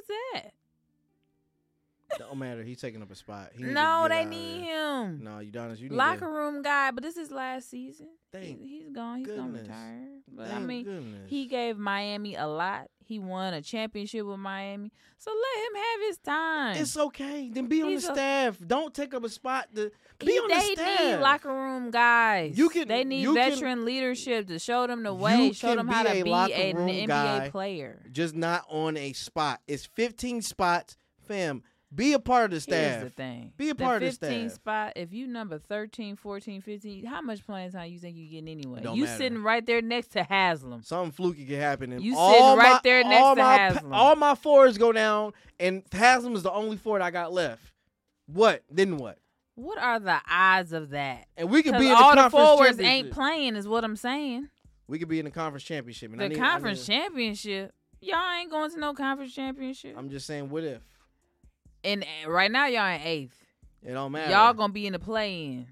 [2.19, 2.63] Don't matter.
[2.63, 3.51] He's taking up a spot.
[3.55, 5.23] He No, they need him.
[5.23, 6.29] No, Udonis, you need Locker to.
[6.29, 8.09] room guy, but this is last season.
[8.33, 9.19] Thank He's, he's gone.
[9.19, 10.09] He's gonna retire.
[10.33, 11.29] But I mean, goodness.
[11.31, 12.89] he gave Miami a lot.
[13.05, 16.77] He won a championship with Miami, so let him have his time.
[16.79, 17.51] It's okay.
[17.53, 18.59] Then be on He's the a- staff.
[18.67, 19.69] Don't take up a spot.
[19.77, 20.99] To, be He- on the staff.
[20.99, 22.59] They need locker room guys.
[22.59, 25.87] You can- They need you can- veteran leadership to show them the way, show them
[25.87, 28.03] how to be an NBA player.
[28.11, 29.61] Just not on a spot.
[29.69, 30.97] It's 15 spots,
[31.29, 31.63] fam.
[31.95, 33.01] Be a part of the staff.
[33.01, 33.53] Here's the thing.
[33.57, 34.55] Be a part of the 15 staff.
[34.57, 38.49] spot, if you number 13, 14, 15, how much playing time you think you getting
[38.49, 38.81] anyway?
[38.83, 39.17] Don't you matter.
[39.17, 40.83] sitting right there next to Haslam.
[40.83, 41.93] Something fluky can happen.
[41.93, 43.93] And You sitting right my- there next all to my, Haslam.
[43.93, 47.63] All my fours go down, and Haslam is the only four that I got left.
[48.27, 48.65] What?
[48.69, 49.19] Then what?
[49.55, 51.29] What are the odds of that?
[51.37, 53.97] And we could be in the all the conference forwards ain't playing, is what I'm
[53.97, 54.49] saying.
[54.89, 56.11] We could be in the conference championship.
[56.17, 59.95] The need- conference championship, y'all ain't going to no conference championship.
[59.97, 60.83] I'm just saying, what if?
[61.87, 63.37] And uh, right now, y'all in eighth.
[63.83, 64.31] It don't matter.
[64.33, 65.67] Y'all gonna be in the play-in,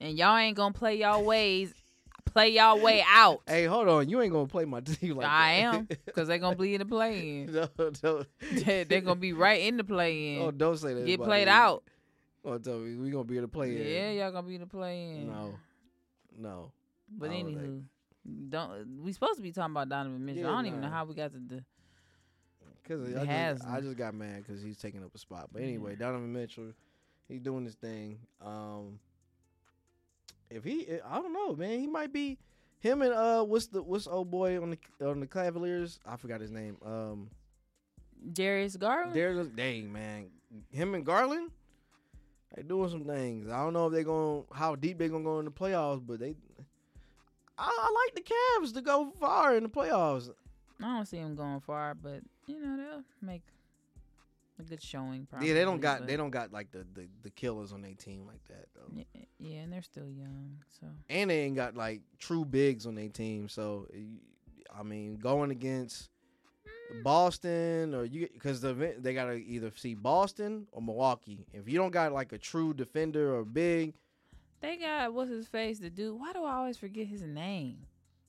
[0.00, 1.72] and y'all ain't gonna play y'all ways,
[2.26, 3.40] play y'all way out.
[3.46, 4.08] Hey, hold on.
[4.08, 5.74] You ain't gonna play my team like I that.
[5.74, 7.52] am, because they gonna be in the play-in.
[7.52, 7.68] no,
[8.02, 8.24] no.
[8.52, 10.42] they they gonna be right in the play-in.
[10.42, 11.06] Oh, don't say that.
[11.06, 11.52] Get played me.
[11.52, 11.84] out.
[12.44, 13.86] Oh, tell me we gonna be in the play it.
[13.86, 15.26] Yeah, y'all gonna be in the play-in.
[15.28, 15.54] No,
[16.38, 16.72] no.
[17.10, 17.82] But don't think- anywho,
[18.50, 20.42] don't we supposed to be talking about Donovan Mitchell?
[20.42, 21.64] Yeah, I don't even know how we got to the.
[22.88, 25.50] Cause He I has just, I just got mad because he's taking up a spot.
[25.52, 26.72] But anyway, Donovan Mitchell,
[27.28, 28.18] he's doing his thing.
[28.44, 28.98] Um,
[30.50, 32.38] if he, I don't know, man, he might be
[32.80, 35.98] him and uh, what's the what's old boy on the on the Cavaliers?
[36.06, 36.76] I forgot his name.
[36.84, 37.28] Um,
[38.32, 39.14] Darius Garland.
[39.14, 40.26] Darius, dang man,
[40.70, 41.50] him and Garland,
[42.54, 43.48] they doing some things.
[43.48, 46.20] I don't know if they going how deep they gonna go in the playoffs, but
[46.20, 46.34] they.
[47.60, 50.30] I, I like the Cavs to go far in the playoffs.
[50.82, 53.42] I don't see them going far, but you know they'll make
[54.58, 55.26] a good showing.
[55.26, 57.82] Probably, yeah, they don't got but- they don't got like the, the, the killers on
[57.82, 58.92] their team like that though.
[58.94, 62.94] Yeah, yeah, and they're still young, so and they ain't got like true bigs on
[62.94, 63.48] their team.
[63.48, 63.86] So
[64.76, 66.10] I mean, going against
[66.94, 67.02] mm.
[67.02, 71.46] Boston or you because the event- they gotta either see Boston or Milwaukee.
[71.52, 73.94] If you don't got like a true defender or big,
[74.60, 76.18] they got what's his face, the dude.
[76.18, 77.78] Why do I always forget his name?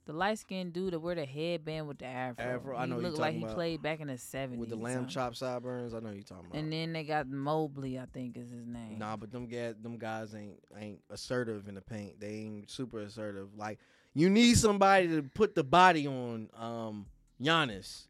[0.10, 2.44] The light skinned dude that wear the headband with the afro.
[2.44, 4.76] Afro, I he know you looked like he played back in the seventies with the
[4.76, 6.57] lamb chop sideburns, I know you talking about.
[6.57, 8.98] And then they got Mobley, I think is his name.
[8.98, 12.19] Nah, but them guys, them guys ain't ain't assertive in the paint.
[12.19, 13.49] They ain't super assertive.
[13.56, 13.77] Like
[14.15, 17.06] you need somebody to put the body on um
[17.40, 18.07] Giannis.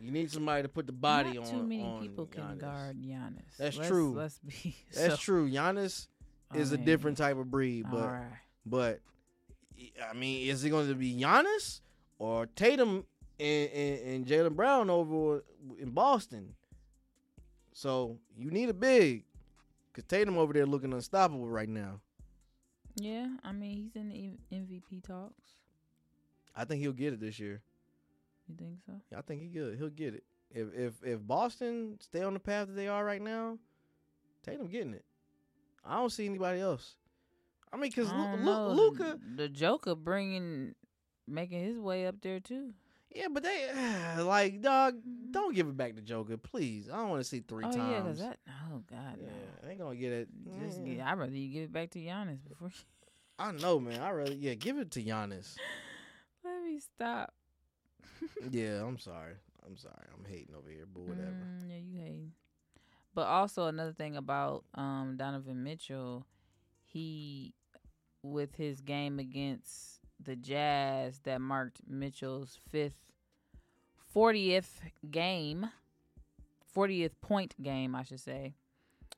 [0.00, 1.50] You need somebody to put the body Not on.
[1.50, 3.56] too many on people can guard Giannis.
[3.58, 4.14] That's Let's- true.
[4.14, 4.76] Let's be.
[4.94, 5.50] That's so- true.
[5.50, 6.06] Giannis
[6.54, 8.38] is a different type of breed, but right.
[8.64, 9.00] but
[10.08, 11.80] I mean, is it going to be Giannis
[12.18, 13.04] or Tatum
[13.38, 15.44] and, and, and Jaylen Brown over
[15.78, 16.54] in Boston?
[17.72, 19.24] So you need a big,
[19.92, 22.00] cause Tatum over there looking unstoppable right now.
[22.96, 25.50] Yeah, I mean he's in the MVP talks.
[26.54, 27.62] I think he'll get it this year.
[28.48, 28.92] You think so?
[29.10, 29.78] Yeah, I think he good.
[29.78, 30.24] He'll get it.
[30.50, 33.58] If if if Boston stay on the path that they are right now,
[34.42, 35.04] Tatum getting it.
[35.84, 36.96] I don't see anybody else.
[37.72, 40.74] I mean, because I Lu- Lu- Luka, the Joker bringing,
[41.28, 42.72] making his way up there too.
[43.14, 43.68] yeah, but they
[44.22, 44.96] like dog.
[45.30, 46.88] Don't give it back to Joker, please.
[46.92, 47.82] I don't want to see three oh times.
[47.82, 48.38] Oh yeah, cause that.
[48.48, 49.68] Oh God, yeah, no.
[49.68, 50.28] they gonna get it.
[50.60, 52.68] Just get, I'd rather you give it back to Giannis before.
[52.68, 52.74] You...
[53.38, 54.00] I know, man.
[54.00, 55.56] I rather yeah, give it to Giannis.
[56.44, 57.32] Let me stop.
[58.50, 59.34] yeah, I'm sorry.
[59.64, 60.06] I'm sorry.
[60.16, 61.30] I'm hating over here, but whatever.
[61.30, 62.32] Mm, yeah, you hating.
[63.14, 66.26] But also another thing about um Donovan Mitchell,
[66.84, 67.54] he
[68.22, 72.98] with his game against the Jazz that marked Mitchell's fifth,
[74.12, 74.80] fortieth
[75.10, 75.70] game,
[76.72, 78.54] fortieth point game, I should say.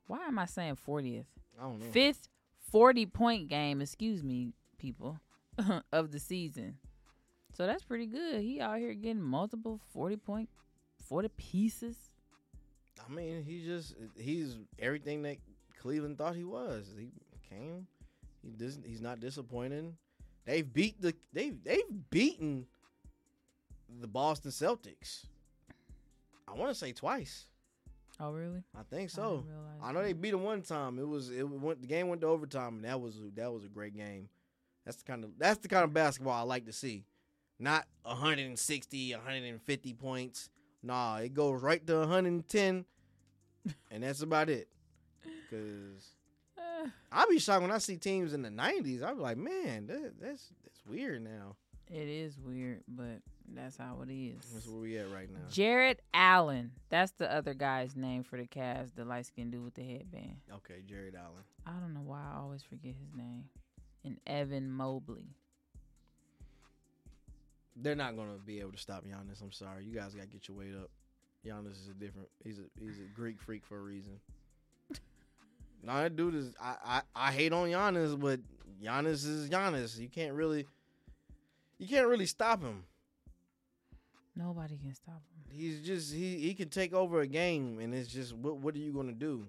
[0.07, 1.27] Why am I saying fortieth?
[1.59, 1.87] I don't know.
[1.87, 2.29] Fifth
[2.71, 5.19] forty point game, excuse me, people,
[5.93, 6.79] of the season.
[7.55, 8.41] So that's pretty good.
[8.41, 10.49] He out here getting multiple forty point,
[11.07, 11.97] forty pieces.
[13.05, 15.39] I mean, he just he's everything that
[15.81, 16.95] Cleveland thought he was.
[16.99, 17.11] He
[17.49, 17.87] came.
[18.43, 19.97] He dis- he's not disappointing.
[20.45, 22.67] They've beat the they they've beaten
[24.01, 25.27] the Boston Celtics.
[26.49, 27.47] I want to say twice.
[28.21, 28.63] Oh really?
[28.79, 29.45] I think so.
[29.47, 30.99] didn't I know they beat them one time.
[30.99, 33.69] It was it went the game went to overtime, and that was that was a
[33.69, 34.29] great game.
[34.85, 37.05] That's the kind of that's the kind of basketball I like to see.
[37.59, 40.51] Not 160, 150 points.
[40.83, 42.85] Nah, it goes right to 110,
[43.91, 44.69] and that's about it.
[45.53, 45.57] Uh,
[47.13, 49.03] I be shocked when I see teams in the 90s.
[49.03, 51.57] I be like, man, that, that's that's weird now.
[51.91, 53.21] it is weird, but
[53.55, 54.45] that's how it is.
[54.53, 55.41] That's where we at right now.
[55.51, 56.73] Jarrett Allen.
[56.89, 60.37] That's the other guy's name for the Cavs, the light skinned dude with the headband.
[60.55, 61.43] Okay, Jarrett Allen.
[61.67, 63.45] I don't know why I always forget his name.
[64.05, 65.35] And Evan Mobley.
[67.77, 69.41] They're not gonna be able to stop Giannis.
[69.43, 69.85] I'm sorry.
[69.85, 70.91] You guys gotta get your weight up.
[71.47, 72.29] Giannis is a different.
[72.45, 74.21] He's a he's a Greek freak for a reason.
[75.83, 76.55] No, that dude is.
[76.61, 78.41] I, I I hate on Giannis, but
[78.83, 79.99] Giannis is Giannis.
[79.99, 80.67] You can't really.
[81.79, 82.85] You can't really stop him.
[84.35, 85.45] Nobody can stop him.
[85.51, 88.79] He's just he he can take over a game, and it's just what what are
[88.79, 89.47] you gonna do?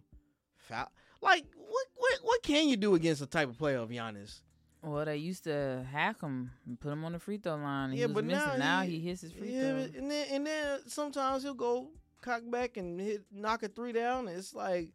[0.57, 0.91] Foul.
[1.21, 4.41] Like what what what can you do against the type of player of Giannis?
[4.81, 7.91] Well, they used to hack him and put him on the free throw line.
[7.91, 8.49] And Yeah, he was but missing.
[8.49, 9.99] now Now he- he, hits his free Yeah, throw.
[10.01, 11.89] and then and then sometimes he'll go
[12.19, 14.27] cock back and hit knock a three down.
[14.27, 14.91] It's like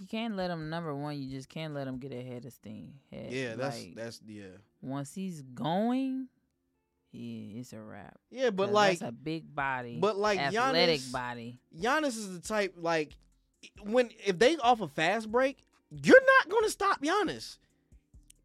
[0.00, 0.70] You can't let him.
[0.70, 2.94] Number one, you just can't let him get ahead of steam.
[3.10, 3.32] Head.
[3.32, 4.44] yeah, that's Like, that's yeah
[4.82, 6.28] once he's going,
[7.10, 8.18] he it's a wrap.
[8.30, 8.50] yeah.
[8.50, 11.58] but like that's a big body, but like athletic Giannis, body.
[11.78, 13.16] Giannis is the type like
[13.84, 15.58] when if they off a fast break,
[15.90, 17.58] you're not gonna stop Giannis.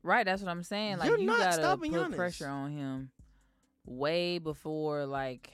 [0.04, 1.00] Right, that's what I'm saying.
[1.00, 2.16] Like You're you not gotta stopping put Giannis.
[2.16, 3.10] pressure on him
[3.86, 5.50] way before like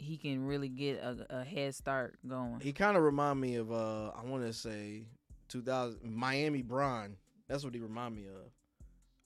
[0.00, 2.60] he can really get a, a head start going.
[2.60, 5.04] He kind of remind me of uh I want to say
[5.48, 7.16] 2000 Miami Bron.
[7.48, 8.50] That's what he remind me of.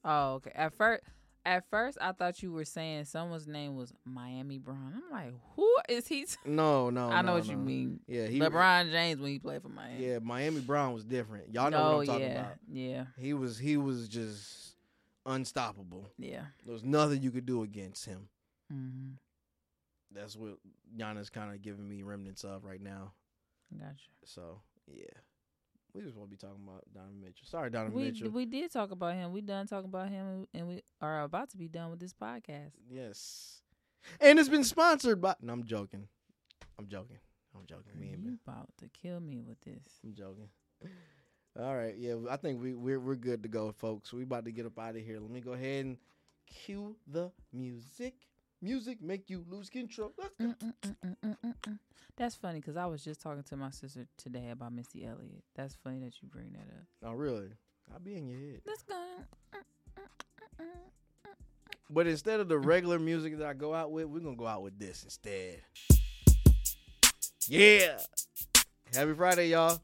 [0.05, 0.53] Oh, okay.
[0.55, 1.03] At first,
[1.47, 4.95] at first, I thought you were saying someone's name was Miami Brown.
[4.97, 6.27] I'm like, who is he?
[6.47, 8.01] No, no, I know no, what you mean.
[8.07, 10.07] Yeah, he LeBron James when he played for Miami.
[10.07, 11.53] Yeah, Miami Brown was different.
[11.55, 12.53] Y'all know oh what I'm talking yeah, about.
[12.73, 14.77] yeah, He was he was just
[15.27, 16.11] unstoppable.
[16.19, 16.45] yeah.
[16.65, 18.29] There was nothing you could do against him.
[18.73, 19.13] Mm-hmm.
[20.15, 20.59] That's what
[20.97, 23.13] Giannis kind of giving me remnants of right now.
[23.79, 24.09] Gotcha.
[24.25, 25.05] So yeah,
[25.93, 27.47] we just want to be talking about Donovan Mitchell.
[27.47, 28.31] Sorry, Donovan We Mitchell.
[28.31, 29.33] we did talk about him.
[29.33, 32.73] We done talking about him, and we are about to be done with this podcast.
[32.91, 33.63] yes,
[34.21, 35.35] and it's been sponsored by.
[35.41, 36.07] No, I'm joking.
[36.79, 37.19] I'm joking.
[37.57, 37.93] I'm joking.
[37.99, 38.39] We ain't You been.
[38.47, 40.01] about to kill me with this.
[40.05, 40.49] I'm joking.
[41.59, 44.13] All right, yeah, I think we we're we're good to go, folks.
[44.13, 45.21] We about to get up out of here.
[45.21, 45.97] Let me go ahead and
[46.47, 48.15] cue the music.
[48.65, 50.15] Music make you lose control.
[52.17, 55.45] That's funny because I was just talking to my sister today about Missy Elliott.
[55.55, 56.87] That's funny that you bring that up.
[57.05, 57.51] Oh, really?
[57.93, 58.63] I'll be in your head.
[58.67, 58.95] Let's go.
[61.91, 64.63] But instead of the regular music that I go out with, we're gonna go out
[64.63, 65.61] with this instead.
[67.47, 67.99] Yeah.
[68.95, 69.79] Happy Friday, y'all.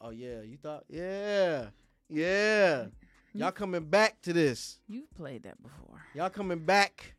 [0.00, 0.86] Oh yeah, you thought?
[0.88, 1.66] Yeah.
[2.08, 2.86] Yeah.
[3.34, 4.78] Y'all coming back to this.
[4.88, 6.02] You've played that before.
[6.14, 7.14] Y'all coming back.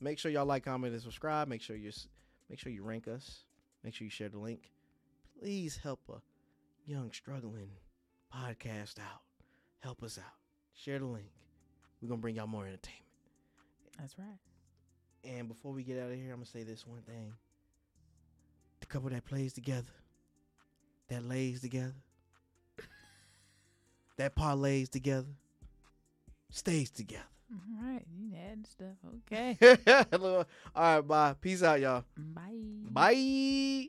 [0.00, 1.48] Make sure y'all like, comment, and subscribe.
[1.48, 2.08] Make sure you s-
[2.50, 3.44] make sure you rank us.
[3.82, 4.70] Make sure you share the link.
[5.40, 6.20] Please help a
[6.86, 7.70] young struggling
[8.34, 9.22] podcast out.
[9.80, 10.32] Help us out.
[10.74, 11.30] Share the link.
[12.00, 13.02] We're gonna bring y'all more entertainment.
[13.98, 14.38] That's right.
[15.24, 17.32] And before we get out of here, I'm gonna say this one thing.
[18.80, 19.92] The couple that plays together,
[21.08, 21.94] that lays together,
[24.16, 25.28] that parlays together,
[26.50, 27.24] stays together.
[27.52, 28.02] All right.
[28.18, 28.96] You adding stuff.
[29.32, 29.56] Okay.
[30.74, 31.34] All right, bye.
[31.40, 32.04] Peace out, y'all.
[32.16, 32.42] Bye.
[32.90, 33.88] Bye.